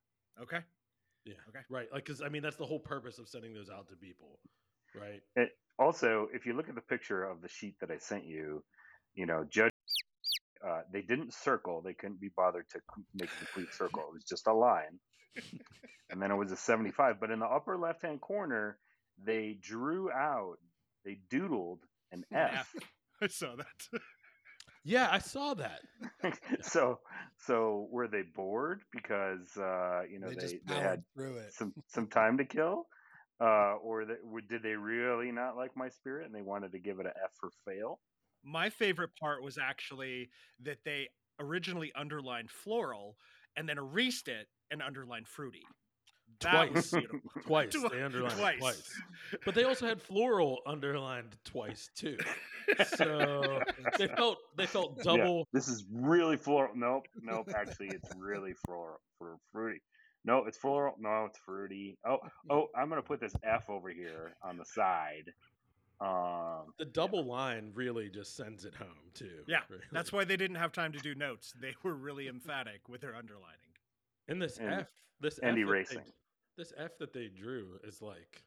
Okay. 0.42 0.60
Yeah. 1.24 1.34
Okay. 1.48 1.60
Right. 1.68 1.86
Like, 1.92 2.04
because 2.04 2.22
I 2.22 2.28
mean, 2.28 2.42
that's 2.42 2.56
the 2.56 2.66
whole 2.66 2.78
purpose 2.78 3.18
of 3.18 3.28
sending 3.28 3.54
those 3.54 3.70
out 3.70 3.88
to 3.88 3.96
people, 3.96 4.38
right? 4.94 5.22
It, 5.36 5.50
also, 5.78 6.28
if 6.32 6.46
you 6.46 6.54
look 6.54 6.68
at 6.68 6.74
the 6.74 6.80
picture 6.80 7.22
of 7.24 7.42
the 7.42 7.48
sheet 7.48 7.76
that 7.80 7.90
I 7.90 7.98
sent 7.98 8.24
you, 8.24 8.64
you 9.14 9.26
know, 9.26 9.44
judge. 9.48 9.70
Uh, 10.66 10.82
they 10.92 11.00
didn't 11.00 11.32
circle. 11.32 11.80
They 11.82 11.94
couldn't 11.94 12.20
be 12.20 12.30
bothered 12.36 12.68
to 12.72 12.80
make 13.14 13.30
a 13.30 13.44
complete 13.46 13.72
circle. 13.74 14.02
It 14.08 14.12
was 14.12 14.24
just 14.24 14.46
a 14.46 14.52
line, 14.52 15.00
and 16.10 16.20
then 16.20 16.30
it 16.30 16.36
was 16.36 16.52
a 16.52 16.56
seventy-five. 16.56 17.18
But 17.18 17.30
in 17.30 17.38
the 17.38 17.46
upper 17.46 17.78
left-hand 17.78 18.20
corner, 18.20 18.78
they 19.24 19.56
drew 19.58 20.10
out. 20.12 20.58
They 21.04 21.18
doodled 21.30 21.78
an 22.12 22.24
An 22.30 22.50
F. 22.58 22.74
F. 23.20 23.24
I 23.24 23.28
saw 23.28 23.56
that. 23.56 24.00
Yeah, 24.85 25.09
I 25.11 25.18
saw 25.18 25.54
that. 25.54 25.80
so 26.62 27.00
so 27.37 27.87
were 27.90 28.09
they 28.09 28.22
bored 28.22 28.80
because 28.92 29.56
uh, 29.59 30.02
you 30.11 30.18
know 30.18 30.30
they 30.30 30.46
they, 30.46 30.61
they 30.66 30.80
had 30.80 31.02
through 31.14 31.37
it. 31.38 31.52
some 31.52 31.74
some 31.87 32.06
time 32.06 32.38
to 32.38 32.44
kill, 32.44 32.87
uh, 33.40 33.74
or 33.83 34.04
that, 34.06 34.22
w- 34.22 34.46
did 34.46 34.62
they 34.62 34.74
really 34.74 35.33
not 35.33 35.56
like 35.56 35.76
my 35.76 35.88
spirit 35.88 36.26
and 36.26 36.35
they 36.35 36.42
wanted 36.42 36.72
to 36.72 36.78
give 36.78 36.98
it 36.98 37.06
a 37.06 37.11
F 37.11 37.30
for 37.38 37.50
fail? 37.66 38.00
My 38.42 38.70
favorite 38.70 39.11
part 39.20 39.42
was 39.42 39.59
actually 39.59 40.30
that 40.62 40.78
they 40.85 41.09
originally 41.38 41.92
underlined 41.94 42.50
floral 42.50 43.16
and 43.56 43.68
then 43.68 43.76
erased 43.76 44.28
it 44.28 44.48
and 44.70 44.80
underlined 44.80 45.28
fruity. 45.28 45.64
That 46.40 46.72
was 46.72 46.90
Twice. 46.90 47.05
Twice. 47.46 47.76
They 47.92 48.03
underlined 48.03 48.38
twice. 48.38 48.59
twice. 48.59 48.92
But 49.44 49.55
they 49.55 49.64
also 49.64 49.87
had 49.87 50.00
floral 50.00 50.59
underlined 50.66 51.37
twice 51.44 51.90
too. 51.94 52.16
So 52.96 53.61
they 53.98 54.07
felt 54.09 54.38
they 54.57 54.66
felt 54.66 54.94
Yeah, 54.98 55.03
double. 55.05 55.48
this 55.53 55.68
is 55.68 55.85
really 55.92 56.37
floral. 56.37 56.72
Nope, 56.74 57.07
nope. 57.22 57.48
Actually, 57.55 57.88
it's 57.88 58.09
really 58.18 58.55
floral 58.66 59.00
for 59.18 59.37
fruity. 59.53 59.81
No, 60.24 60.44
it's 60.46 60.59
floral. 60.59 60.94
No, 60.98 61.26
it's 61.26 61.38
fruity. 61.38 61.98
Oh, 62.07 62.18
oh, 62.50 62.68
I'm 62.76 62.88
gonna 62.88 63.03
put 63.03 63.20
this 63.20 63.35
F 63.42 63.68
over 63.68 63.90
here 63.90 64.35
on 64.42 64.57
the 64.57 64.64
side. 64.64 65.33
Um, 66.00 66.72
The 66.79 66.87
double 66.87 67.24
line 67.24 67.72
really 67.74 68.09
just 68.09 68.35
sends 68.37 68.64
it 68.64 68.74
home 68.74 68.88
too. 69.14 69.42
Yeah, 69.46 69.61
really. 69.68 69.83
That's 69.92 70.12
why 70.12 70.24
they 70.24 70.37
didn't 70.38 70.57
have 70.57 70.72
time 70.72 70.92
to 70.92 70.98
do 70.98 71.14
notes. 71.14 71.53
They 71.61 71.74
were 71.83 71.94
really 71.94 72.26
emphatic 72.29 72.88
with 72.88 73.03
their 73.03 73.14
underlining. 73.14 73.57
And 74.29 74.40
this 74.40 74.57
And- 74.59 74.72
F, 74.81 74.87
this 75.20 75.38
and 75.38 75.50
F 75.50 75.53
that 75.53 75.55
they- 75.57 75.61
erasing. 75.61 76.12
This 76.60 76.74
F 76.76 76.98
that 76.98 77.14
they 77.14 77.28
drew 77.28 77.78
is 77.84 78.02
like, 78.02 78.44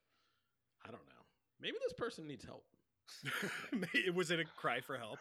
I 0.86 0.92
don't 0.92 1.06
know. 1.08 1.26
Maybe 1.60 1.78
this 1.84 1.94
person 1.94 2.28
needs 2.28 2.46
help. 2.46 2.64
It 3.94 4.14
was 4.14 4.30
it 4.32 4.40
a 4.40 4.46
cry 4.46 4.82
for 4.82 4.98
help? 4.98 5.18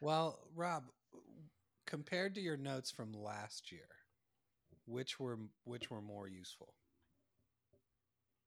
Well, 0.00 0.40
Rob, 0.56 0.84
compared 1.86 2.34
to 2.34 2.40
your 2.40 2.56
notes 2.56 2.90
from 2.90 3.12
last 3.12 3.70
year, 3.70 3.88
which 4.86 5.20
were 5.20 5.38
which 5.64 5.88
were 5.88 6.02
more 6.02 6.28
useful? 6.28 6.74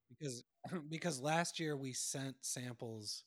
Because 0.10 0.44
because 0.90 1.22
last 1.22 1.60
year 1.60 1.78
we 1.78 1.94
sent 1.94 2.36
samples 2.42 3.24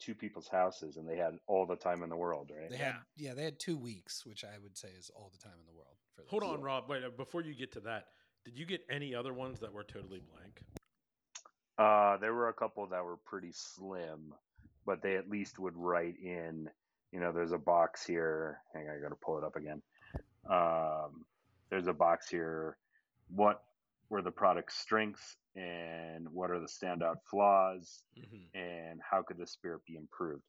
to 0.00 0.14
people's 0.14 0.48
houses, 0.48 0.98
and 0.98 1.08
they 1.08 1.16
had 1.16 1.38
all 1.46 1.64
the 1.64 1.76
time 1.76 2.02
in 2.02 2.10
the 2.10 2.16
world, 2.16 2.50
right? 2.54 2.70
They 2.70 2.76
had 2.76 2.96
yeah, 3.16 3.32
they 3.32 3.44
had 3.44 3.58
two 3.58 3.78
weeks, 3.78 4.26
which 4.26 4.44
I 4.44 4.58
would 4.62 4.76
say 4.76 4.88
is 4.98 5.10
all 5.16 5.30
the 5.32 5.42
time 5.42 5.58
in 5.58 5.66
the 5.66 5.76
world. 5.76 5.96
For 6.28 6.40
Hold 6.40 6.54
on, 6.54 6.62
Rob. 6.62 6.84
Wait, 6.88 7.04
uh, 7.04 7.10
before 7.16 7.42
you 7.42 7.54
get 7.54 7.72
to 7.72 7.80
that, 7.80 8.06
did 8.44 8.58
you 8.58 8.66
get 8.66 8.82
any 8.90 9.14
other 9.14 9.32
ones 9.32 9.60
that 9.60 9.72
were 9.72 9.84
totally 9.84 10.20
blank? 10.32 10.60
Uh, 11.78 12.16
there 12.18 12.34
were 12.34 12.48
a 12.48 12.54
couple 12.54 12.86
that 12.86 13.04
were 13.04 13.16
pretty 13.16 13.52
slim, 13.52 14.34
but 14.84 15.02
they 15.02 15.16
at 15.16 15.30
least 15.30 15.58
would 15.58 15.76
write 15.76 16.16
in. 16.22 16.68
You 17.12 17.20
know, 17.20 17.32
there's 17.32 17.52
a 17.52 17.58
box 17.58 18.04
here. 18.04 18.58
Hang 18.74 18.88
on, 18.88 18.96
I 18.96 19.00
got 19.00 19.08
to 19.08 19.16
pull 19.16 19.38
it 19.38 19.44
up 19.44 19.56
again. 19.56 19.82
Um, 20.48 21.24
there's 21.70 21.86
a 21.86 21.92
box 21.92 22.28
here. 22.28 22.76
What 23.28 23.62
were 24.08 24.22
the 24.22 24.30
product's 24.30 24.76
strengths 24.76 25.36
and 25.54 26.28
what 26.30 26.50
are 26.50 26.60
the 26.60 26.66
standout 26.66 27.16
flaws 27.30 28.02
hmm 28.16 28.36
and 28.52 29.00
how 29.08 29.22
could 29.22 29.38
the 29.38 29.46
spirit 29.46 29.80
be 29.86 29.96
improved? 29.96 30.42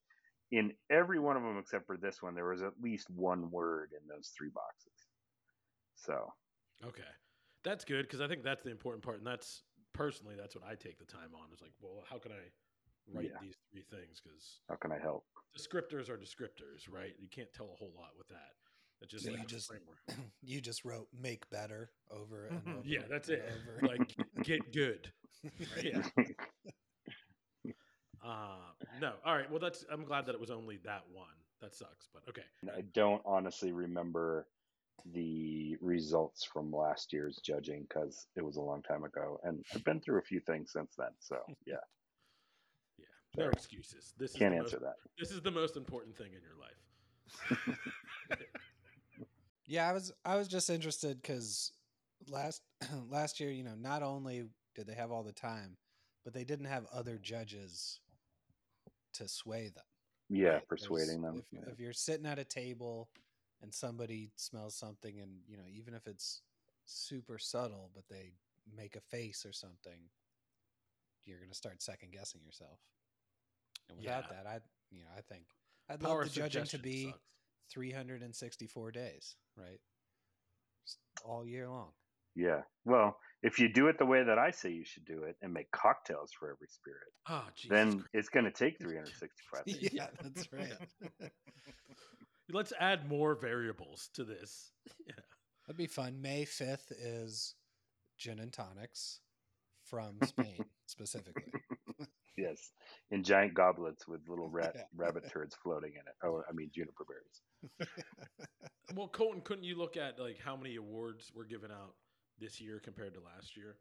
In 0.51 0.73
every 0.89 1.19
one 1.19 1.38
of 1.38 1.43
them 1.43 1.57
except 1.60 1.86
for 1.86 1.97
this 1.97 2.21
one, 2.21 2.34
there 2.36 2.49
was 2.49 2.62
at 2.62 2.73
least 2.81 3.10
one 3.10 3.51
word 3.51 3.91
in 3.91 4.07
those 4.07 4.31
three 4.36 4.49
boxes. 4.49 5.11
So 6.06 6.34
Okay, 6.84 7.04
that's 7.64 7.86
good 7.86 8.04
because 8.04 8.22
I 8.22 8.28
think 8.28 8.44
that's 8.44 8.64
the 8.64 8.72
important 8.72 9.04
part, 9.04 9.18
and 9.20 9.28
that's 9.28 9.64
personally 9.94 10.36
that's 10.36 10.56
what 10.56 10.64
I 10.66 10.74
take 10.76 10.98
the 10.98 11.06
time 11.06 11.30
on. 11.36 11.52
Is 11.54 11.62
like, 11.62 11.74
well, 11.80 12.04
how 12.10 12.18
can 12.18 12.32
I 12.32 12.50
write 13.14 13.30
Yeah. 13.32 13.38
these 13.42 13.56
three 13.72 13.84
things? 13.84 14.20
Because 14.24 14.60
how 14.68 14.76
can 14.76 14.92
I 14.92 14.98
help? 14.98 15.26
descriptors 15.58 16.10
are 16.10 16.18
descriptors, 16.18 16.90
right? 16.90 17.14
You 17.20 17.28
can't 17.30 17.52
tell 17.54 17.66
a 17.74 17.76
whole 17.76 17.92
lot 17.96 18.12
with 18.18 18.28
that. 18.30 18.54
It's 19.02 19.12
just 19.12 19.26
So 19.26 19.32
like 19.32 19.42
you 19.42 19.48
just- 19.48 19.68
framework. 19.68 20.00
you 20.42 20.62
just 20.62 20.86
wrote 20.86 21.08
"make 21.14 21.48
better" 21.50 21.92
over 22.10 22.46
and 22.48 22.64
Mhm. 22.64 22.78
over. 22.80 22.88
Yeah, 22.88 23.04
that's 23.10 23.30
and 23.30 23.38
it. 23.40 23.52
over. 23.54 23.80
Like 23.98 24.16
get 24.44 24.72
good. 24.74 25.12
Right? 25.76 25.84
Yeah. 26.16 26.26
Uh, 28.24 28.58
no. 29.00 29.14
All 29.26 29.36
right. 29.36 29.50
Well, 29.50 29.60
that's. 29.60 29.84
I'm 29.92 30.04
glad 30.06 30.28
that 30.28 30.36
it 30.36 30.40
was 30.40 30.52
only 30.52 30.78
that 30.86 31.04
one. 31.12 31.26
That 31.60 31.74
sucks, 31.74 32.08
but 32.14 32.22
okay. 32.30 32.44
I 32.76 32.82
don't 32.82 33.22
honestly 33.26 33.72
remember 33.72 34.48
the 35.14 35.76
results 35.82 36.44
from 36.44 36.72
last 36.72 37.12
year's 37.14 37.40
judging 37.44 37.86
because 37.88 38.28
it 38.36 38.44
was 38.44 38.58
a 38.58 38.62
long 38.62 38.82
time 38.84 39.04
ago, 39.04 39.40
and 39.44 39.64
I've 39.74 39.84
been 39.84 40.00
through 40.02 40.20
a 40.20 40.24
few 40.24 40.40
things 40.40 40.72
since 40.72 40.94
then. 40.98 41.10
So 41.20 41.38
yeah, 41.66 41.76
Yeah. 42.98 43.06
No 43.38 43.44
Sorry. 43.44 43.54
excuses. 43.54 44.14
This 44.18 44.34
can't 44.34 44.54
is 44.54 44.60
answer 44.60 44.78
most, 44.78 44.84
that. 44.84 44.96
This 45.20 45.32
is 45.32 45.42
the 45.42 45.52
most 45.52 45.78
important 45.78 46.16
thing 46.18 46.32
in 46.34 46.42
your 46.42 46.58
life. 46.60 48.38
Yeah, 49.68 49.90
I 49.90 49.94
was 49.94 50.12
I 50.26 50.36
was 50.36 50.50
just 50.50 50.70
interested 50.70 51.22
because 51.22 51.72
last 52.28 52.62
last 53.10 53.40
year, 53.40 53.52
you 53.52 53.64
know, 53.64 53.76
not 53.80 54.04
only 54.04 54.50
did 54.76 54.86
they 54.86 54.96
have 54.96 55.12
all 55.12 55.24
the 55.24 55.32
time, 55.32 55.78
but 56.26 56.34
they 56.34 56.44
didn't 56.44 56.66
have 56.66 56.86
other 56.94 57.18
judges 57.18 58.02
to 59.14 59.30
sway 59.30 59.70
them. 59.74 59.86
Yeah, 60.30 60.44
right? 60.48 60.52
There's- 60.54 60.64
persuading 60.68 61.22
them. 61.22 61.38
If, 61.38 61.46
yeah. 61.54 61.72
if 61.72 61.80
you're 61.80 61.94
sitting 61.94 62.26
at 62.26 62.38
a 62.38 62.44
table 62.44 63.08
and 63.62 63.74
somebody 63.74 64.32
smells 64.36 64.76
something, 64.76 65.19
and 65.19 65.41
you 65.47 65.58
know, 65.58 65.63
even 65.71 65.93
if 65.93 66.08
it's 66.08 66.41
super 66.86 67.38
subtle, 67.38 67.91
but 67.93 68.04
they 68.10 68.34
make 68.76 68.95
a 68.95 69.02
face 69.02 69.45
or 69.45 69.52
something, 69.54 70.10
you're 71.26 71.39
gonna 71.39 71.54
start 71.54 71.82
second 71.82 72.12
guessing 72.12 72.41
yourself. 72.43 72.80
And 73.89 73.97
without 73.97 74.26
Yeah. 74.30 74.43
that, 74.43 74.47
I 74.47 74.60
you 74.91 75.02
know, 75.02 75.10
I 75.17 75.21
think 75.21 75.45
I'd 75.89 76.00
Power 76.00 76.24
love 76.24 76.34
the 76.34 76.41
judging 76.41 76.65
to 76.65 76.78
be 76.80 77.06
sucks. 77.06 77.19
364 77.69 78.91
days, 78.91 79.36
right? 79.56 79.80
Just 80.86 81.00
all 81.24 81.45
year 81.45 81.67
long. 81.69 81.93
Yeah. 82.36 82.62
Well, 82.86 83.17
if 83.43 83.60
you 83.60 83.67
do 83.71 83.88
it 83.88 83.97
the 83.97 84.06
way 84.06 84.24
that 84.24 84.38
I 84.38 84.52
say 84.52 84.69
you 84.71 84.86
should 84.86 85.06
do 85.06 85.24
it 85.24 85.36
and 85.41 85.54
make 85.54 85.71
cocktails 85.71 86.32
for 86.32 86.50
every 86.50 86.67
spirit, 86.69 87.08
Oh, 87.30 87.47
then 87.69 87.91
Christ. 87.91 88.08
it's 88.13 88.30
going 88.30 88.45
to 88.45 88.52
take 88.52 88.78
365 88.82 89.65
days. 89.65 89.89
yeah, 89.93 90.08
that's 90.21 90.52
right. 90.52 90.78
Let's 92.52 92.74
add 92.80 93.10
more 93.10 93.36
variables 93.36 94.10
to 94.14 94.24
this. 94.24 94.72
Yeah. 95.08 95.14
That'd 95.68 95.78
be 95.78 95.88
fun. 95.88 96.22
May 96.22 96.44
5th 96.44 96.92
is 97.00 97.56
gin 98.18 98.40
and 98.40 98.52
tonics 98.52 99.20
from 99.86 100.18
Spain 100.26 100.66
specifically. 100.86 101.52
Yes, 102.38 102.72
in 103.12 103.24
giant 103.24 103.54
goblets 103.54 104.08
with 104.08 104.22
little 104.28 104.50
rat, 104.52 104.88
rabbit 104.96 105.30
turds 105.32 105.56
floating 105.64 105.92
in 105.92 106.00
it. 106.00 106.16
Oh, 106.24 106.42
I 106.50 106.54
mean 106.54 106.72
juniper 106.74 107.06
berries. 107.06 107.88
Well, 108.96 109.08
Colton, 109.08 109.42
couldn't 109.42 109.64
you 109.64 109.78
look 109.78 109.98
at 109.98 110.20
like 110.20 110.40
how 110.44 110.56
many 110.56 110.76
awards 110.78 111.32
were 111.36 111.46
given 111.46 111.72
out 111.72 111.94
this 112.40 112.60
year 112.60 112.82
compared 112.84 113.14
to 113.14 113.22
last 113.22 113.56
year? 113.56 113.78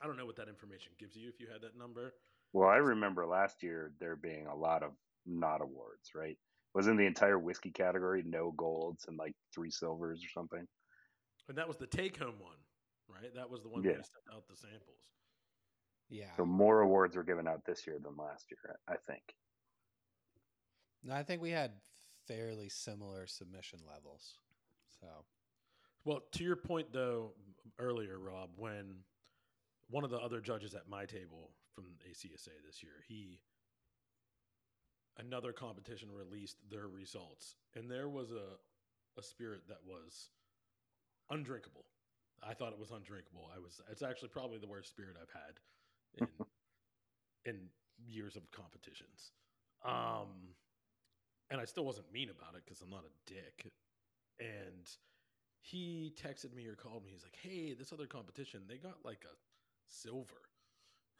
I 0.00 0.06
don't 0.06 0.16
know 0.16 0.26
what 0.26 0.36
that 0.36 0.48
information 0.48 0.92
gives 0.98 1.16
you 1.16 1.28
if 1.28 1.40
you 1.40 1.46
had 1.50 1.62
that 1.62 1.76
number. 1.76 2.14
Well, 2.52 2.68
I 2.68 2.76
remember 2.76 3.26
last 3.26 3.62
year 3.62 3.92
there 3.98 4.16
being 4.16 4.46
a 4.46 4.54
lot 4.54 4.82
of 4.82 4.92
not 5.26 5.60
awards, 5.60 6.10
right? 6.14 6.38
Wasn't 6.76 6.98
the 6.98 7.06
entire 7.06 7.38
whiskey 7.38 7.70
category 7.70 8.22
no 8.26 8.52
golds 8.54 9.06
and 9.08 9.16
like 9.16 9.32
three 9.54 9.70
silvers 9.70 10.22
or 10.22 10.28
something? 10.28 10.62
And 11.48 11.56
that 11.56 11.66
was 11.66 11.78
the 11.78 11.86
take 11.86 12.18
home 12.18 12.38
one, 12.38 12.58
right? 13.08 13.34
That 13.34 13.48
was 13.48 13.62
the 13.62 13.70
one 13.70 13.82
Yeah. 13.82 13.92
where 13.92 13.98
you 14.00 14.04
sent 14.04 14.36
out 14.36 14.46
the 14.46 14.56
samples. 14.56 15.08
Yeah. 16.10 16.36
So 16.36 16.44
more 16.44 16.82
awards 16.82 17.16
were 17.16 17.24
given 17.24 17.48
out 17.48 17.64
this 17.64 17.86
year 17.86 17.98
than 17.98 18.14
last 18.18 18.50
year, 18.50 18.78
I 18.86 18.92
I 18.92 18.96
think. 18.98 19.22
No, 21.02 21.14
I 21.14 21.22
think 21.22 21.40
we 21.40 21.48
had 21.50 21.80
fairly 22.26 22.68
similar 22.68 23.26
submission 23.26 23.78
levels. 23.86 24.38
So, 25.00 25.24
Well, 26.04 26.20
to 26.32 26.44
your 26.44 26.56
point 26.56 26.92
though 26.92 27.32
earlier, 27.78 28.18
Rob, 28.18 28.50
when 28.58 29.02
one 29.88 30.04
of 30.04 30.10
the 30.10 30.18
other 30.18 30.42
judges 30.42 30.74
at 30.74 30.88
my 30.88 31.06
table 31.06 31.54
from 31.72 31.98
ACSA 32.06 32.50
this 32.66 32.82
year, 32.82 33.02
he 33.08 33.40
another 35.18 35.52
competition 35.52 36.08
released 36.12 36.58
their 36.70 36.88
results, 36.88 37.56
and 37.74 37.90
there 37.90 38.08
was 38.08 38.30
a 38.32 38.58
a 39.18 39.22
spirit 39.22 39.62
that 39.68 39.80
was 39.86 40.30
undrinkable. 41.30 41.84
I 42.42 42.52
thought 42.54 42.72
it 42.72 42.78
was 42.78 42.90
undrinkable. 42.90 43.50
I 43.54 43.58
was. 43.58 43.80
It's 43.90 44.02
actually 44.02 44.28
probably 44.28 44.58
the 44.58 44.66
worst 44.66 44.88
spirit 44.90 45.16
I've 45.20 45.30
had 45.32 45.60
in 46.18 46.46
in 47.46 47.60
years 48.06 48.36
of 48.36 48.50
competitions. 48.50 49.32
Um, 49.84 50.54
and 51.50 51.60
I 51.60 51.64
still 51.64 51.84
wasn't 51.84 52.12
mean 52.12 52.28
about 52.30 52.54
it 52.56 52.62
because 52.64 52.80
I'm 52.82 52.90
not 52.90 53.04
a 53.04 53.32
dick. 53.32 53.72
And 54.38 54.86
he 55.60 56.12
texted 56.20 56.54
me 56.54 56.66
or 56.66 56.74
called 56.74 57.04
me. 57.04 57.12
He's 57.12 57.22
like, 57.22 57.38
"Hey, 57.40 57.74
this 57.74 57.92
other 57.92 58.06
competition, 58.06 58.62
they 58.68 58.76
got 58.76 59.04
like 59.04 59.24
a 59.24 59.34
silver." 59.88 60.42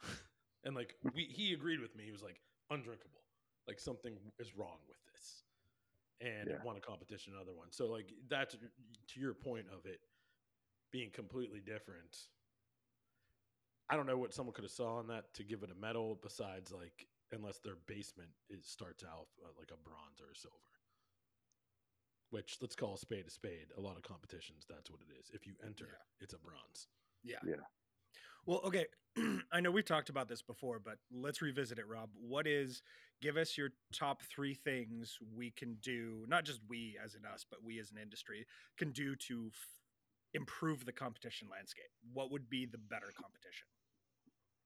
and 0.63 0.75
like 0.75 0.95
we, 1.13 1.23
he 1.23 1.53
agreed 1.53 1.79
with 1.79 1.95
me. 1.95 2.03
He 2.05 2.11
was 2.11 2.23
like, 2.23 2.39
"Undrinkable. 2.69 3.21
Like 3.67 3.79
something 3.79 4.17
is 4.39 4.55
wrong 4.55 4.79
with 4.87 4.97
this." 5.13 5.43
And 6.19 6.49
Yeah. 6.49 6.63
won 6.63 6.77
a 6.77 6.81
competition, 6.81 7.33
another 7.33 7.53
one. 7.53 7.71
So 7.71 7.87
like 7.87 8.11
that's 8.27 8.55
to 8.55 9.19
your 9.19 9.33
point 9.33 9.67
of 9.69 9.85
it 9.85 10.01
being 10.91 11.11
completely 11.11 11.59
different. 11.61 12.29
I 13.89 13.95
don't 13.95 14.05
know 14.07 14.17
what 14.17 14.33
someone 14.33 14.53
could 14.53 14.63
have 14.63 14.71
saw 14.71 14.99
in 14.99 15.07
that 15.07 15.33
to 15.35 15.43
give 15.43 15.63
it 15.63 15.71
a 15.71 15.75
medal 15.75 16.15
besides 16.21 16.71
like 16.71 17.07
unless 17.31 17.59
their 17.59 17.75
basement 17.87 18.31
is 18.49 18.65
starts 18.65 19.03
out 19.03 19.27
uh, 19.43 19.49
like 19.59 19.71
a 19.71 19.77
bronze 19.77 20.19
or 20.21 20.31
a 20.31 20.35
silver. 20.35 20.55
Which 22.31 22.57
let's 22.61 22.75
call 22.75 22.95
a 22.95 22.97
spade 22.97 23.27
a 23.27 23.29
spade. 23.29 23.67
A 23.77 23.81
lot 23.81 23.95
of 23.95 24.03
competitions, 24.03 24.65
that's 24.67 24.89
what 24.91 25.01
it 25.01 25.13
is. 25.19 25.29
If 25.33 25.45
you 25.45 25.55
enter, 25.63 25.87
Yeah. 25.91 26.03
it's 26.19 26.33
a 26.33 26.39
bronze. 26.39 26.87
Yeah. 27.23 27.39
Yeah. 27.45 27.63
Well, 28.47 28.61
okay. 28.63 28.85
I 29.51 29.59
know 29.59 29.71
we've 29.71 29.85
talked 29.85 30.09
about 30.09 30.29
this 30.29 30.41
before, 30.41 30.79
but 30.79 30.97
let's 31.13 31.41
revisit 31.41 31.79
it, 31.79 31.87
Rob. 31.87 32.09
What 32.15 32.47
is, 32.47 32.81
give 33.21 33.35
us 33.35 33.57
your 33.57 33.71
top 33.93 34.23
three 34.23 34.53
things 34.53 35.17
we 35.35 35.51
can 35.51 35.75
do, 35.81 36.25
not 36.27 36.45
just 36.45 36.61
we 36.69 36.97
as 37.03 37.15
in 37.15 37.25
us, 37.25 37.45
but 37.49 37.61
we 37.61 37.77
as 37.79 37.91
an 37.91 37.97
industry 38.01 38.47
can 38.77 38.91
do 38.91 39.15
to 39.15 39.49
f- 39.51 39.59
improve 40.33 40.85
the 40.85 40.93
competition 40.93 41.49
landscape? 41.51 41.91
What 42.13 42.31
would 42.31 42.49
be 42.49 42.65
the 42.65 42.77
better 42.77 43.11
competition? 43.19 43.67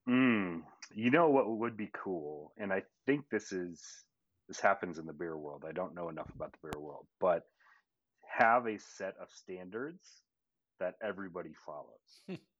Mm, 0.07 0.61
you 0.93 1.09
know 1.09 1.29
what 1.29 1.49
would 1.49 1.77
be 1.77 1.89
cool, 1.93 2.53
and 2.57 2.71
I 2.73 2.83
think 3.05 3.25
this 3.31 3.51
is 3.51 3.81
this 4.47 4.59
happens 4.59 4.97
in 4.97 5.05
the 5.05 5.13
beer 5.13 5.37
world. 5.37 5.63
I 5.67 5.71
don't 5.71 5.95
know 5.95 6.09
enough 6.09 6.29
about 6.35 6.51
the 6.51 6.57
beer 6.63 6.81
world, 6.81 7.05
but 7.19 7.43
have 8.27 8.65
a 8.67 8.77
set 8.79 9.13
of 9.21 9.29
standards 9.31 10.23
that 10.79 10.95
everybody 11.01 11.53
follows. 11.65 12.39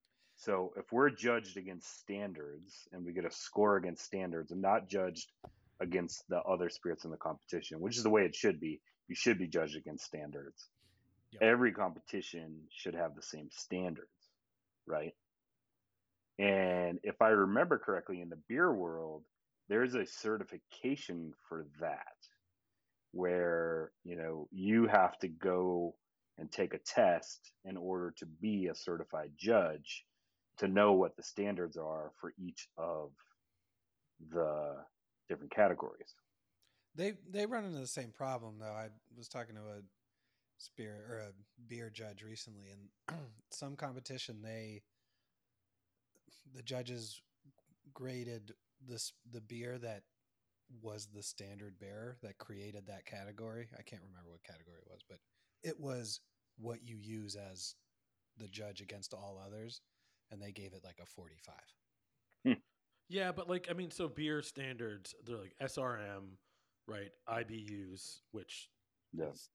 so 0.42 0.74
if 0.76 0.92
we're 0.92 1.12
judged 1.12 1.56
against 1.56 2.00
standards 2.00 2.88
and 2.92 3.06
we 3.06 3.14
get 3.14 3.26
a 3.26 3.32
score 3.32 3.78
against 3.78 4.04
standards 4.04 4.50
and 4.50 4.60
not 4.60 4.90
judged 4.90 5.32
against 5.80 6.28
the 6.30 6.40
other 6.40 6.68
spirits 6.68 7.06
in 7.06 7.12
the 7.12 7.18
competition, 7.18 7.80
which 7.80 7.96
is 7.96 8.02
the 8.02 8.10
way 8.10 8.24
it 8.24 8.34
should 8.34 8.60
be, 8.60 8.82
you 9.08 9.14
should 9.14 9.38
be 9.38 9.48
judged 9.48 9.76
against 9.76 10.04
standards. 10.04 10.70
Yep. 11.34 11.44
Every 11.44 11.72
competition 11.72 12.62
should 12.72 12.96
have 12.96 13.14
the 13.14 13.22
same 13.22 13.50
standards, 13.52 14.10
right? 14.88 15.14
And 16.40 16.98
if 17.04 17.22
I 17.22 17.28
remember 17.28 17.78
correctly, 17.78 18.20
in 18.20 18.30
the 18.30 18.42
beer 18.50 18.74
world, 18.74 19.24
there's 19.70 19.94
a 19.94 20.08
certification 20.08 21.34
for 21.48 21.68
that 21.80 22.18
where, 23.12 23.92
you 24.04 24.16
know, 24.16 24.48
you 24.52 24.88
have 24.88 25.20
to 25.20 25.28
go 25.28 25.94
and 26.40 26.52
take 26.52 26.74
a 26.74 26.80
test 26.80 27.52
in 27.64 27.78
order 27.78 28.12
to 28.18 28.26
be 28.26 28.68
a 28.68 28.76
certified 28.76 29.34
judge 29.38 30.04
to 30.62 30.68
know 30.68 30.94
what 30.94 31.18
the 31.18 31.24
standards 31.24 31.76
are 31.76 32.12
for 32.22 32.34
each 32.38 32.68
of 32.78 33.10
the 34.32 34.76
different 35.28 35.52
categories. 35.52 36.14
They 36.96 37.14
they 37.30 37.48
run 37.48 37.66
into 37.66 37.80
the 37.80 37.88
same 37.88 38.12
problem 38.12 38.60
though. 38.60 38.66
I 38.74 38.90
was 39.18 39.28
talking 39.28 39.56
to 39.56 39.62
a 39.62 39.82
spirit 40.60 41.02
or 41.10 41.18
a 41.18 41.32
beer 41.68 41.90
judge 41.90 42.24
recently, 42.24 42.68
and 42.70 43.20
some 43.52 43.76
competition 43.76 44.42
they 44.44 44.84
the 46.54 46.62
judges 46.62 47.22
graded 47.94 48.54
this 48.88 49.14
the 49.32 49.42
beer 49.42 49.80
that 49.80 50.04
was 50.82 51.08
the 51.08 51.24
standard 51.24 51.80
bearer 51.80 52.18
that 52.22 52.38
created 52.38 52.86
that 52.86 53.06
category. 53.06 53.68
I 53.78 53.82
can't 53.82 54.04
remember 54.04 54.30
what 54.30 54.44
category 54.44 54.78
it 54.78 54.92
was, 54.92 55.02
but 55.10 55.18
it 55.64 55.80
was 55.80 56.20
what 56.60 56.80
you 56.84 56.98
use 57.02 57.36
as 57.36 57.74
the 58.38 58.48
judge 58.48 58.82
against 58.82 59.14
all 59.14 59.42
others, 59.46 59.82
and 60.32 60.42
they 60.42 60.52
gave 60.52 60.74
it 60.74 60.84
like 60.84 61.00
a 61.02 61.06
forty-five. 61.06 61.56
Hmm. 62.46 62.60
Yeah, 63.10 63.32
but 63.32 63.50
like 63.50 63.68
I 63.70 63.74
mean, 63.74 63.92
so 63.92 64.08
beer 64.08 64.42
standards 64.42 65.14
they're 65.26 65.38
like 65.38 65.56
SRM, 65.62 66.38
right? 66.88 67.12
IBUs, 67.28 68.22
which 68.32 68.70
Yeah. 69.14 69.30
is- 69.30 69.50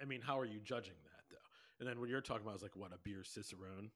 I 0.00 0.04
mean, 0.04 0.20
how 0.20 0.38
are 0.38 0.44
you 0.44 0.58
judging 0.60 0.96
that 1.04 1.24
though? 1.30 1.36
And 1.80 1.88
then 1.88 2.00
what 2.00 2.08
you're 2.08 2.20
talking 2.20 2.44
about 2.44 2.56
is 2.56 2.62
like 2.62 2.76
what 2.76 2.92
a 2.92 2.98
beer 2.98 3.22
cicerone 3.24 3.90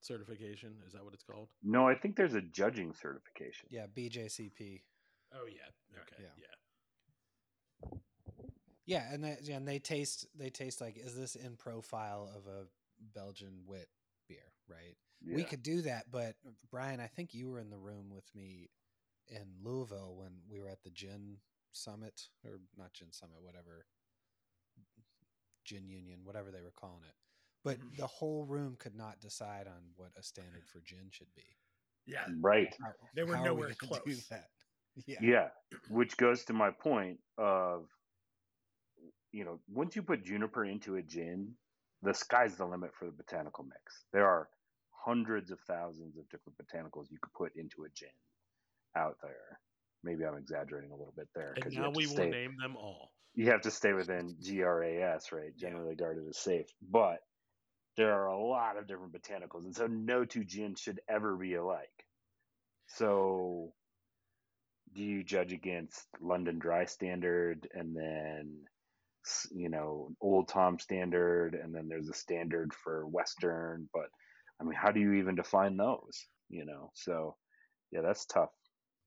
certification 0.00 0.80
is 0.86 0.92
that 0.92 1.04
what 1.04 1.14
it's 1.14 1.24
called? 1.24 1.48
No, 1.62 1.88
I 1.88 1.94
think 1.94 2.16
there's 2.16 2.34
a 2.34 2.42
judging 2.42 2.92
certification. 2.94 3.68
Yeah, 3.70 3.86
BJCP. 3.86 4.82
Oh 5.34 5.46
yeah, 5.46 6.00
okay, 6.02 6.22
Yeah. 6.22 6.28
yeah. 6.36 7.98
Yeah, 8.86 9.12
and 9.12 9.24
they, 9.24 9.36
yeah, 9.42 9.56
and 9.56 9.66
they 9.66 9.78
taste 9.78 10.26
they 10.36 10.50
taste 10.50 10.80
like 10.80 10.96
is 10.98 11.16
this 11.16 11.36
in 11.36 11.56
profile 11.56 12.30
of 12.36 12.46
a 12.46 12.66
Belgian 13.14 13.62
wit 13.66 13.88
beer, 14.68 14.76
right? 14.76 14.96
We 15.36 15.44
could 15.44 15.62
do 15.62 15.82
that, 15.82 16.10
but 16.10 16.34
Brian, 16.70 17.00
I 17.00 17.06
think 17.06 17.34
you 17.34 17.48
were 17.48 17.58
in 17.60 17.70
the 17.70 17.78
room 17.78 18.10
with 18.10 18.28
me 18.34 18.70
in 19.28 19.46
Louisville 19.62 20.14
when 20.16 20.32
we 20.50 20.60
were 20.60 20.68
at 20.68 20.82
the 20.82 20.90
Gin 20.90 21.38
Summit 21.72 22.28
or 22.44 22.60
not 22.76 22.92
Gin 22.92 23.10
Summit, 23.12 23.42
whatever 23.42 23.86
Gin 25.64 25.88
Union, 25.88 26.20
whatever 26.24 26.50
they 26.50 26.60
were 26.60 26.72
calling 26.72 27.04
it. 27.04 27.14
But 27.62 27.78
Mhm. 27.80 27.96
the 27.96 28.06
whole 28.06 28.44
room 28.44 28.76
could 28.76 28.94
not 28.94 29.20
decide 29.20 29.66
on 29.66 29.94
what 29.96 30.12
a 30.16 30.22
standard 30.22 30.68
for 30.68 30.80
gin 30.80 31.10
should 31.10 31.32
be. 31.34 31.56
Yeah. 32.04 32.26
Right. 32.40 32.74
How, 32.78 32.92
They 33.14 33.24
were 33.24 33.36
how 33.36 33.40
are 33.40 33.42
we 33.44 33.48
nowhere 33.62 33.74
gonna 33.78 34.00
do 34.04 34.14
close. 34.14 34.28
that? 34.28 34.50
Yeah. 35.06 35.18
Yeah. 35.20 35.50
Which 35.88 36.16
goes 36.18 36.44
to 36.44 36.52
my 36.52 36.70
point 36.70 37.18
of, 37.36 37.88
you 39.32 39.44
know, 39.44 39.60
once 39.66 39.96
you 39.96 40.02
put 40.04 40.22
juniper 40.22 40.64
into 40.66 40.96
a 40.96 41.02
gin, 41.02 41.58
the 42.04 42.14
sky's 42.14 42.56
the 42.56 42.66
limit 42.66 42.90
for 42.98 43.06
the 43.06 43.12
botanical 43.12 43.64
mix. 43.64 44.04
There 44.12 44.26
are 44.26 44.48
hundreds 45.04 45.50
of 45.50 45.58
thousands 45.66 46.16
of 46.16 46.28
different 46.30 46.56
botanicals 46.58 47.10
you 47.10 47.18
could 47.20 47.32
put 47.34 47.56
into 47.56 47.84
a 47.84 47.88
gin 47.94 48.08
out 48.96 49.16
there. 49.22 49.58
Maybe 50.02 50.24
I'm 50.24 50.36
exaggerating 50.36 50.90
a 50.90 50.96
little 50.96 51.14
bit 51.16 51.28
there 51.34 51.54
And 51.62 51.72
you, 51.72 51.80
now 51.80 51.90
we 51.90 52.06
will 52.06 52.14
stay- 52.14 52.30
name 52.30 52.56
them 52.60 52.76
all. 52.76 53.10
you 53.34 53.46
have 53.50 53.62
to 53.62 53.70
stay 53.70 53.92
within 53.92 54.36
GRAS, 54.40 55.32
right? 55.32 55.56
Generally 55.56 55.96
guarded 55.96 56.28
as 56.28 56.38
safe. 56.38 56.66
But 56.82 57.18
there 57.96 58.12
are 58.12 58.26
a 58.26 58.38
lot 58.38 58.76
of 58.76 58.86
different 58.86 59.12
botanicals, 59.12 59.64
and 59.64 59.74
so 59.74 59.86
no 59.86 60.24
two 60.24 60.44
gins 60.44 60.80
should 60.80 61.00
ever 61.08 61.36
be 61.36 61.54
alike. 61.54 61.88
So, 62.86 63.72
do 64.94 65.02
you 65.02 65.24
judge 65.24 65.52
against 65.52 66.06
London 66.20 66.58
Dry 66.58 66.84
Standard, 66.86 67.68
and 67.72 67.96
then 67.96 68.64
you 69.52 69.68
know 69.68 70.10
Old 70.20 70.48
Tom 70.48 70.78
Standard, 70.78 71.54
and 71.54 71.74
then 71.74 71.88
there's 71.88 72.08
a 72.08 72.14
standard 72.14 72.72
for 72.74 73.06
Western? 73.06 73.88
But 73.92 74.06
I 74.60 74.64
mean, 74.64 74.74
how 74.74 74.90
do 74.90 75.00
you 75.00 75.14
even 75.14 75.34
define 75.34 75.76
those? 75.76 76.26
You 76.48 76.64
know, 76.64 76.90
so 76.94 77.36
yeah, 77.92 78.00
that's 78.02 78.26
tough. 78.26 78.50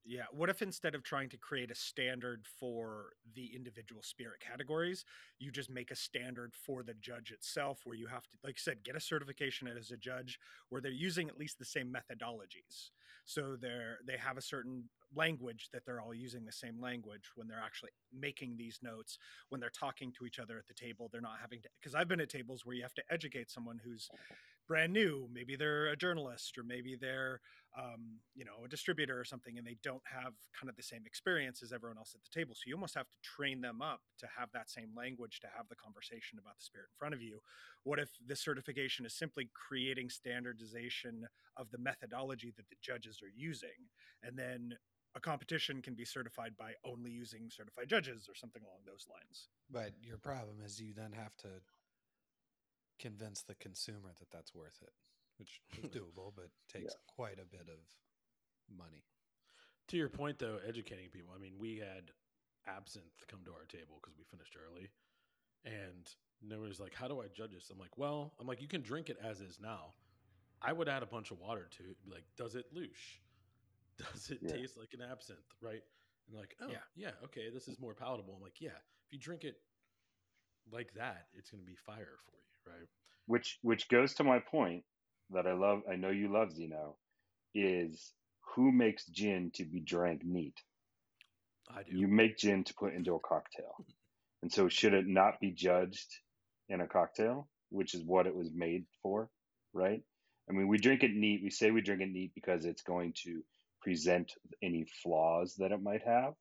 Yeah. 0.10 0.23
What 0.32 0.49
if 0.49 0.62
instead 0.62 0.95
of 0.95 1.03
trying 1.03 1.27
to 1.30 1.38
create 1.38 1.69
a 1.69 1.75
standard 1.75 2.45
for 2.60 3.08
the 3.36 3.51
individual 3.53 4.01
spirit 4.01 4.39
categories, 4.39 5.03
you 5.38 5.51
just 5.51 5.69
make 5.69 5.91
a 5.91 5.97
standard 5.97 6.53
for 6.56 6.82
the 6.82 6.93
judge 6.93 7.32
itself 7.32 7.82
where 7.84 7.97
you 7.97 8.08
have 8.08 8.23
to, 8.23 8.30
like 8.41 8.56
I 8.58 8.62
said, 8.62 8.86
get 8.86 8.95
a 8.95 9.01
certification 9.01 9.67
as 9.67 9.91
a 9.91 9.97
judge 9.97 10.39
where 10.69 10.80
they're 10.80 10.91
using 10.91 11.27
at 11.27 11.38
least 11.38 11.60
the 11.60 11.65
same 11.65 11.93
methodologies. 11.93 12.91
So 13.25 13.58
they're 13.60 13.97
they 14.08 14.15
have 14.15 14.38
a 14.38 14.41
certain 14.41 14.86
language 15.15 15.70
that 15.74 15.86
they're 15.86 16.02
all 16.02 16.13
using 16.13 16.46
the 16.46 16.52
same 16.52 16.80
language 16.82 17.32
when 17.36 17.48
they're 17.48 17.63
actually 17.63 17.91
making 18.13 18.58
these 18.58 18.80
notes, 18.82 19.17
when 19.50 19.62
they're 19.62 19.70
talking 19.70 20.12
to 20.17 20.26
each 20.26 20.39
other 20.39 20.58
at 20.58 20.67
the 20.67 20.74
table, 20.74 21.10
they're 21.12 21.22
not 21.22 21.38
having 21.41 21.62
to 21.62 21.70
because 21.80 21.96
I've 21.96 22.08
been 22.08 22.22
at 22.22 22.30
tables 22.30 22.65
where 22.65 22.76
you 22.76 22.84
have 22.84 22.93
to 22.96 23.04
educate 23.10 23.50
someone 23.50 23.80
who's 23.84 24.10
brand 24.67 24.91
new, 24.91 25.30
maybe 25.34 25.56
they're 25.56 25.88
a 25.88 25.96
journalist 25.96 26.58
or 26.58 26.63
maybe 26.63 26.98
they're 27.00 27.39
um, 27.78 28.20
you 28.34 28.43
know, 28.43 28.65
a 28.65 28.67
distributor 28.67 29.20
or 29.20 29.24
something, 29.24 29.58
and 29.58 29.65
they 29.65 29.78
don't 29.84 30.02
have 30.06 30.34
kind 30.60 30.70
of 30.70 30.76
the 30.76 30.84
same 30.84 31.04
experience 31.06 31.62
as 31.62 31.72
everyone 31.72 31.98
else 31.98 32.15
at 32.15 32.22
the 32.24 32.39
table. 32.39 32.56
So 32.56 32.63
you 32.65 32.74
almost 32.74 32.96
have 32.96 33.06
to 33.06 33.17
train 33.22 33.62
them 33.62 33.82
up 33.82 34.02
to 34.20 34.28
have 34.38 34.50
that 34.54 34.70
same 34.70 34.89
language 34.96 35.39
to 35.41 35.48
have 35.56 35.67
the 35.70 35.76
conversation 35.76 36.39
about 36.39 36.58
the 36.58 36.65
spirit 36.65 36.88
in 36.91 36.98
front 36.98 37.13
of 37.13 37.22
you. 37.22 37.39
What 37.84 38.00
if 38.00 38.10
this 38.26 38.41
certification 38.41 39.06
is 39.06 39.13
simply 39.13 39.50
creating 39.54 40.10
standardization 40.10 41.28
of 41.56 41.70
the 41.70 41.78
methodology 41.78 42.52
that 42.58 42.67
the 42.70 42.78
judges 42.82 43.20
are 43.22 43.34
using, 43.36 43.93
and 44.24 44.38
then 44.38 44.74
a 45.17 45.19
competition 45.19 45.82
can 45.82 45.95
be 45.95 46.06
certified 46.06 46.53
by 46.58 46.73
only 46.86 47.12
using 47.12 47.49
certified 47.49 47.89
judges 47.89 48.30
or 48.30 48.36
something 48.36 48.62
along 48.63 48.80
those 48.86 49.08
lines? 49.10 49.49
But 49.69 49.93
your 50.01 50.17
problem 50.17 50.58
is 50.63 50.80
you 50.80 50.93
then 50.93 51.12
have 51.12 51.36
to 51.38 51.49
convince 52.99 53.41
the 53.41 53.56
consumer 53.56 54.12
that 54.19 54.32
that's 54.32 54.53
worth 54.53 54.77
it, 54.82 54.93
which 55.39 55.60
is 55.77 55.89
doable, 55.95 56.32
but 56.36 56.49
takes 56.71 56.95
quite 57.08 57.39
a 57.39 57.45
bit 57.45 57.67
of 57.67 57.82
money. 58.77 59.03
To 59.89 59.97
your 59.97 60.10
point, 60.10 60.38
though, 60.38 60.60
educating 60.67 61.10
people. 61.10 61.32
I 61.36 61.41
mean, 61.41 61.53
we 61.58 61.77
had 61.77 62.12
absinthe 62.67 63.25
come 63.27 63.39
to 63.45 63.51
our 63.51 63.65
table 63.65 63.99
because 64.01 64.17
we 64.17 64.25
finished 64.25 64.56
early, 64.56 64.89
and 65.65 66.08
nobody's 66.41 66.80
like, 66.80 66.93
"How 66.93 67.08
do 67.08 67.21
I 67.21 67.27
judge 67.27 67.53
this?" 67.53 67.69
I'm 67.71 67.80
like, 67.80 67.97
"Well, 67.97 68.34
I'm 68.39 68.47
like, 68.47 68.62
you 68.62 68.67
can 68.67 68.82
drink 68.82 69.10
it 69.10 69.17
as 69.23 69.39
is 69.39 69.60
now. 69.62 69.93
I 70.62 70.73
would 70.73 70.89
add 70.89 71.03
a 71.03 71.08
bunch 71.08 71.32
of 71.32 71.39
water 71.39 71.67
to 71.77 71.84
it. 71.84 72.03
Be 72.03 72.12
like, 72.12 72.25
does 72.36 72.56
it 72.56 72.73
louche? 72.73 73.19
Does 73.98 74.30
it 74.30 74.40
Yeah. 74.42 74.54
taste 74.54 74.78
like 74.78 74.94
an 74.94 75.02
absinthe? 75.02 75.40
Right? 75.62 75.82
And 76.28 76.38
like, 76.38 76.56
oh 76.62 76.70
Yeah. 76.70 76.84
yeah, 76.96 77.12
okay, 77.26 77.50
this 77.54 77.68
is 77.68 77.80
more 77.80 77.94
palatable. 77.94 78.36
I'm 78.36 78.42
like, 78.42 78.60
yeah, 78.62 78.78
if 79.06 79.12
you 79.14 79.20
drink 79.20 79.44
it 79.44 79.56
like 80.72 80.94
that, 80.94 81.28
it's 81.34 81.50
gonna 81.50 81.64
be 81.64 81.76
fire 81.86 82.18
for 82.26 82.38
you, 82.38 82.74
right? 82.74 82.88
which 83.28 83.60
which 83.62 83.90
goes 83.90 84.14
to 84.16 84.24
my 84.24 84.40
point 84.40 84.84
that 85.32 85.46
I 85.48 85.54
love. 85.54 85.82
I 85.92 85.96
know 85.96 86.10
you 86.10 86.32
love 86.32 86.52
Zeno. 86.52 86.98
Is 87.54 88.14
who 88.56 88.72
makes 88.72 89.06
gin 89.08 89.52
to 89.56 89.66
be 89.66 89.80
drank 89.82 90.24
neat? 90.24 90.56
I 91.70 91.84
do. 91.84 91.98
You 91.98 92.08
make 92.08 92.38
gin 92.38 92.64
to 92.66 92.74
put 92.74 92.94
into 92.94 93.16
a 93.16 93.20
cocktail, 93.20 93.76
and 94.42 94.52
so 94.52 94.70
should 94.70 94.94
it 94.94 95.08
not 95.08 95.40
be 95.40 95.52
judged 95.52 96.20
in 96.70 96.82
a 96.82 96.88
cocktail, 96.88 97.48
which 97.70 97.94
is 97.94 98.04
what 98.04 98.28
it 98.28 98.36
was 98.36 98.50
made 98.54 98.86
for, 99.02 99.30
right? 99.74 100.02
I 100.50 100.54
mean, 100.54 100.68
we 100.68 100.78
drink 100.78 101.04
it 101.04 101.12
neat. 101.14 101.42
We 101.44 101.50
say 101.50 101.72
we 101.72 101.82
drink 101.82 102.02
it 102.02 102.10
neat 102.10 102.32
because 102.34 102.66
it's 102.66 102.82
going 102.84 103.14
to 103.24 103.44
present 103.82 104.34
any 104.62 104.86
flaws 104.86 105.56
that 105.56 105.72
it 105.72 105.82
might 105.82 106.04
have. 106.04 106.34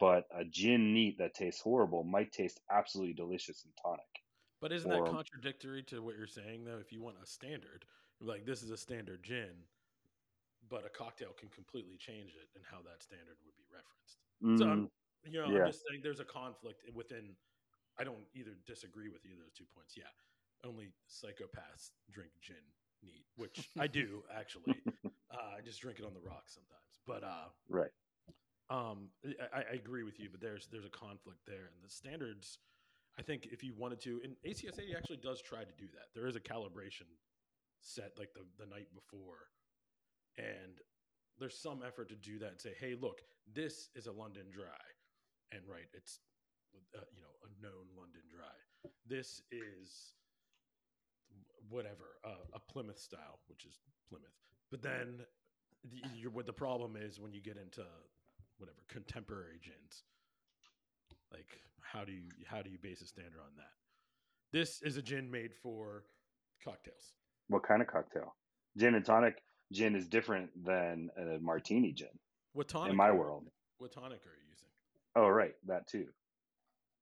But 0.00 0.24
a 0.32 0.44
gin 0.44 0.94
neat 0.94 1.18
that 1.18 1.34
tastes 1.34 1.60
horrible 1.60 2.04
might 2.04 2.30
taste 2.30 2.60
absolutely 2.70 3.14
delicious 3.14 3.64
and 3.64 3.74
tonic. 3.82 4.06
But 4.60 4.72
isn't 4.72 4.90
that 4.90 5.04
contradictory 5.04 5.82
to 5.84 6.02
what 6.02 6.16
you're 6.16 6.26
saying 6.26 6.64
though? 6.64 6.78
If 6.78 6.92
you 6.92 7.02
want 7.02 7.16
a 7.22 7.26
standard, 7.26 7.84
like 8.20 8.44
this 8.44 8.62
is 8.62 8.70
a 8.70 8.76
standard 8.76 9.22
gin, 9.22 9.54
but 10.68 10.84
a 10.86 10.88
cocktail 10.88 11.30
can 11.38 11.48
completely 11.48 11.96
change 11.96 12.30
it 12.34 12.48
and 12.54 12.64
how 12.64 12.78
that 12.82 13.02
standard 13.02 13.36
would 13.44 13.56
be 13.56 13.66
referenced. 13.70 14.18
So 14.58 14.66
Mm, 14.66 14.72
I'm, 14.72 14.90
you 15.24 15.40
know, 15.40 15.50
yeah. 15.50 15.62
I'm 15.62 15.66
just 15.66 15.82
saying 15.88 16.00
there's 16.02 16.20
a 16.20 16.24
conflict 16.24 16.82
within. 16.94 17.34
I 17.98 18.04
don't 18.04 18.26
either 18.34 18.54
disagree 18.66 19.08
with 19.08 19.26
either 19.26 19.34
of 19.34 19.40
those 19.40 19.52
two 19.58 19.66
points. 19.74 19.96
Yeah, 19.96 20.10
only 20.64 20.92
psychopaths 21.10 21.90
drink 22.12 22.30
gin 22.40 22.62
neat, 23.02 23.24
which 23.36 23.68
I 23.78 23.86
do 23.86 24.22
actually. 24.36 24.74
Uh, 25.30 25.58
I 25.58 25.60
just 25.60 25.82
drink 25.82 25.98
it 25.98 26.06
on 26.06 26.14
the 26.14 26.26
rocks 26.26 26.54
sometimes, 26.56 27.00
but 27.06 27.22
uh, 27.22 27.52
right. 27.68 27.90
um, 28.70 29.10
I, 29.52 29.58
I 29.58 29.74
agree 29.74 30.02
with 30.02 30.18
you, 30.18 30.28
but 30.30 30.40
there's 30.40 30.68
there's 30.72 30.86
a 30.86 30.90
conflict 30.90 31.40
there, 31.46 31.68
and 31.68 31.84
the 31.84 31.90
standards. 31.90 32.58
I 33.18 33.22
think 33.22 33.46
if 33.52 33.62
you 33.62 33.74
wanted 33.76 34.00
to, 34.04 34.22
and 34.24 34.36
ACSA 34.46 34.96
actually 34.96 35.18
does 35.18 35.42
try 35.42 35.64
to 35.64 35.72
do 35.76 35.84
that. 35.92 36.08
There 36.14 36.26
is 36.26 36.34
a 36.34 36.40
calibration 36.40 37.12
set 37.82 38.12
like 38.18 38.30
the 38.32 38.40
the 38.58 38.70
night 38.70 38.88
before, 38.94 39.52
and 40.38 40.80
there's 41.38 41.58
some 41.58 41.82
effort 41.86 42.08
to 42.08 42.16
do 42.16 42.38
that 42.38 42.50
and 42.50 42.60
say, 42.60 42.72
hey, 42.80 42.96
look, 43.00 43.20
this 43.52 43.90
is 43.94 44.06
a 44.06 44.12
London 44.12 44.44
Dry, 44.50 44.80
and 45.52 45.60
right, 45.68 45.88
it's 45.92 46.20
uh, 46.96 47.04
you 47.14 47.20
know 47.20 47.34
a 47.44 47.62
known 47.62 47.84
London 47.96 48.22
Dry. 48.30 48.90
This 49.06 49.42
is 49.52 50.14
whatever 51.70 52.16
uh, 52.24 52.44
a 52.54 52.58
Plymouth 52.72 52.98
style, 52.98 53.40
which 53.48 53.64
is 53.64 53.78
Plymouth. 54.08 54.28
But 54.70 54.82
then 54.82 55.20
the, 55.90 56.00
you're, 56.14 56.30
what 56.30 56.46
the 56.46 56.52
problem 56.52 56.96
is 56.96 57.20
when 57.20 57.32
you 57.32 57.40
get 57.40 57.56
into 57.56 57.82
whatever 58.58 58.78
contemporary 58.88 59.58
gins. 59.62 60.02
Like 61.32 61.60
how 61.80 62.04
do 62.04 62.12
you 62.12 62.22
how 62.46 62.62
do 62.62 62.70
you 62.70 62.78
base 62.82 63.02
a 63.02 63.06
standard 63.06 63.38
on 63.40 63.52
that? 63.56 63.72
This 64.52 64.80
is 64.82 64.96
a 64.96 65.02
gin 65.02 65.30
made 65.30 65.52
for 65.62 66.04
cocktails. 66.64 67.12
What 67.48 67.62
kind 67.62 67.82
of 67.82 67.88
cocktail? 67.88 68.34
Gin 68.76 68.94
and 68.94 69.04
tonic 69.04 69.42
gin 69.72 69.94
is 69.94 70.06
different 70.06 70.50
than 70.64 71.10
a 71.18 71.38
martini 71.40 71.92
gin 71.92 72.08
What 72.52 72.68
tonic? 72.68 72.90
in 72.90 72.96
my 72.96 73.10
world. 73.10 73.44
What 73.78 73.92
tonic 73.92 74.20
are 74.26 74.34
you 74.36 74.50
using? 74.50 74.68
Oh, 75.14 75.28
right, 75.28 75.54
that 75.66 75.86
too. 75.86 76.06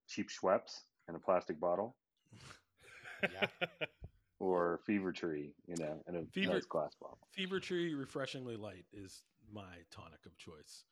Cheap 0.08 0.28
Schweppes 0.28 0.80
in 1.08 1.14
a 1.14 1.18
plastic 1.18 1.60
bottle, 1.60 1.96
Yeah. 3.22 3.46
Or 4.38 4.80
Fever 4.84 5.12
Tree, 5.12 5.52
you 5.66 5.76
know, 5.76 6.02
in 6.08 6.16
a 6.16 6.24
Fever- 6.32 6.54
nice 6.54 6.66
glass 6.66 6.94
bottle. 7.00 7.18
Fever 7.32 7.60
Tree 7.60 7.94
Refreshingly 7.94 8.56
Light 8.56 8.84
is 8.92 9.24
my 9.52 9.76
tonic 9.90 10.24
of 10.26 10.36
choice. 10.36 10.84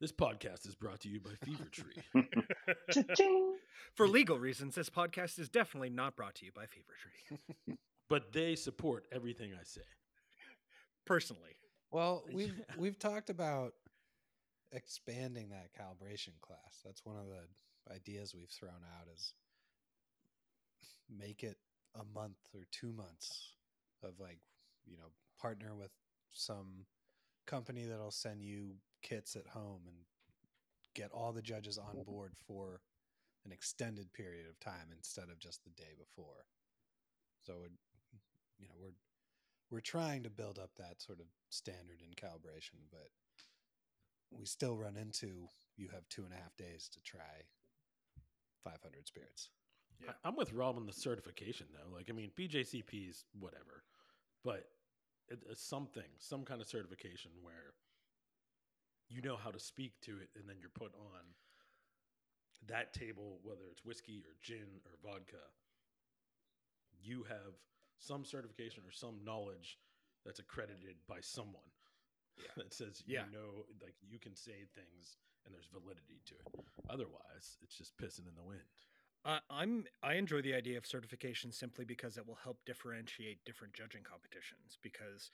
This 0.00 0.12
podcast 0.12 0.66
is 0.68 0.74
brought 0.74 1.00
to 1.00 1.08
you 1.08 1.20
by 1.20 1.30
Fever 1.42 1.68
Tree. 1.72 2.24
For 3.94 4.06
legal 4.06 4.38
reasons, 4.38 4.74
this 4.74 4.90
podcast 4.90 5.38
is 5.38 5.48
definitely 5.48 5.88
not 5.90 6.16
brought 6.16 6.34
to 6.36 6.44
you 6.44 6.52
by 6.52 6.66
Fever 6.66 6.92
Tree. 7.00 7.76
but 8.08 8.32
they 8.32 8.54
support 8.56 9.06
everything 9.10 9.52
I 9.58 9.64
say. 9.64 9.80
Personally, 11.06 11.56
Well, 11.90 12.24
we've 12.32 12.54
Yeah. 12.58 12.74
we've 12.76 12.98
talked 12.98 13.30
about 13.30 13.72
expanding 14.72 15.48
that 15.50 15.70
calibration 15.72 16.38
class. 16.42 16.80
That's 16.84 17.04
one 17.04 17.16
of 17.16 17.26
the 17.26 17.94
ideas 17.94 18.34
we've 18.34 18.50
thrown 18.50 18.82
out 19.00 19.06
is 19.14 19.32
make 21.08 21.42
it 21.44 21.56
a 21.98 22.18
month 22.18 22.38
or 22.54 22.66
two 22.70 22.92
months 22.92 23.52
of 24.02 24.20
like, 24.20 24.38
you 24.86 24.96
know, 24.96 25.10
partner 25.40 25.74
with 25.74 25.90
some 26.32 26.86
company 27.46 27.84
that'll 27.84 28.10
send 28.10 28.42
you 28.42 28.74
kits 29.02 29.36
at 29.36 29.46
home 29.46 29.80
and 29.86 29.96
get 30.94 31.10
all 31.12 31.32
the 31.32 31.42
judges 31.42 31.78
on 31.78 32.02
board 32.04 32.32
for 32.46 32.80
an 33.44 33.52
extended 33.52 34.12
period 34.12 34.46
of 34.48 34.58
time 34.60 34.90
instead 34.96 35.28
of 35.30 35.38
just 35.38 35.62
the 35.64 35.70
day 35.70 35.94
before. 35.98 36.46
So, 37.46 37.54
it, 37.64 37.72
you 38.58 38.66
know, 38.66 38.74
we're 38.80 38.94
we're 39.70 39.80
trying 39.80 40.22
to 40.22 40.30
build 40.30 40.58
up 40.58 40.70
that 40.78 41.02
sort 41.02 41.18
of 41.20 41.26
standard 41.50 42.00
and 42.04 42.16
calibration, 42.16 42.86
but 42.90 43.10
we 44.30 44.46
still 44.46 44.76
run 44.76 44.96
into 44.96 45.48
you 45.76 45.88
have 45.92 46.08
two 46.08 46.22
and 46.24 46.32
a 46.32 46.36
half 46.36 46.56
days 46.56 46.88
to 46.92 47.00
try 47.02 47.44
500 48.64 49.06
spirits. 49.06 49.50
Yeah. 50.02 50.10
I- 50.24 50.28
I'm 50.28 50.36
with 50.36 50.52
Rob 50.52 50.76
on 50.76 50.86
the 50.86 50.92
certification 50.92 51.66
though. 51.72 51.94
Like, 51.94 52.08
I 52.10 52.12
mean, 52.12 52.30
BJCP 52.36 53.08
is 53.10 53.24
whatever, 53.38 53.84
but 54.44 54.68
it, 55.28 55.42
it's 55.50 55.62
something, 55.62 56.04
some 56.18 56.44
kind 56.44 56.60
of 56.60 56.66
certification 56.68 57.30
where 57.42 57.74
you 59.08 59.22
know 59.22 59.36
how 59.36 59.50
to 59.50 59.58
speak 59.60 59.92
to 60.02 60.16
it, 60.18 60.30
and 60.38 60.48
then 60.48 60.56
you're 60.60 60.70
put 60.70 60.92
on 60.94 61.22
that 62.66 62.92
table, 62.92 63.38
whether 63.42 63.62
it's 63.70 63.84
whiskey 63.84 64.22
or 64.26 64.34
gin 64.42 64.66
or 64.84 64.92
vodka. 65.02 65.42
You 67.02 67.24
have 67.28 67.54
some 67.98 68.24
certification 68.24 68.82
or 68.86 68.90
some 68.90 69.20
knowledge 69.24 69.78
that's 70.24 70.40
accredited 70.40 70.96
by 71.08 71.20
someone 71.20 71.70
that 72.56 72.74
says 72.74 73.02
you 73.06 73.14
Yeah. 73.14 73.24
know, 73.32 73.64
like 73.80 73.94
you 74.02 74.18
can 74.18 74.34
say 74.34 74.66
things 74.74 75.16
and 75.44 75.54
there's 75.54 75.68
validity 75.72 76.20
to 76.26 76.34
it. 76.34 76.64
Otherwise, 76.90 77.58
it's 77.62 77.76
just 77.78 77.96
pissing 77.96 78.26
in 78.26 78.34
the 78.34 78.42
wind. 78.42 78.60
Uh, 79.24 79.38
I'm 79.50 79.84
I 80.02 80.14
enjoy 80.14 80.40
the 80.42 80.54
idea 80.54 80.78
of 80.78 80.86
certification 80.86 81.50
simply 81.50 81.84
because 81.84 82.16
it 82.16 82.26
will 82.26 82.38
help 82.42 82.58
differentiate 82.64 83.44
different 83.44 83.74
judging 83.74 84.02
competitions. 84.02 84.78
Because 84.82 85.30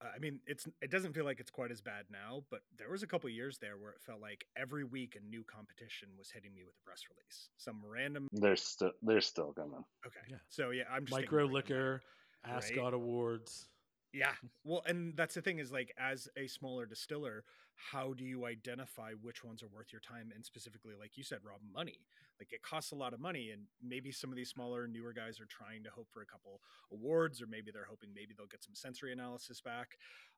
uh, 0.00 0.08
I 0.14 0.18
mean, 0.18 0.40
it's 0.46 0.66
it 0.80 0.90
doesn't 0.90 1.14
feel 1.14 1.24
like 1.24 1.40
it's 1.40 1.50
quite 1.50 1.70
as 1.70 1.80
bad 1.80 2.06
now, 2.10 2.44
but 2.50 2.60
there 2.78 2.90
was 2.90 3.02
a 3.02 3.06
couple 3.06 3.28
years 3.30 3.58
there 3.58 3.76
where 3.78 3.90
it 3.90 4.00
felt 4.00 4.20
like 4.20 4.46
every 4.56 4.84
week 4.84 5.16
a 5.20 5.24
new 5.28 5.44
competition 5.44 6.08
was 6.18 6.30
hitting 6.30 6.54
me 6.54 6.64
with 6.64 6.74
a 6.74 6.84
press 6.86 7.02
release, 7.10 7.48
some 7.56 7.80
random. 7.84 8.28
They're 8.32 8.56
still 8.56 8.92
they're 9.02 9.20
still 9.20 9.52
coming. 9.52 9.84
Okay, 10.06 10.20
Yeah. 10.28 10.36
so 10.48 10.70
yeah, 10.70 10.84
I'm 10.90 11.04
just 11.04 11.18
Micro 11.18 11.44
ignoring 11.44 11.48
them. 11.48 11.54
liquor, 11.54 12.02
Right. 12.46 12.56
Ascot 12.56 12.94
Awards. 12.94 13.68
Yeah. 14.12 14.32
Well, 14.64 14.82
and 14.86 15.16
that's 15.16 15.34
the 15.34 15.42
thing 15.42 15.58
is 15.60 15.70
like 15.70 15.92
as 15.98 16.28
a 16.36 16.48
smaller 16.48 16.86
distiller, 16.86 17.44
how 17.92 18.14
do 18.14 18.24
you 18.24 18.46
identify 18.46 19.12
which 19.20 19.44
ones 19.44 19.62
are 19.62 19.68
worth 19.68 19.92
your 19.92 20.00
time 20.00 20.32
and 20.34 20.44
specifically 20.44 20.94
like 20.98 21.16
you 21.16 21.22
said 21.22 21.38
Rob 21.44 21.60
money. 21.72 22.00
Like 22.40 22.52
it 22.52 22.62
costs 22.62 22.90
a 22.90 22.96
lot 22.96 23.14
of 23.14 23.20
money 23.20 23.50
and 23.52 23.62
maybe 23.82 24.10
some 24.10 24.30
of 24.30 24.36
these 24.36 24.50
smaller 24.50 24.88
newer 24.88 25.12
guys 25.12 25.40
are 25.40 25.46
trying 25.46 25.84
to 25.84 25.90
hope 25.90 26.08
for 26.12 26.20
a 26.22 26.26
couple 26.26 26.60
awards 26.92 27.40
or 27.40 27.46
maybe 27.46 27.70
they're 27.70 27.86
hoping 27.88 28.10
maybe 28.14 28.34
they'll 28.36 28.46
get 28.50 28.64
some 28.64 28.74
sensory 28.74 29.12
analysis 29.12 29.60
back. 29.60 29.96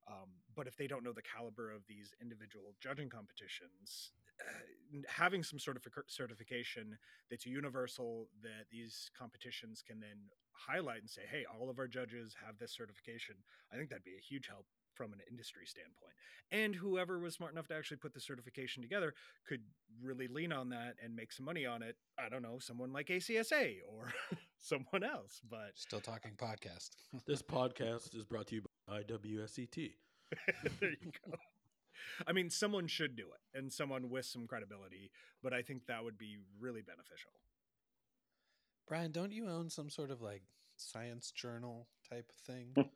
Um, 0.08 0.28
but 0.54 0.66
if 0.66 0.76
they 0.76 0.86
don't 0.86 1.02
know 1.04 1.12
the 1.12 1.22
caliber 1.22 1.70
of 1.70 1.82
these 1.88 2.14
individual 2.20 2.74
judging 2.80 3.08
competitions, 3.08 4.12
uh, 4.40 5.00
having 5.08 5.42
some 5.42 5.58
sort 5.58 5.76
of 5.76 5.82
certification 6.06 6.96
that's 7.30 7.46
universal 7.46 8.28
that 8.42 8.66
these 8.70 9.10
competitions 9.18 9.82
can 9.86 10.00
then 10.00 10.18
highlight 10.66 11.00
and 11.00 11.10
say, 11.10 11.22
hey, 11.30 11.44
all 11.48 11.70
of 11.70 11.78
our 11.78 11.86
judges 11.88 12.34
have 12.44 12.58
this 12.58 12.72
certification. 12.72 13.36
I 13.72 13.76
think 13.76 13.90
that'd 13.90 14.04
be 14.04 14.16
a 14.18 14.26
huge 14.26 14.46
help 14.48 14.66
from 14.94 15.12
an 15.12 15.20
industry 15.30 15.62
standpoint. 15.64 16.12
And 16.50 16.74
whoever 16.74 17.18
was 17.18 17.34
smart 17.34 17.52
enough 17.52 17.68
to 17.68 17.74
actually 17.74 17.98
put 17.98 18.12
the 18.14 18.20
certification 18.20 18.82
together 18.82 19.14
could 19.46 19.60
really 20.02 20.26
lean 20.26 20.52
on 20.52 20.70
that 20.70 20.94
and 21.02 21.14
make 21.14 21.32
some 21.32 21.46
money 21.46 21.66
on 21.66 21.82
it. 21.82 21.96
I 22.18 22.28
don't 22.28 22.42
know, 22.42 22.58
someone 22.58 22.92
like 22.92 23.06
ACSA 23.06 23.76
or 23.88 24.12
someone 24.58 25.04
else, 25.04 25.40
but 25.48 25.70
Still 25.74 26.00
talking 26.00 26.32
podcast. 26.36 26.90
This 27.26 27.42
podcast 27.42 28.16
is 28.16 28.24
brought 28.24 28.48
to 28.48 28.56
you 28.56 28.62
by 28.86 29.02
WSET. 29.02 29.92
there 30.80 30.90
you 30.90 31.12
go. 31.26 31.34
I 32.26 32.32
mean, 32.32 32.50
someone 32.50 32.86
should 32.88 33.14
do 33.16 33.24
it 33.24 33.58
and 33.58 33.72
someone 33.72 34.10
with 34.10 34.26
some 34.26 34.46
credibility, 34.46 35.10
but 35.42 35.52
I 35.52 35.62
think 35.62 35.86
that 35.86 36.02
would 36.02 36.18
be 36.18 36.38
really 36.58 36.82
beneficial. 36.82 37.30
Brian, 38.88 39.12
don't 39.12 39.32
you 39.32 39.48
own 39.48 39.70
some 39.70 39.90
sort 39.90 40.10
of 40.10 40.20
like 40.22 40.42
science 40.76 41.30
journal 41.30 41.86
type 42.08 42.30
thing? 42.46 42.74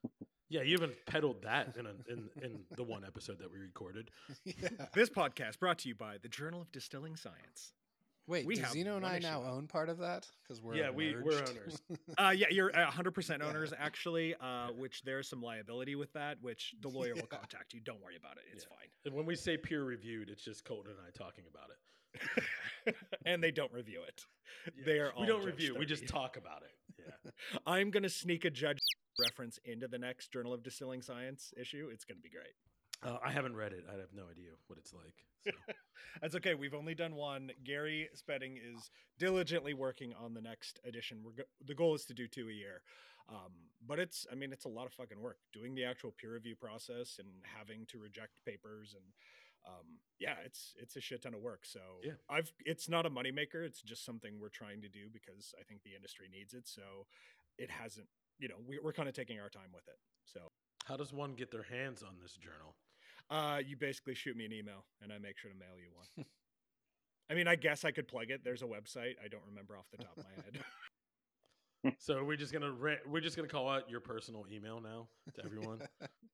Yeah, 0.48 0.60
you 0.60 0.74
even 0.74 0.92
peddled 1.06 1.44
that 1.44 1.78
in, 1.78 1.86
a, 1.86 1.94
in 2.12 2.28
in 2.42 2.58
the 2.76 2.82
one 2.82 3.06
episode 3.06 3.38
that 3.38 3.50
we 3.50 3.58
recorded. 3.58 4.10
yeah. 4.44 4.68
This 4.92 5.08
podcast 5.08 5.58
brought 5.58 5.78
to 5.78 5.88
you 5.88 5.94
by 5.94 6.18
the 6.20 6.28
Journal 6.28 6.60
of 6.60 6.70
Distilling 6.72 7.16
Science. 7.16 7.72
Wait, 8.26 8.44
We 8.44 8.56
do 8.56 8.64
Zeno 8.66 8.98
and 8.98 9.06
I 9.06 9.16
issue. 9.16 9.28
now 9.28 9.44
own 9.44 9.66
part 9.66 9.88
of 9.88 9.96
that? 10.00 10.28
Because 10.42 10.60
we're 10.60 10.74
Yeah, 10.74 10.90
we- 10.90 11.16
we're 11.16 11.38
owners. 11.38 11.80
Uh, 12.18 12.34
yeah, 12.36 12.48
you're 12.50 12.70
uh, 12.76 12.90
100% 12.90 13.38
Yeah. 13.38 13.46
owners, 13.46 13.72
actually, 13.78 14.34
uh, 14.42 14.72
which 14.76 15.00
there's 15.04 15.26
some 15.26 15.40
liability 15.40 15.94
with 15.94 16.12
that, 16.12 16.36
which 16.42 16.74
the 16.82 16.88
lawyer 16.88 17.14
will 17.14 17.22
contact 17.22 17.72
you. 17.72 17.80
Don't 17.80 18.02
worry 18.02 18.16
about 18.16 18.36
it. 18.36 18.42
It's 18.52 18.66
Yeah. 18.70 18.76
fine. 18.76 18.88
And 19.06 19.14
when 19.14 19.24
we 19.24 19.34
say 19.36 19.56
peer 19.56 19.82
reviewed, 19.84 20.28
it's 20.28 20.44
just 20.44 20.66
Colton 20.66 20.90
and 20.92 21.00
I 21.00 21.10
talking 21.16 21.44
about 21.50 21.70
it. 21.70 21.78
and 23.26 23.42
they 23.42 23.50
don't 23.50 23.72
review 23.72 24.00
it. 24.06 24.24
Yeah. 24.76 24.84
They 24.86 24.98
are 24.98 25.12
we 25.18 25.26
don't 25.26 25.44
review, 25.44 25.76
we 25.78 25.86
just 25.86 26.06
talk 26.06 26.36
about 26.36 26.62
it. 26.62 27.04
Yeah. 27.24 27.30
I'm 27.66 27.90
going 27.90 28.02
to 28.02 28.10
sneak 28.10 28.44
a 28.44 28.50
judge 28.50 28.80
reference 29.18 29.58
into 29.64 29.88
the 29.88 29.98
next 29.98 30.32
Journal 30.32 30.52
of 30.52 30.62
Distilling 30.62 31.02
Science 31.02 31.52
issue. 31.60 31.88
It's 31.92 32.04
going 32.04 32.18
to 32.18 32.22
be 32.22 32.30
great. 32.30 32.54
Uh, 33.04 33.18
I 33.24 33.32
haven't 33.32 33.56
read 33.56 33.72
it. 33.72 33.84
I 33.88 33.98
have 33.98 34.14
no 34.14 34.24
idea 34.30 34.50
what 34.68 34.78
it's 34.78 34.92
like. 34.92 35.14
So. 35.44 35.50
That's 36.22 36.36
okay. 36.36 36.54
We've 36.54 36.74
only 36.74 36.94
done 36.94 37.16
one. 37.16 37.50
Gary 37.64 38.08
Spedding 38.14 38.56
is 38.56 38.90
diligently 39.18 39.74
working 39.74 40.14
on 40.22 40.34
the 40.34 40.40
next 40.40 40.78
edition. 40.84 41.18
We're 41.24 41.32
go- 41.32 41.50
the 41.66 41.74
goal 41.74 41.94
is 41.94 42.04
to 42.06 42.14
do 42.14 42.28
two 42.28 42.48
a 42.48 42.52
year. 42.52 42.82
Um, 43.28 43.52
but 43.86 43.98
it's, 43.98 44.26
I 44.30 44.34
mean, 44.34 44.52
it's 44.52 44.66
a 44.66 44.68
lot 44.68 44.86
of 44.86 44.92
fucking 44.92 45.20
work 45.20 45.38
doing 45.52 45.74
the 45.74 45.84
actual 45.84 46.12
peer 46.12 46.34
review 46.34 46.54
process 46.54 47.18
and 47.18 47.28
having 47.58 47.86
to 47.86 47.98
reject 47.98 48.32
papers 48.44 48.94
and, 48.94 49.04
um, 49.66 49.98
yeah, 50.18 50.34
it's 50.44 50.74
it's 50.76 50.96
a 50.96 51.00
shit 51.00 51.22
ton 51.22 51.34
of 51.34 51.40
work. 51.40 51.64
So 51.64 51.80
Yeah. 52.02 52.12
I've 52.28 52.52
it's 52.64 52.88
not 52.88 53.06
a 53.06 53.10
moneymaker. 53.10 53.64
It's 53.64 53.82
just 53.82 54.04
something 54.04 54.38
we're 54.40 54.48
trying 54.48 54.82
to 54.82 54.88
do 54.88 55.08
because 55.12 55.54
I 55.58 55.62
think 55.64 55.82
the 55.82 55.94
industry 55.94 56.28
needs 56.30 56.54
it. 56.54 56.66
So 56.68 57.06
it 57.58 57.70
hasn't, 57.70 58.06
you 58.38 58.48
know, 58.48 58.56
we, 58.66 58.78
we're 58.82 58.92
kind 58.92 59.08
of 59.08 59.14
taking 59.14 59.38
our 59.40 59.48
time 59.48 59.70
with 59.74 59.86
it. 59.88 59.98
So 60.24 60.40
How 60.86 60.96
does 60.96 61.12
one 61.12 61.34
get 61.34 61.50
their 61.50 61.64
hands 61.64 62.02
on 62.02 62.16
this 62.20 62.34
journal? 62.34 62.76
uh, 63.30 63.58
you 63.64 63.76
basically 63.76 64.14
shoot 64.14 64.36
me 64.36 64.44
an 64.44 64.52
email 64.52 64.84
and 65.00 65.12
I 65.12 65.18
make 65.18 65.38
sure 65.38 65.50
to 65.50 65.56
mail 65.56 65.78
you 65.78 65.90
one. 65.94 66.26
I 67.30 67.34
mean, 67.34 67.46
I 67.48 67.56
guess 67.56 67.84
I 67.84 67.90
could 67.92 68.08
plug 68.08 68.30
it. 68.30 68.42
There's 68.44 68.62
a 68.62 68.66
website. 68.66 69.14
I 69.24 69.28
don't 69.30 69.44
remember 69.46 69.76
off 69.76 69.86
the 69.90 69.98
top 69.98 70.16
of 70.18 70.24
my 70.24 70.42
head. 70.44 70.58
So 71.98 72.22
we're 72.22 72.36
just 72.36 72.52
gonna 72.52 72.70
ra- 72.70 73.02
we're 73.06 73.20
just 73.20 73.36
gonna 73.36 73.48
call 73.48 73.68
out 73.68 73.90
your 73.90 74.00
personal 74.00 74.46
email 74.52 74.80
now 74.80 75.08
to 75.34 75.44
everyone. 75.44 75.80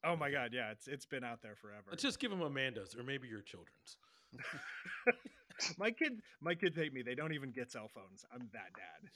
oh 0.04 0.16
my 0.16 0.30
god, 0.30 0.50
yeah, 0.52 0.70
it's 0.70 0.88
it's 0.88 1.06
been 1.06 1.24
out 1.24 1.40
there 1.42 1.54
forever. 1.56 1.84
Let's 1.90 2.02
just 2.02 2.18
give 2.18 2.30
them 2.30 2.42
Amanda's 2.42 2.94
or 2.94 3.02
maybe 3.02 3.28
your 3.28 3.40
children's. 3.40 3.96
my 5.78 5.90
kid, 5.90 6.20
my 6.40 6.54
kids 6.54 6.76
hate 6.76 6.92
me. 6.92 7.02
They 7.02 7.14
don't 7.14 7.32
even 7.32 7.50
get 7.50 7.70
cell 7.70 7.88
phones. 7.94 8.26
I'm 8.32 8.48
that 8.52 8.72
dad. 8.76 9.10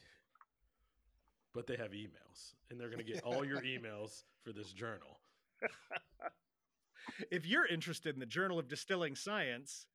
But 1.55 1.66
they 1.66 1.77
have 1.77 1.90
emails, 1.90 2.55
and 2.71 2.81
they're 2.81 2.90
gonna 2.90 3.03
get 3.03 3.23
all 3.25 3.45
your 3.45 3.61
emails 3.61 4.25
for 4.42 4.53
this 4.53 4.73
journal. 4.73 5.21
If 7.31 7.47
you're 7.47 7.66
interested 7.66 8.14
in 8.14 8.21
the 8.21 8.27
Journal 8.27 8.59
of 8.59 8.68
Distilling 8.68 9.16
Science, 9.16 9.87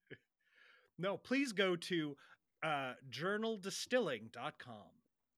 no, 0.97 1.17
please 1.17 1.51
go 1.51 1.75
to 1.75 2.15
uh, 2.63 2.93
journaldistilling.com. 3.09 4.75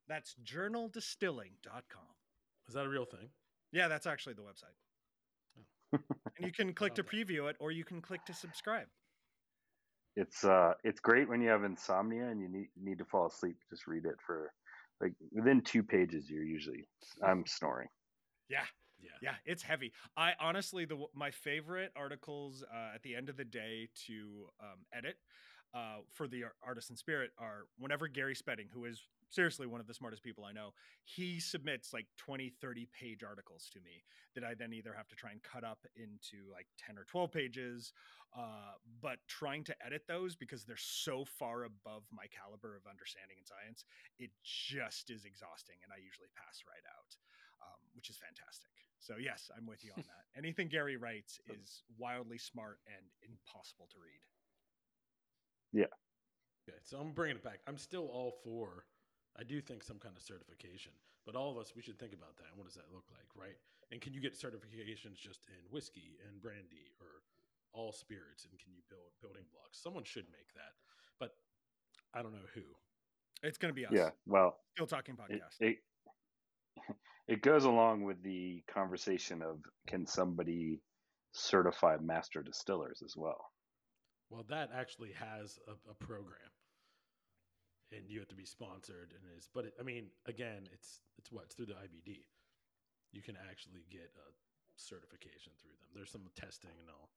That's 0.09 0.35
journaldistilling.com. 0.43 2.01
Is 2.67 2.73
that 2.73 2.85
a 2.85 2.89
real 2.89 3.05
thing? 3.05 3.29
Yeah, 3.71 3.87
that's 3.87 4.07
actually 4.07 4.33
the 4.33 4.41
website. 4.41 4.73
and 5.93 6.45
you 6.45 6.51
can 6.51 6.73
click 6.73 6.95
to 6.95 7.03
preview 7.03 7.47
it 7.49 7.55
or 7.59 7.71
you 7.71 7.85
can 7.85 8.01
click 8.01 8.25
to 8.25 8.33
subscribe. 8.33 8.87
It's 10.15 10.43
uh, 10.43 10.73
it's 10.83 10.99
great 10.99 11.29
when 11.29 11.41
you 11.41 11.49
have 11.49 11.63
insomnia 11.63 12.27
and 12.27 12.41
you 12.41 12.49
need 12.49 12.67
need 12.75 12.97
to 12.97 13.05
fall 13.05 13.27
asleep. 13.27 13.55
Just 13.69 13.87
read 13.87 14.05
it 14.05 14.15
for 14.25 14.51
like 14.99 15.13
within 15.31 15.61
two 15.61 15.83
pages. 15.83 16.29
You're 16.29 16.43
usually 16.43 16.83
I'm 17.25 17.45
snoring. 17.45 17.87
Yeah. 18.49 18.65
Yeah. 19.01 19.09
Yeah, 19.21 19.35
it's 19.45 19.63
heavy. 19.63 19.93
I 20.17 20.33
honestly, 20.41 20.83
the 20.83 21.05
my 21.15 21.31
favorite 21.31 21.91
articles 21.95 22.65
uh, 22.73 22.95
at 22.95 23.03
the 23.03 23.15
end 23.15 23.29
of 23.29 23.37
the 23.37 23.45
day 23.45 23.87
to 24.07 24.49
um, 24.59 24.79
edit 24.91 25.15
uh, 25.73 25.99
for 26.11 26.27
the 26.27 26.43
artisan 26.63 26.97
spirit 26.97 27.31
are 27.37 27.67
whenever 27.77 28.09
Gary 28.09 28.35
Spedding, 28.35 28.67
who 28.73 28.85
is 28.85 29.01
seriously 29.29 29.67
one 29.67 29.79
of 29.79 29.87
the 29.87 29.93
smartest 29.93 30.23
people 30.23 30.45
I 30.45 30.51
know, 30.51 30.73
he 31.05 31.39
submits 31.39 31.93
like 31.93 32.07
20, 32.17 32.53
30 32.61 32.87
page 32.93 33.23
articles 33.23 33.69
to 33.73 33.79
me 33.79 34.03
that 34.35 34.43
I 34.43 34.53
then 34.53 34.73
either 34.73 34.93
have 34.93 35.07
to 35.09 35.15
try 35.15 35.31
and 35.31 35.41
cut 35.41 35.63
up 35.63 35.85
into 35.95 36.49
like 36.51 36.67
10 36.85 36.97
or 36.97 37.05
12 37.05 37.31
pages. 37.31 37.93
Uh, 38.29 38.77
but 39.01 39.17
trying 39.27 39.63
to 39.63 39.75
edit 39.83 40.03
those 40.07 40.35
because 40.35 40.63
they're 40.63 40.77
so 40.77 41.25
far 41.25 41.63
above 41.63 42.03
my 42.13 42.25
caliber 42.29 42.77
of 42.77 42.85
understanding 42.85 43.37
and 43.41 43.47
science, 43.47 43.85
it 44.19 44.29
just 44.43 45.09
is 45.09 45.25
exhausting. 45.25 45.81
And 45.81 45.89
I 45.89 45.97
usually 45.97 46.29
pass 46.37 46.61
right 46.69 46.85
out, 46.93 47.17
um, 47.65 47.81
which 47.97 48.09
is 48.09 48.21
fantastic. 48.21 48.69
So, 48.99 49.15
yes, 49.17 49.49
I'm 49.55 49.65
with 49.65 49.83
you 49.83 49.91
on 49.97 50.03
that. 50.05 50.25
Anything 50.37 50.67
Gary 50.67 50.97
writes 50.97 51.39
is 51.49 51.81
wildly 51.97 52.37
smart 52.37 52.77
and 52.85 53.05
impossible 53.25 53.87
to 53.93 53.97
read. 53.97 54.21
Yeah. 55.73 55.89
Okay, 56.67 56.77
so 56.83 56.97
I'm 56.97 57.13
bringing 57.13 57.37
it 57.37 57.43
back. 57.43 57.59
I'm 57.67 57.77
still 57.77 58.05
all 58.13 58.35
for. 58.43 58.85
I 59.39 59.43
do 59.43 59.61
think 59.61 59.83
some 59.83 59.97
kind 59.97 60.15
of 60.17 60.21
certification, 60.21 60.91
but 61.25 61.35
all 61.35 61.49
of 61.51 61.57
us 61.57 61.73
we 61.75 61.81
should 61.81 61.97
think 61.97 62.13
about 62.13 62.35
that. 62.37 62.51
And 62.51 62.57
What 62.57 62.67
does 62.67 62.75
that 62.75 62.91
look 62.91 63.05
like, 63.11 63.27
right? 63.35 63.55
And 63.91 64.01
can 64.01 64.13
you 64.13 64.19
get 64.19 64.33
certifications 64.33 65.15
just 65.15 65.39
in 65.47 65.63
whiskey 65.71 66.19
and 66.27 66.41
brandy 66.41 66.91
or 66.99 67.23
all 67.73 67.91
spirits? 67.91 68.45
And 68.49 68.59
can 68.59 68.73
you 68.73 68.81
build 68.89 69.09
building 69.21 69.43
blocks? 69.51 69.79
Someone 69.81 70.03
should 70.03 70.25
make 70.29 70.53
that, 70.55 70.73
but 71.19 71.35
I 72.13 72.21
don't 72.21 72.33
know 72.33 72.49
who. 72.53 72.61
It's 73.41 73.57
going 73.57 73.73
to 73.73 73.75
be 73.75 73.85
us. 73.85 73.93
Yeah. 73.95 74.09
Well, 74.27 74.57
Still 74.75 74.87
talking 74.87 75.15
it, 75.29 75.41
podcast. 75.41 75.55
it 75.61 75.77
it 77.27 77.41
goes 77.41 77.63
along 77.63 78.03
with 78.03 78.21
the 78.23 78.63
conversation 78.73 79.41
of 79.41 79.59
can 79.87 80.05
somebody 80.05 80.81
certify 81.31 81.95
master 82.01 82.41
distillers 82.41 83.01
as 83.05 83.15
well. 83.15 83.51
Well, 84.29 84.43
that 84.49 84.69
actually 84.75 85.11
has 85.13 85.57
a, 85.67 85.71
a 85.89 85.93
program, 85.93 86.49
and 87.91 88.03
you 88.07 88.19
have 88.19 88.27
to 88.29 88.35
be 88.35 88.45
sponsored, 88.45 89.13
and 89.15 89.37
is. 89.37 89.49
But 89.53 89.65
it, 89.65 89.73
I 89.79 89.83
mean, 89.83 90.07
again, 90.27 90.67
it's 90.73 91.01
it's 91.17 91.31
what 91.31 91.45
it's 91.45 91.55
through 91.55 91.67
the 91.67 91.73
IBD. 91.73 92.21
You 93.11 93.21
can 93.21 93.35
actually 93.49 93.83
get 93.89 94.11
a 94.15 94.29
certification 94.75 95.51
through 95.59 95.71
them. 95.71 95.89
There's 95.95 96.11
some 96.11 96.21
testing 96.35 96.71
and 96.79 96.89
all. 96.89 97.09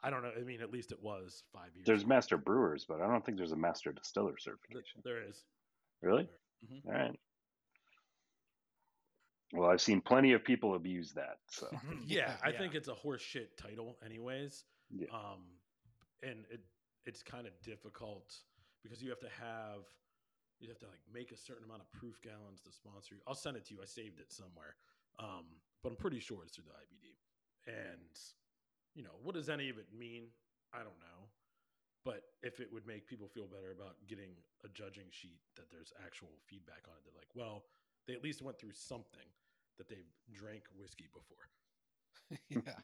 I 0.00 0.10
don't 0.10 0.22
know. 0.22 0.30
I 0.38 0.44
mean, 0.44 0.60
at 0.62 0.70
least 0.70 0.92
it 0.92 1.02
was 1.02 1.42
five 1.52 1.74
years. 1.74 1.86
There's 1.86 2.02
ago. 2.02 2.08
master 2.08 2.36
brewers, 2.36 2.84
but 2.88 3.00
I 3.00 3.08
don't 3.08 3.24
think 3.24 3.36
there's 3.36 3.52
a 3.52 3.56
master 3.56 3.92
distiller 3.92 4.30
Th- 4.32 4.42
certification. 4.42 5.00
There 5.04 5.22
is. 5.28 5.42
Really? 6.02 6.28
Mhm. 6.64 6.86
All 6.86 6.92
right. 6.92 7.18
Well, 9.52 9.70
I've 9.70 9.80
seen 9.80 10.00
plenty 10.00 10.32
of 10.32 10.44
people 10.44 10.74
abuse 10.74 11.12
that. 11.14 11.38
So 11.50 11.68
Yeah, 12.06 12.36
I 12.42 12.52
think 12.52 12.74
it's 12.74 12.88
a 12.88 12.94
horseshit 12.94 13.56
title, 13.56 13.96
anyways. 14.04 14.64
Yeah. 14.90 15.06
Um, 15.12 15.42
and 16.22 16.44
it 16.50 16.60
it's 17.06 17.22
kind 17.22 17.46
of 17.46 17.52
difficult 17.62 18.34
because 18.82 19.02
you 19.02 19.10
have 19.10 19.20
to 19.20 19.28
have 19.40 19.84
you 20.60 20.68
have 20.68 20.78
to 20.78 20.86
like 20.86 21.00
make 21.12 21.30
a 21.30 21.36
certain 21.36 21.64
amount 21.64 21.82
of 21.82 21.90
proof 21.92 22.20
gallons 22.20 22.60
to 22.62 22.72
sponsor 22.72 23.14
you. 23.14 23.20
I'll 23.26 23.34
send 23.38 23.56
it 23.56 23.64
to 23.66 23.74
you. 23.74 23.80
I 23.80 23.86
saved 23.86 24.18
it 24.18 24.32
somewhere. 24.32 24.74
Um, 25.20 25.46
but 25.82 25.90
I'm 25.90 25.96
pretty 25.96 26.18
sure 26.18 26.42
it's 26.42 26.56
through 26.56 26.66
the 26.66 26.74
IBD. 26.74 27.14
And 27.70 28.10
you 28.94 29.02
know, 29.04 29.14
what 29.22 29.34
does 29.34 29.48
any 29.48 29.68
of 29.70 29.78
it 29.78 29.86
mean? 29.96 30.24
I 30.74 30.78
don't 30.78 30.98
know. 30.98 31.30
But 32.04 32.22
if 32.42 32.58
it 32.58 32.72
would 32.72 32.86
make 32.86 33.06
people 33.06 33.28
feel 33.28 33.46
better 33.46 33.70
about 33.70 33.96
getting 34.08 34.30
a 34.64 34.68
judging 34.68 35.06
sheet 35.10 35.38
that 35.56 35.70
there's 35.70 35.92
actual 36.04 36.30
feedback 36.46 36.82
on 36.88 36.94
it, 36.96 37.04
they're 37.04 37.14
like, 37.18 37.30
well, 37.34 37.64
they 38.06 38.14
at 38.14 38.22
least 38.24 38.40
went 38.42 38.58
through 38.58 38.72
something 38.72 39.28
that 39.76 39.88
they've 39.88 40.08
drank 40.32 40.62
whiskey 40.76 41.06
before. 41.12 41.46
yeah, 42.48 42.74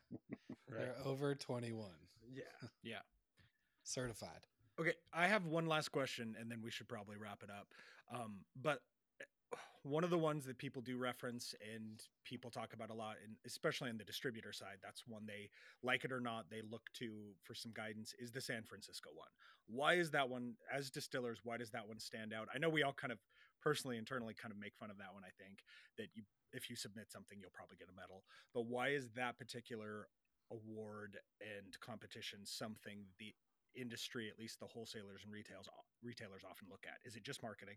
Right. 0.71 0.79
they're 0.79 0.97
over 1.05 1.35
21, 1.35 1.89
Yeah. 2.33 2.43
Yeah, 2.83 2.99
certified. 3.83 4.47
Okay, 4.81 4.95
I 5.13 5.29
have 5.29 5.47
one 5.47 5.67
last 5.67 5.91
question, 5.91 6.35
and 6.41 6.51
then 6.51 6.61
we 6.63 6.71
should 6.71 6.89
probably 6.89 7.17
wrap 7.17 7.43
it 7.45 7.51
up. 7.51 7.69
Um, 8.13 8.39
but 8.61 8.81
eh, 9.21 9.57
one 9.85 10.03
of 10.03 10.11
the 10.11 10.19
ones 10.19 10.45
that 10.47 10.59
people 10.59 10.83
do 10.83 10.99
reference 10.99 11.55
and 11.73 12.03
people 12.25 12.51
talk 12.51 12.73
about 12.73 12.91
a 12.91 12.95
lot, 12.95 13.17
and 13.25 13.37
especially 13.47 13.89
on 13.89 13.99
the 13.99 14.05
distributor 14.05 14.53
side, 14.53 14.79
that's 14.83 15.07
one 15.07 15.27
they 15.27 15.49
like 15.85 16.05
it 16.05 16.11
or 16.11 16.19
not, 16.19 16.47
they 16.51 16.61
look 16.69 16.83
to 16.95 17.13
for 17.45 17.55
some 17.55 17.73
guidance 17.73 18.15
is 18.19 18.33
the 18.33 18.41
San 18.41 18.65
Francisco 18.65 19.11
one. 19.15 19.29
Why 19.69 19.95
is 19.95 20.11
that 20.11 20.29
one, 20.29 20.55
as 20.73 20.91
distillers, 20.91 21.41
why 21.45 21.57
does 21.57 21.71
that 21.71 21.87
one 21.87 22.01
stand 22.01 22.33
out? 22.33 22.49
I 22.53 22.59
know 22.59 22.69
we 22.69 22.83
all 22.83 22.93
kind 22.93 23.13
of 23.13 23.19
personally, 23.63 23.97
internally, 23.97 24.35
kind 24.35 24.53
of 24.53 24.59
make 24.59 24.75
fun 24.75 24.91
of 24.91 24.99
that 24.99 25.15
one. 25.15 25.23
I 25.23 25.31
think 25.41 25.61
that 25.99 26.09
you, 26.15 26.25
if 26.53 26.69
you 26.69 26.75
submit 26.75 27.13
something, 27.13 27.39
you'll 27.41 27.55
probably 27.55 27.77
get 27.77 27.89
a 27.89 27.95
medal. 27.95 28.25
But 28.53 28.67
why 28.67 28.89
is 28.89 29.09
that 29.15 29.39
particular 29.39 30.09
award 30.51 31.19
and 31.41 31.79
competition 31.81 32.41
something 32.45 33.07
the 33.19 33.33
industry, 33.77 34.29
at 34.31 34.39
least 34.39 34.61
the 34.61 34.67
wholesalers 34.67 35.23
and 35.25 35.33
retails 35.33 35.69
retailers 36.03 36.43
often 36.49 36.69
look 36.71 36.85
at? 36.87 36.99
Is 37.05 37.17
it 37.17 37.25
just 37.25 37.43
marketing? 37.43 37.77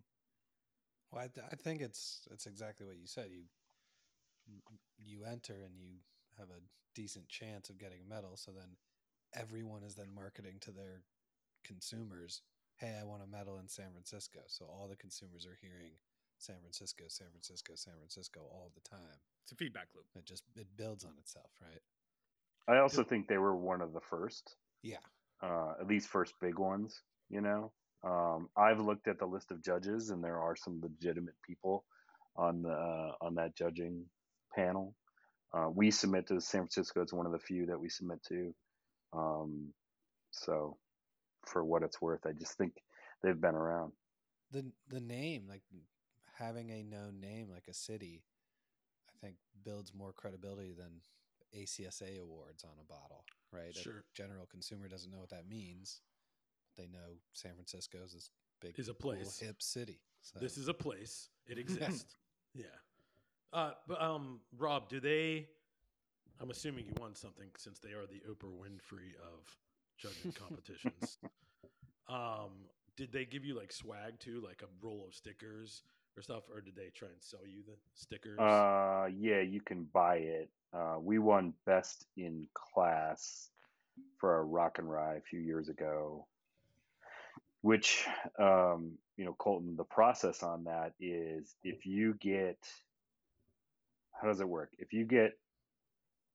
Well, 1.12 1.24
I, 1.24 1.28
th- 1.28 1.48
I 1.52 1.56
think 1.56 1.82
it's 1.82 2.28
it's 2.32 2.46
exactly 2.46 2.86
what 2.86 2.98
you 2.98 3.08
said. 3.08 3.30
You 3.32 3.44
you 4.98 5.24
enter 5.26 5.64
and 5.66 5.78
you 5.78 6.00
have 6.38 6.50
a 6.50 6.62
decent 6.96 7.28
chance 7.28 7.70
of 7.70 7.78
getting 7.78 8.00
a 8.02 8.10
medal. 8.10 8.38
So 8.38 8.52
then 8.52 8.78
everyone 9.34 9.84
is 9.84 9.96
then 9.96 10.14
marketing 10.14 10.58
to 10.62 10.72
their 10.72 11.04
consumers, 11.64 12.42
"Hey, 12.78 12.98
I 13.00 13.04
want 13.04 13.24
a 13.24 13.28
medal 13.28 13.60
in 13.60 13.68
San 13.68 13.92
Francisco." 13.92 14.40
So 14.48 14.66
all 14.66 14.88
the 14.88 14.96
consumers 14.96 15.46
are 15.46 15.58
hearing 15.62 15.94
San 16.38 16.58
Francisco, 16.62 17.06
San 17.08 17.28
Francisco, 17.32 17.74
San 17.76 17.96
Francisco 17.98 18.42
all 18.52 18.72
the 18.76 18.90
time. 18.90 19.20
It's 19.44 19.52
a 19.52 19.56
feedback 19.56 19.88
loop. 19.96 20.06
It 20.16 20.26
just 20.26 20.44
it 20.56 20.68
builds 20.76 21.04
on 21.06 21.14
itself, 21.20 21.52
right? 21.62 21.82
I 22.68 22.80
also 22.80 23.04
think 23.04 23.28
they 23.28 23.38
were 23.38 23.56
one 23.56 23.82
of 23.82 23.94
the 23.94 24.02
first, 24.02 24.58
Yeah. 24.84 24.98
Uh, 25.44 25.74
at 25.82 25.88
least 25.88 26.10
first 26.10 26.34
big 26.42 26.60
ones. 26.60 27.02
You 27.30 27.42
know, 27.42 27.72
um, 28.04 28.50
I've 28.58 28.80
looked 28.82 29.08
at 29.08 29.20
the 29.20 29.26
list 29.26 29.52
of 29.52 29.64
judges, 29.64 30.10
and 30.12 30.24
there 30.24 30.40
are 30.40 30.56
some 30.56 30.82
legitimate 30.82 31.36
people 31.46 31.86
on 32.36 32.64
the 32.64 32.72
uh, 32.72 33.12
on 33.22 33.36
that 33.36 33.56
judging 33.58 34.06
panel. 34.56 34.96
Uh, 35.54 35.70
we 35.74 35.92
submit 35.92 36.28
to 36.28 36.42
San 36.42 36.62
Francisco. 36.62 37.02
It's 37.02 37.14
one 37.14 37.26
of 37.26 37.32
the 37.32 37.40
few 37.40 37.66
that 37.68 37.80
we 37.80 37.90
submit 37.90 38.24
to. 38.30 38.54
Um, 39.14 39.74
so, 40.32 40.78
for 41.46 41.64
what 41.66 41.84
it's 41.84 42.02
worth, 42.02 42.26
I 42.26 42.34
just 42.34 42.58
think 42.58 42.74
they've 43.24 43.40
been 43.40 43.56
around. 43.56 43.94
the 44.52 44.66
the 44.90 45.00
name 45.00 45.46
like 45.48 45.64
having 46.38 46.70
a 46.72 46.84
known 46.84 47.20
name 47.20 47.50
like 47.50 47.68
a 47.68 47.74
city 47.74 48.24
i 49.10 49.14
think 49.26 49.38
builds 49.64 49.94
more 49.94 50.14
credibility 50.14 50.74
than 50.74 51.02
acsa 51.58 52.22
awards 52.22 52.64
on 52.64 52.72
a 52.80 52.86
bottle 52.86 53.26
right 53.52 53.76
a 53.76 53.80
Sure. 53.82 54.04
general 54.14 54.46
consumer 54.46 54.88
doesn't 54.88 55.12
know 55.12 55.20
what 55.20 55.30
that 55.30 55.48
means 55.48 56.02
they 56.78 56.88
know 56.88 57.18
san 57.34 57.54
francisco 57.54 57.98
is 58.06 58.14
this 58.14 58.30
big 58.62 58.78
Is 58.80 58.90
a 58.90 58.94
cool, 58.94 59.14
place. 59.14 59.40
hip 59.40 59.62
city 59.62 60.00
so 60.22 60.40
This 60.40 60.58
is 60.58 60.68
a 60.68 60.74
place. 60.74 61.30
It 61.48 61.58
exists. 61.64 62.16
yeah. 62.54 62.66
Uh, 63.54 63.72
but 63.88 64.02
um, 64.02 64.42
Rob, 64.58 64.90
do 64.90 65.00
they? 65.00 65.48
I'm 66.42 66.50
assuming 66.52 66.86
you 66.86 66.94
won 67.00 67.16
something 67.16 67.48
since 67.56 67.80
they 67.80 67.92
are 67.92 68.06
the 68.06 68.22
Oprah 68.30 68.52
Winfrey 68.52 69.16
of 69.24 69.56
judging 69.98 70.32
competitions. 70.40 71.20
um, 72.10 72.52
did 72.98 73.12
they 73.14 73.26
give 73.26 73.46
you 73.46 73.56
like 73.56 73.72
swag 73.72 74.20
too, 74.20 74.42
like 74.46 74.64
a 74.64 74.86
roll 74.86 75.06
of 75.08 75.14
stickers 75.14 75.84
or 76.18 76.22
stuff, 76.22 76.44
or 76.52 76.62
did 76.62 76.76
they 76.76 76.90
try 76.96 77.08
and 77.10 77.22
sell 77.22 77.46
you 77.46 77.62
the 77.68 77.76
stickers? 77.94 78.40
Uh, 78.40 79.08
yeah, 79.16 79.42
you 79.42 79.62
can 79.62 79.88
buy 79.94 80.16
it. 80.16 80.50
Uh, 80.74 80.98
we 81.00 81.20
won 81.20 81.54
best 81.66 82.06
in 82.18 82.48
class 82.54 83.50
for 84.18 84.40
a 84.40 84.44
rock 84.44 84.80
and 84.80 84.90
rye 84.90 85.16
a 85.16 85.22
few 85.22 85.40
years 85.40 85.70
ago. 85.70 86.26
Which, 87.62 88.06
um, 88.40 88.94
you 89.16 89.26
know, 89.26 89.36
Colton, 89.38 89.76
the 89.76 89.84
process 89.84 90.44
on 90.44 90.66
that 90.66 90.94
is 91.00 91.56
if 91.64 91.86
you 91.86 92.16
get, 92.20 92.58
how 94.20 94.28
does 94.28 94.40
it 94.40 94.48
work? 94.48 94.72
If 94.78 94.94
you 94.94 95.06
get 95.06 95.38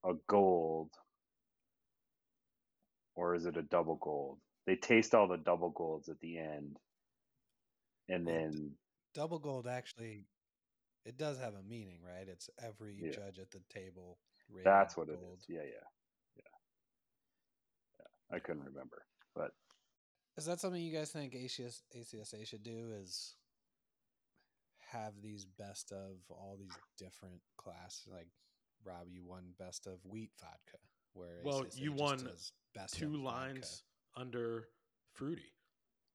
a 0.05 0.14
gold, 0.26 0.91
or 3.14 3.35
is 3.35 3.47
it 3.47 3.57
a 3.57 3.62
double 3.62 3.97
gold? 3.97 4.39
They 4.66 4.76
taste 4.76 5.14
all 5.14 5.28
the 5.28 5.37
double 5.37 5.70
golds 5.70 6.09
at 6.09 6.20
the 6.20 6.39
end, 6.39 6.76
and 8.09 8.26
then 8.26 8.72
double 9.15 9.39
gold 9.39 9.67
actually 9.67 10.27
it 11.05 11.17
does 11.17 11.39
have 11.39 11.55
a 11.55 11.63
meaning 11.63 12.01
right 12.07 12.29
it's 12.29 12.49
every 12.63 12.95
Yeah. 13.01 13.11
judge 13.13 13.39
at 13.39 13.51
the 13.51 13.61
table 13.69 14.19
that's 14.65 14.97
what 14.97 15.09
it 15.09 15.19
gold. 15.21 15.39
is. 15.39 15.47
Yeah, 15.49 15.63
yeah, 15.63 15.87
yeah, 16.37 16.43
yeah. 18.01 18.37
I 18.37 18.39
couldn't 18.39 18.65
remember, 18.65 19.03
but 19.35 19.53
Is 20.37 20.45
that 20.47 20.61
something 20.61 20.83
you 20.83 20.93
guys 20.93 21.11
think 21.11 21.35
ACS, 21.35 21.83
ACSA 21.97 22.47
should 22.47 22.63
do? 22.63 22.93
Is 23.03 23.37
have 24.91 25.15
these 25.23 25.45
best 25.47 25.91
of 25.93 26.17
all 26.29 26.57
these 26.59 26.77
different 26.99 27.41
classes? 27.57 28.07
like 28.11 28.29
Rob, 28.85 29.07
you 29.09 29.25
won 29.25 29.55
best 29.59 29.87
of 29.87 30.05
wheat 30.05 30.31
vodka, 30.41 30.79
where 31.15 31.41
Well, 31.45 31.65
ACSA 31.65 31.79
you 31.81 31.93
won 31.93 32.19
best 32.75 32.95
two 32.95 33.07
of 33.07 33.23
vodka. 33.23 33.25
lines 33.25 33.83
under 34.17 34.69
fruity. 35.13 35.53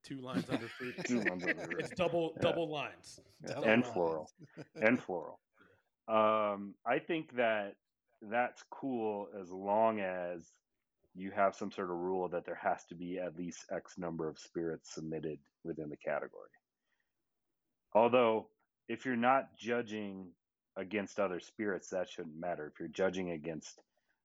Two 0.03 0.17
lines 0.21 0.49
under 0.49 0.67
fruity. 0.67 1.01
Two 1.05 1.19
lines 1.21 1.43
under 1.43 1.55
fruity. 1.55 1.75
It's 1.83 1.89
double 1.95 2.33
Yeah. 2.35 2.41
double 2.41 2.69
lines. 2.69 3.19
Double 3.45 3.63
And 3.65 3.81
lines. 3.83 3.93
floral. 3.93 4.31
and 4.81 5.01
floral. 5.01 5.39
Um, 6.07 6.75
I 6.85 6.99
think 6.99 7.35
that 7.35 7.75
that's 8.21 8.63
cool 8.71 9.27
as 9.39 9.51
long 9.51 9.99
as 9.99 10.49
you 11.13 11.31
have 11.31 11.55
some 11.55 11.71
sort 11.71 11.89
of 11.89 11.97
rule 11.97 12.29
that 12.29 12.45
there 12.45 12.55
has 12.61 12.85
to 12.85 12.95
be 12.95 13.17
at 13.19 13.35
least 13.37 13.65
X 13.71 13.97
number 13.97 14.29
of 14.29 14.39
spirits 14.39 14.93
submitted 14.93 15.39
within 15.63 15.89
the 15.89 15.97
category. 15.97 16.49
Although, 17.93 18.49
if 18.87 19.05
you're 19.05 19.15
not 19.15 19.55
judging 19.57 20.27
against 20.77 21.19
other 21.19 21.39
spirits, 21.39 21.89
that 21.89 22.09
shouldn't 22.09 22.39
matter. 22.39 22.67
If 22.67 22.79
you're 22.79 22.87
judging 22.89 23.31
against 23.31 23.81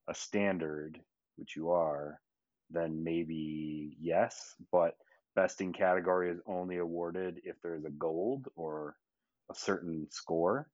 a 0.08 0.14
standard, 0.14 1.00
which 1.36 1.56
you 1.56 1.70
are, 1.70 2.20
then 2.70 3.02
maybe 3.02 3.96
yes, 4.00 4.54
but 4.70 4.96
best 5.34 5.60
in 5.60 5.72
category 5.72 6.30
is 6.30 6.40
only 6.46 6.78
awarded 6.78 7.40
if 7.44 7.56
there's 7.62 7.84
a 7.84 7.90
gold 7.90 8.48
or 8.56 8.96
a 9.50 9.54
certain 9.54 10.06
score. 10.10 10.68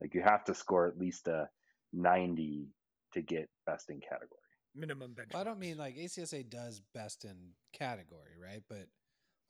Like 0.00 0.14
you 0.14 0.22
have 0.22 0.44
to 0.44 0.54
score 0.54 0.86
at 0.86 0.98
least 0.98 1.26
a 1.28 1.48
90 1.92 2.68
to 3.14 3.22
get 3.22 3.48
best 3.66 3.90
in 3.90 4.00
category. 4.00 4.40
Minimum 4.74 5.14
bench. 5.14 5.30
Well, 5.32 5.42
I 5.42 5.44
don't 5.44 5.58
mean 5.58 5.76
like 5.76 5.96
ACSA 5.96 6.48
does 6.48 6.80
best 6.94 7.24
in 7.24 7.36
category, 7.72 8.36
right? 8.40 8.62
But 8.68 8.86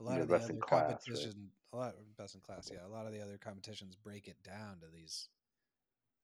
a 0.01 0.05
lot 0.05 0.16
Yeah, 0.16 0.22
of 0.22 0.28
the 0.28 0.34
best 0.34 0.44
other 0.44 0.55
in 0.55 0.61
class, 0.61 1.09
right? 1.09 1.34
a 1.72 1.76
lot 1.76 1.94
best 2.16 2.34
in 2.34 2.40
class, 2.40 2.70
yeah. 2.72 2.86
A 2.86 2.88
lot 2.88 3.07
of 3.07 3.12
the 3.12 3.20
other 3.22 3.36
competitions 3.36 3.96
break 3.96 4.26
it 4.28 4.42
down 4.42 4.80
to 4.80 4.86
these 4.92 5.28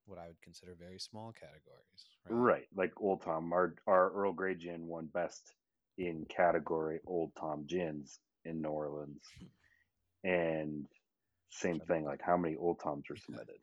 what 0.05 0.19
I 0.19 0.27
would 0.27 0.41
consider 0.41 0.75
very 0.75 0.99
small 0.99 1.33
categories. 1.33 2.05
Right. 2.29 2.67
Like 2.75 2.93
Old 2.97 3.21
Tom, 3.21 3.51
our 3.53 3.75
our 3.87 4.11
Earl 4.11 4.33
Grey 4.33 4.55
gin 4.55 4.87
won 4.87 5.07
best 5.07 5.53
in 5.97 6.25
category 6.25 6.99
Old 7.05 7.31
Tom 7.39 7.65
gins 7.67 8.19
in 8.43 8.61
New 8.61 8.69
Orleans. 8.69 9.23
And 10.23 10.85
same 11.49 11.79
thing, 11.81 12.05
like 12.05 12.21
how 12.21 12.37
many 12.37 12.55
Old 12.55 12.79
Toms 12.81 13.05
were 13.09 13.15
submitted? 13.15 13.59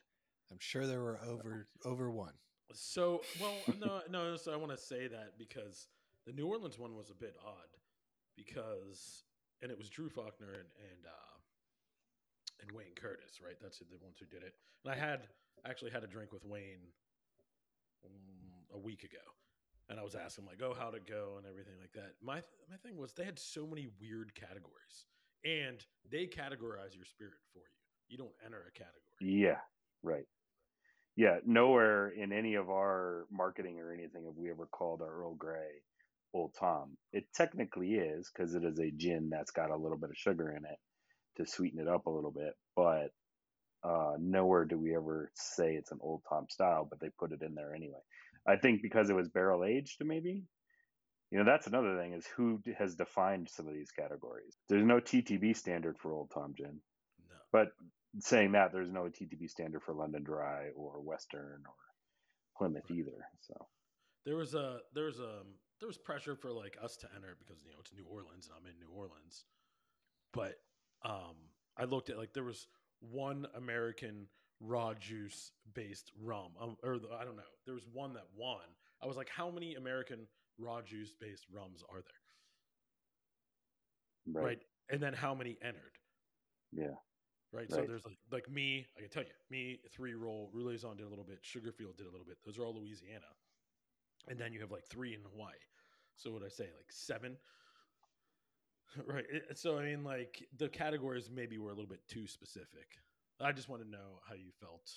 I'm 0.51 0.59
sure 0.61 0.87
there 0.87 1.01
were 1.01 1.19
over 1.27 1.67
over 1.85 2.11
one. 2.11 2.35
So, 2.75 3.23
well, 3.41 3.55
no, 3.81 4.01
no. 4.11 4.37
So 4.37 4.53
I 4.53 4.57
want 4.57 4.71
to 4.73 4.79
say 4.79 5.07
that 5.09 5.39
because 5.39 5.89
the 6.27 6.33
New 6.33 6.47
Orleans 6.47 6.79
one 6.79 6.95
was 6.95 7.11
a 7.11 7.15
bit 7.15 7.35
odd 7.45 7.77
because, 8.37 9.25
and 9.61 9.71
it 9.71 9.77
was 9.77 9.89
Drew 9.89 10.09
Faulkner 10.09 10.53
and 10.53 10.69
and 10.79 11.07
uh, 11.07 11.37
and 12.63 12.73
Wayne 12.73 12.95
Curtis, 12.95 13.41
right? 13.45 13.57
That's 13.61 13.79
the 13.79 13.99
ones 14.03 14.17
who 14.19 14.27
did 14.27 14.43
it. 14.43 14.55
And 14.85 14.93
I 14.95 14.97
had 14.97 15.27
actually 15.67 15.91
had 15.91 16.05
a 16.05 16.07
drink 16.07 16.33
with 16.33 16.45
Wayne 16.45 16.87
mm, 18.07 18.75
a 18.75 18.79
week 18.79 19.05
ago, 19.05 19.25
and 19.93 20.01
I 20.01 20.03
was 20.03 20.15
asking 20.15 20.47
like, 20.47 20.63
oh, 20.63 20.75
how'd 20.79 20.95
it 20.95 21.07
go 21.07 21.35
and 21.37 21.47
everything 21.47 21.75
like 21.79 21.93
that. 21.93 22.15
My 22.23 22.41
my 22.71 22.77
thing 22.83 22.97
was 22.97 23.13
they 23.13 23.25
had 23.25 23.39
so 23.39 23.67
many 23.67 23.89
weird 24.01 24.35
categories, 24.35 25.05
and 25.45 25.85
they 26.11 26.27
categorize 26.27 26.97
your 26.97 27.05
spirit 27.05 27.35
for 27.53 27.59
you. 27.59 28.09
You 28.09 28.17
don't 28.17 28.33
enter 28.45 28.65
a 28.67 28.73
category. 28.73 29.21
Yeah, 29.21 29.61
right. 30.03 30.25
Yeah, 31.15 31.39
nowhere 31.45 32.09
in 32.09 32.33
any 32.33 32.55
of 32.55 32.71
our 32.71 33.27
marketing 33.31 33.81
or 33.81 33.93
anything 33.93 34.25
have 34.25 34.37
we 34.37 34.51
ever 34.51 34.67
called 34.67 35.03
our 35.03 35.13
Earl 35.13 35.35
Grey 35.35 35.83
Old 36.33 36.55
Tom. 36.59 36.97
It 37.13 37.25
technically 37.35 37.93
is 37.93 38.31
because 38.35 38.55
it 38.55 38.65
is 38.65 38.79
a 38.79 38.91
gin 38.91 39.29
that's 39.31 39.51
got 39.51 39.71
a 39.71 39.77
little 39.77 39.99
bit 39.99 40.09
of 40.09 40.17
sugar 40.17 40.51
in 40.53 40.65
it 40.65 40.79
to 41.37 41.47
sweeten 41.47 41.81
it 41.81 41.89
up 41.89 42.07
a 42.07 42.11
little 42.11 42.31
bit, 42.31 42.55
but 42.75 43.11
uh, 43.85 44.15
nowhere 44.19 44.65
do 44.65 44.79
we 44.79 44.95
ever 44.95 45.31
say 45.35 45.75
it's 45.75 45.93
an 45.93 45.99
Old 46.01 46.23
Tom 46.29 46.47
style, 46.49 46.87
but 46.89 47.01
they 47.01 47.09
put 47.19 47.33
it 47.33 47.43
in 47.43 47.55
there 47.55 47.75
anyway. 47.75 48.01
I 48.47 48.57
think 48.57 48.83
because 48.83 49.11
it 49.11 49.17
was 49.17 49.29
barrel 49.29 49.65
aged, 49.65 50.05
maybe. 50.05 50.43
You 51.31 51.39
know, 51.39 51.45
that's 51.45 51.67
another 51.67 51.97
thing 51.97 52.13
is 52.13 52.27
who 52.37 52.61
has 52.79 52.95
defined 52.95 53.49
some 53.49 53.67
of 53.67 53.75
these 53.75 53.91
categories. 53.91 54.55
There's 54.69 54.85
no 54.85 55.01
TTB 55.01 55.57
standard 55.57 55.97
for 55.99 56.13
Old 56.13 56.31
Tom 56.33 56.55
gin. 56.57 56.81
No. 57.31 57.37
But 57.51 57.69
saying 58.21 58.53
that, 58.53 58.73
there's 58.73 58.91
no 58.91 59.05
TTB 59.05 59.49
standard 59.49 59.83
for 59.83 59.95
London 59.95 60.23
Dry 60.25 60.69
or 60.77 61.01
Western 61.01 61.63
or 61.67 61.75
Plymouth 62.59 62.85
Right. 62.91 62.99
either. 62.99 63.27
So 63.41 63.55
there 64.27 64.37
was 64.37 64.55
a 64.55 64.81
there 64.95 65.05
was 65.05 65.21
a 65.21 65.43
there 65.81 65.87
was 65.89 65.99
pressure 65.99 66.37
for 66.37 66.53
like 66.53 66.77
us 66.83 66.97
to 66.99 67.09
enter 67.17 67.37
because 67.39 67.63
you 67.65 67.71
know 67.71 67.79
it's 67.81 67.93
New 67.95 68.05
Orleans 68.05 68.49
and 68.49 68.55
I'm 68.57 68.71
in 68.71 68.79
New 68.79 68.95
Orleans, 68.95 69.45
but 70.33 70.55
um 71.05 71.37
I 71.77 71.85
looked 71.85 72.11
at 72.11 72.19
like 72.19 72.35
there 72.35 72.45
was 72.45 72.67
one 73.11 73.47
American 73.57 74.27
raw 74.61 74.95
juice 74.95 75.51
based 75.75 76.13
rum 76.21 76.53
um, 76.61 76.77
or 76.85 76.99
the, 76.99 77.09
I 77.19 77.25
don't 77.25 77.37
know 77.37 77.43
there 77.67 77.75
was 77.75 77.87
one 77.93 78.15
that 78.15 78.27
won. 78.37 78.61
I 79.03 79.07
was 79.07 79.17
like, 79.17 79.29
how 79.29 79.51
many 79.51 79.75
American 79.75 80.27
raw 80.59 80.81
juice 80.83 81.13
based 81.21 81.47
rums 81.53 81.83
are 81.91 82.01
there? 82.03 82.21
right, 84.27 84.45
Right. 84.45 84.59
and 84.91 85.03
then 85.03 85.13
how 85.13 85.35
many 85.35 85.59
entered? 85.63 85.99
yeah, 86.73 86.95
Right. 87.53 87.71
So 87.71 87.85
there's 87.87 88.05
like 88.07 88.19
like 88.31 88.51
me, 88.51 88.87
I 88.97 89.01
can 89.01 89.11
tell 89.11 89.25
you, 89.25 89.29
me, 89.51 89.81
three 89.93 90.15
roll, 90.15 90.51
Roulaison 90.55 90.97
did 90.97 91.07
a 91.07 91.09
little 91.09 91.25
bit, 91.25 91.43
Sugarfield 91.43 91.97
did 91.97 92.07
a 92.07 92.11
little 92.11 92.25
bit. 92.27 92.39
Those 92.45 92.59
are 92.59 92.65
all 92.65 92.75
Louisiana. 92.75 93.27
And 94.29 94.39
then 94.39 94.53
you 94.53 94.61
have 94.61 94.71
like 94.71 94.87
three 94.87 95.15
in 95.15 95.21
Hawaii. 95.33 95.53
So 96.17 96.31
what 96.31 96.43
I 96.45 96.49
say, 96.49 96.65
like 96.77 96.91
seven? 96.91 97.37
Right. 99.07 99.25
So 99.55 99.79
I 99.79 99.85
mean 99.85 100.05
like 100.05 100.47
the 100.57 100.69
categories 100.69 101.31
maybe 101.31 101.59
were 101.59 101.71
a 101.71 101.75
little 101.75 101.89
bit 101.89 102.07
too 102.09 102.27
specific. 102.27 102.87
I 103.41 103.53
just 103.53 103.69
want 103.69 103.83
to 103.83 103.89
know 103.89 104.21
how 104.29 104.35
you 104.35 104.51
felt 104.61 104.91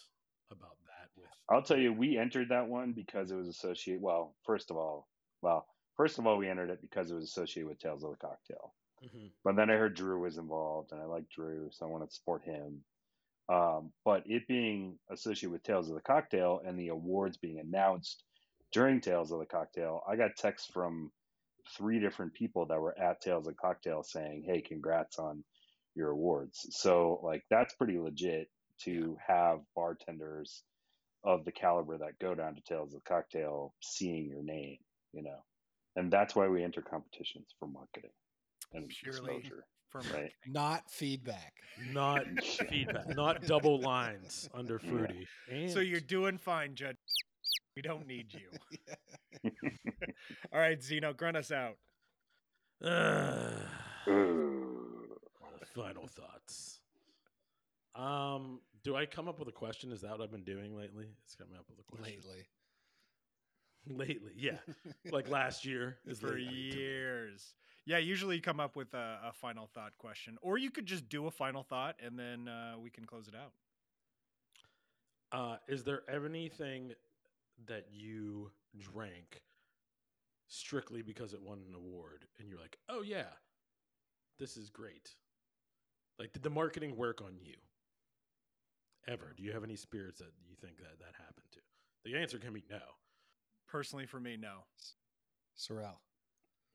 about 0.51 0.77
that 0.85 1.09
with 1.17 1.29
I'll 1.49 1.63
tell 1.63 1.77
you, 1.77 1.91
we 1.91 2.17
entered 2.17 2.49
that 2.49 2.67
one 2.67 2.93
because 2.93 3.31
it 3.31 3.35
was 3.35 3.47
associated. 3.47 4.01
Well, 4.01 4.35
first 4.45 4.69
of 4.69 4.77
all, 4.77 5.07
well, 5.41 5.67
first 5.97 6.19
of 6.19 6.27
all, 6.27 6.37
we 6.37 6.47
entered 6.47 6.69
it 6.69 6.81
because 6.81 7.09
it 7.09 7.15
was 7.15 7.23
associated 7.23 7.67
with 7.67 7.79
Tales 7.79 8.03
of 8.03 8.11
the 8.11 8.17
Cocktail. 8.17 8.75
Mhm. 9.03 9.31
But 9.43 9.55
then 9.55 9.69
I 9.69 9.73
heard 9.75 9.95
Drew 9.95 10.19
was 10.21 10.37
involved, 10.37 10.91
and 10.91 11.01
I 11.01 11.05
like 11.05 11.27
Drew, 11.29 11.69
so 11.71 11.85
I 11.85 11.89
wanted 11.89 12.09
to 12.09 12.15
support 12.15 12.43
him. 12.43 12.83
Um, 13.49 13.93
but 14.03 14.23
it 14.27 14.47
being 14.47 14.99
associated 15.09 15.51
with 15.51 15.63
Tales 15.63 15.89
of 15.89 15.95
the 15.95 16.01
Cocktail 16.01 16.61
and 16.65 16.79
the 16.79 16.87
awards 16.89 17.37
being 17.37 17.59
announced 17.59 18.23
during 18.71 19.01
Tales 19.01 19.31
of 19.31 19.39
the 19.39 19.45
Cocktail, 19.45 20.03
I 20.07 20.15
got 20.15 20.35
texts 20.35 20.69
from 20.71 21.11
three 21.77 21.99
different 21.99 22.33
people 22.33 22.65
that 22.67 22.79
were 22.79 22.97
at 22.99 23.21
Tales 23.21 23.47
of 23.47 23.55
Cocktail 23.57 24.03
saying, 24.03 24.43
"Hey, 24.43 24.61
congrats 24.61 25.19
on 25.19 25.43
your 25.95 26.11
awards." 26.11 26.67
So 26.77 27.19
like 27.23 27.43
that's 27.49 27.75
pretty 27.75 27.97
legit 27.99 28.49
to 28.81 29.17
have 29.25 29.61
bartenders 29.75 30.63
of 31.23 31.45
the 31.45 31.51
caliber 31.51 31.97
that 31.97 32.19
go 32.19 32.35
down 32.35 32.55
to 32.55 32.61
Tales 32.61 32.93
of 32.93 33.01
the 33.01 33.09
Cocktail 33.09 33.73
seeing 33.81 34.27
your 34.29 34.43
name, 34.43 34.77
you 35.13 35.23
know, 35.23 35.43
and 35.95 36.11
that's 36.11 36.35
why 36.35 36.47
we 36.47 36.63
enter 36.63 36.81
competitions 36.81 37.47
for 37.59 37.67
marketing 37.67 38.11
and 38.73 38.89
Purely 38.89 39.37
exposure, 39.37 39.65
For 39.89 40.01
right? 40.01 40.31
Not 40.45 40.91
feedback. 40.91 41.53
not 41.93 42.25
feedback, 42.69 43.15
not 43.15 43.41
double 43.45 43.79
lines 43.79 44.47
under 44.53 44.79
Yeah. 44.83 44.89
fruity. 44.89 45.27
And 45.47 45.71
So 45.71 45.79
you're 45.79 45.99
doing 46.01 46.37
fine, 46.37 46.75
Judge. 46.75 46.97
We 47.75 47.81
don't 47.81 48.07
need 48.07 48.33
you. 48.33 49.51
All 50.53 50.59
right, 50.59 50.81
Zeno, 50.81 51.13
grunt 51.13 51.37
us 51.37 51.51
out. 51.51 51.77
Ooh. 54.07 54.45
Final 55.73 56.07
thoughts. 56.07 56.79
Um, 57.95 58.59
do 58.83 58.95
I 58.95 59.05
come 59.05 59.27
up 59.27 59.39
with 59.39 59.47
a 59.47 59.53
question? 59.53 59.91
Is 59.91 60.01
that 60.01 60.11
what 60.11 60.21
I've 60.21 60.31
been 60.31 60.43
doing 60.43 60.75
lately? 60.75 61.07
It's 61.25 61.35
coming 61.35 61.57
up 61.57 61.65
with 61.69 61.79
a 61.79 61.83
question. 61.83 62.15
Lately. 62.15 62.45
Lately, 63.87 64.31
yeah. 64.35 64.57
like 65.11 65.29
last 65.29 65.63
year 65.63 65.97
is 66.07 66.19
for 66.19 66.29
lately 66.29 66.55
years. 66.55 67.53
Yeah, 67.85 67.99
usually 67.99 68.37
you 68.37 68.41
come 68.41 68.59
up 68.59 68.75
with 68.75 68.91
a, 68.95 69.19
a 69.25 69.31
final 69.31 69.67
thought 69.67 69.95
question, 69.99 70.39
or 70.41 70.57
you 70.57 70.71
could 70.71 70.87
just 70.87 71.07
do 71.07 71.27
a 71.27 71.31
final 71.31 71.61
thought 71.61 71.95
and 72.03 72.17
then 72.17 72.47
uh, 72.47 72.79
we 72.81 72.89
can 72.89 73.05
close 73.05 73.27
it 73.27 73.35
out. 73.35 73.51
Uh, 75.31 75.57
is 75.67 75.83
there 75.83 76.01
anything 76.11 76.93
that 77.67 77.85
you 77.91 78.51
drank 78.79 79.41
strictly 80.47 81.01
because 81.01 81.33
it 81.33 81.41
won 81.41 81.59
an 81.67 81.75
award 81.75 82.25
and 82.39 82.49
you're 82.49 82.59
like, 82.59 82.77
oh 82.89 83.01
yeah, 83.01 83.33
this 84.39 84.57
is 84.57 84.69
great? 84.69 85.15
Like, 86.19 86.33
did 86.33 86.43
the 86.43 86.49
marketing 86.49 86.95
work 86.95 87.21
on 87.21 87.37
you? 87.41 87.55
Ever? 89.07 89.33
Do 89.35 89.43
you 89.43 89.51
have 89.51 89.63
any 89.63 89.75
spirits 89.75 90.19
that 90.19 90.31
you 90.47 90.55
think 90.55 90.77
that 90.77 90.99
that 90.99 91.13
happened 91.17 91.47
to? 91.51 91.59
The 92.05 92.17
answer 92.17 92.39
can 92.39 92.53
be 92.53 92.63
no. 92.69 92.79
Personally, 93.67 94.05
for 94.05 94.19
me, 94.19 94.37
no. 94.37 94.63
Sorel. 95.55 96.01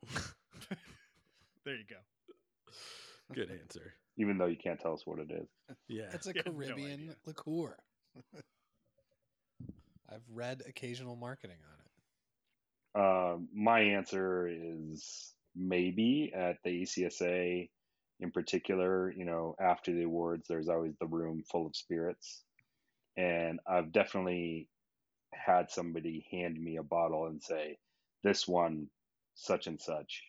There 1.64 1.76
you 1.76 1.85
go. 1.89 1.97
Good 3.35 3.51
answer. 3.51 3.95
Even 4.16 4.39
though 4.39 4.47
you 4.47 4.57
can't 4.57 4.81
tell 4.81 4.95
us 4.95 5.03
what 5.05 5.18
it 5.18 5.31
is. 5.31 5.47
Yeah. 5.89 6.09
It's 6.12 6.26
a 6.26 6.33
have 6.37 6.47
no 6.47 6.53
Caribbean 6.53 7.14
liqueur. 7.26 7.76
I've 10.11 10.24
read 10.32 10.62
occasional 10.68 11.16
marketing 11.16 11.58
on 11.64 11.78
it. 11.78 11.86
Um, 13.34 13.48
my 13.54 13.80
answer 13.80 14.48
is 14.48 15.32
maybe 15.54 16.32
at 16.34 16.56
the 16.64 16.82
ACSA 16.82 17.68
in 18.18 18.30
particular. 18.32 19.12
You 19.12 19.24
know, 19.24 19.54
after 19.61 19.92
the 19.92 20.02
awards, 20.02 20.48
there's 20.48 20.68
always 20.68 20.94
the 20.98 21.06
room 21.06 21.44
full 21.50 21.66
of 21.66 21.76
spirits, 21.76 22.42
and 23.16 23.61
I've 23.66 23.92
definitely 23.92 24.68
had 25.32 25.70
somebody 25.70 26.26
hand 26.30 26.61
me 26.61 26.76
a 26.76 26.82
bottle 26.82 27.26
and 27.26 27.40
say, 27.42 27.78
"This 28.24 28.48
one, 28.48 28.88
such 29.34 29.66
and 29.68 29.80
such," 29.80 30.24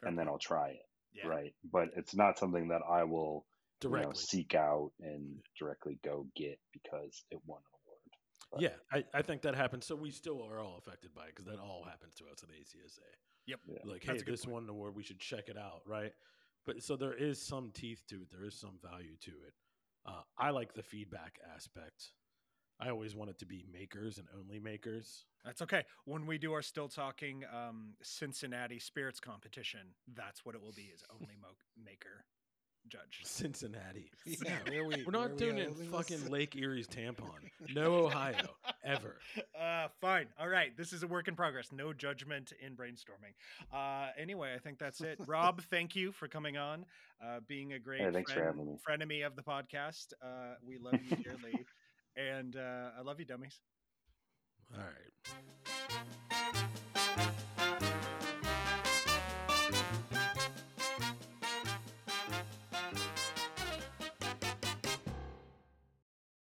Fair 0.00 0.10
and 0.10 0.18
then. 0.18 0.28
I'll 0.28 0.38
try 0.38 0.70
it. 0.70 0.86
Yeah. 1.14 1.28
Right, 1.28 1.54
but 1.72 1.88
it's 1.96 2.14
not 2.14 2.38
something 2.38 2.68
that 2.68 2.82
I 2.86 3.04
will 3.04 3.46
you 3.82 3.88
know, 3.88 3.96
Directly. 3.96 4.14
seek 4.16 4.54
out 4.54 4.92
and 5.00 5.38
directly 5.58 5.98
go 6.04 6.26
get 6.36 6.58
because 6.72 7.24
it 7.30 7.38
won 7.46 7.60
an 7.60 7.64
award. 7.72 7.85
But- 8.52 8.60
Yeah, 8.62 8.74
I, 8.92 9.04
I 9.14 9.22
think 9.22 9.42
that 9.42 9.54
happens. 9.54 9.86
So 9.86 9.94
we 9.96 10.10
still 10.10 10.42
are 10.42 10.60
all 10.60 10.76
affected 10.78 11.14
by 11.14 11.24
it 11.26 11.34
because 11.36 11.46
that 11.46 11.58
all 11.58 11.84
happens 11.84 12.14
to 12.16 12.24
us 12.26 12.42
at 12.42 12.48
ACSA. 12.50 13.00
Yep. 13.46 13.60
Yeah. 13.66 13.78
Like, 13.84 14.04
That's 14.04 14.22
hey, 14.22 14.30
this 14.30 14.44
point. 14.44 14.54
won 14.54 14.66
the 14.66 14.72
award. 14.72 14.94
We 14.96 15.02
should 15.02 15.20
check 15.20 15.48
it 15.48 15.56
out, 15.56 15.82
right? 15.86 16.12
But 16.64 16.82
so 16.82 16.96
there 16.96 17.14
is 17.14 17.40
some 17.40 17.70
teeth 17.72 18.02
to 18.08 18.16
it. 18.22 18.30
There 18.30 18.44
is 18.44 18.58
some 18.58 18.78
value 18.82 19.16
to 19.22 19.30
it. 19.46 19.54
Uh, 20.04 20.22
I 20.38 20.50
like 20.50 20.74
the 20.74 20.82
feedback 20.82 21.38
aspect. 21.54 22.12
I 22.78 22.90
always 22.90 23.14
want 23.16 23.30
it 23.30 23.38
to 23.38 23.46
be 23.46 23.64
makers 23.72 24.18
and 24.18 24.26
only 24.38 24.58
makers. 24.58 25.24
That's 25.44 25.62
okay. 25.62 25.84
When 26.04 26.26
we 26.26 26.38
do 26.38 26.52
our 26.52 26.62
still 26.62 26.88
talking 26.88 27.44
um, 27.52 27.94
Cincinnati 28.02 28.78
spirits 28.78 29.18
competition, 29.20 29.80
that's 30.14 30.44
what 30.44 30.54
it 30.54 30.60
will 30.60 30.72
be: 30.72 30.90
is 30.94 31.02
only 31.10 31.36
mo- 31.40 31.56
maker 31.82 32.24
judge. 32.88 33.20
Cincinnati. 33.24 34.10
Yeah, 34.44 34.56
where 34.68 34.84
we, 34.84 35.04
We're 35.04 35.12
not 35.12 35.20
where 35.20 35.28
we 35.30 35.36
doing 35.36 35.58
it 35.58 35.68
in 35.68 35.74
fucking 35.90 36.20
this? 36.20 36.28
Lake 36.28 36.56
Erie's 36.56 36.86
tampon. 36.86 37.50
No 37.74 38.06
Ohio 38.06 38.48
ever. 38.84 39.16
Uh, 39.58 39.88
fine. 40.00 40.26
All 40.38 40.48
right. 40.48 40.76
This 40.76 40.92
is 40.92 41.02
a 41.02 41.06
work 41.06 41.28
in 41.28 41.36
progress. 41.36 41.68
No 41.72 41.92
judgment 41.92 42.52
in 42.64 42.74
brainstorming. 42.76 43.34
Uh, 43.72 44.10
anyway, 44.18 44.52
I 44.54 44.58
think 44.58 44.78
that's 44.78 45.00
it. 45.00 45.18
Rob, 45.26 45.62
thank 45.70 45.94
you 45.96 46.12
for 46.12 46.28
coming 46.28 46.56
on, 46.56 46.84
uh, 47.24 47.40
being 47.48 47.72
a 47.72 47.78
great 47.78 48.00
Hey, 48.00 48.10
thanks 48.10 48.32
for 48.32 48.40
friend, 48.40 48.58
having 48.58 48.72
me. 48.72 48.78
frenemy 49.20 49.26
of 49.26 49.36
the 49.36 49.42
podcast. 49.42 50.12
Uh, 50.22 50.54
we 50.66 50.78
love 50.78 50.98
you 51.08 51.16
dearly. 51.16 51.64
and 52.16 52.56
uh, 52.56 52.90
I 52.98 53.02
love 53.02 53.18
you, 53.20 53.26
dummies. 53.26 53.60
All 54.74 54.80
right. 54.80 55.65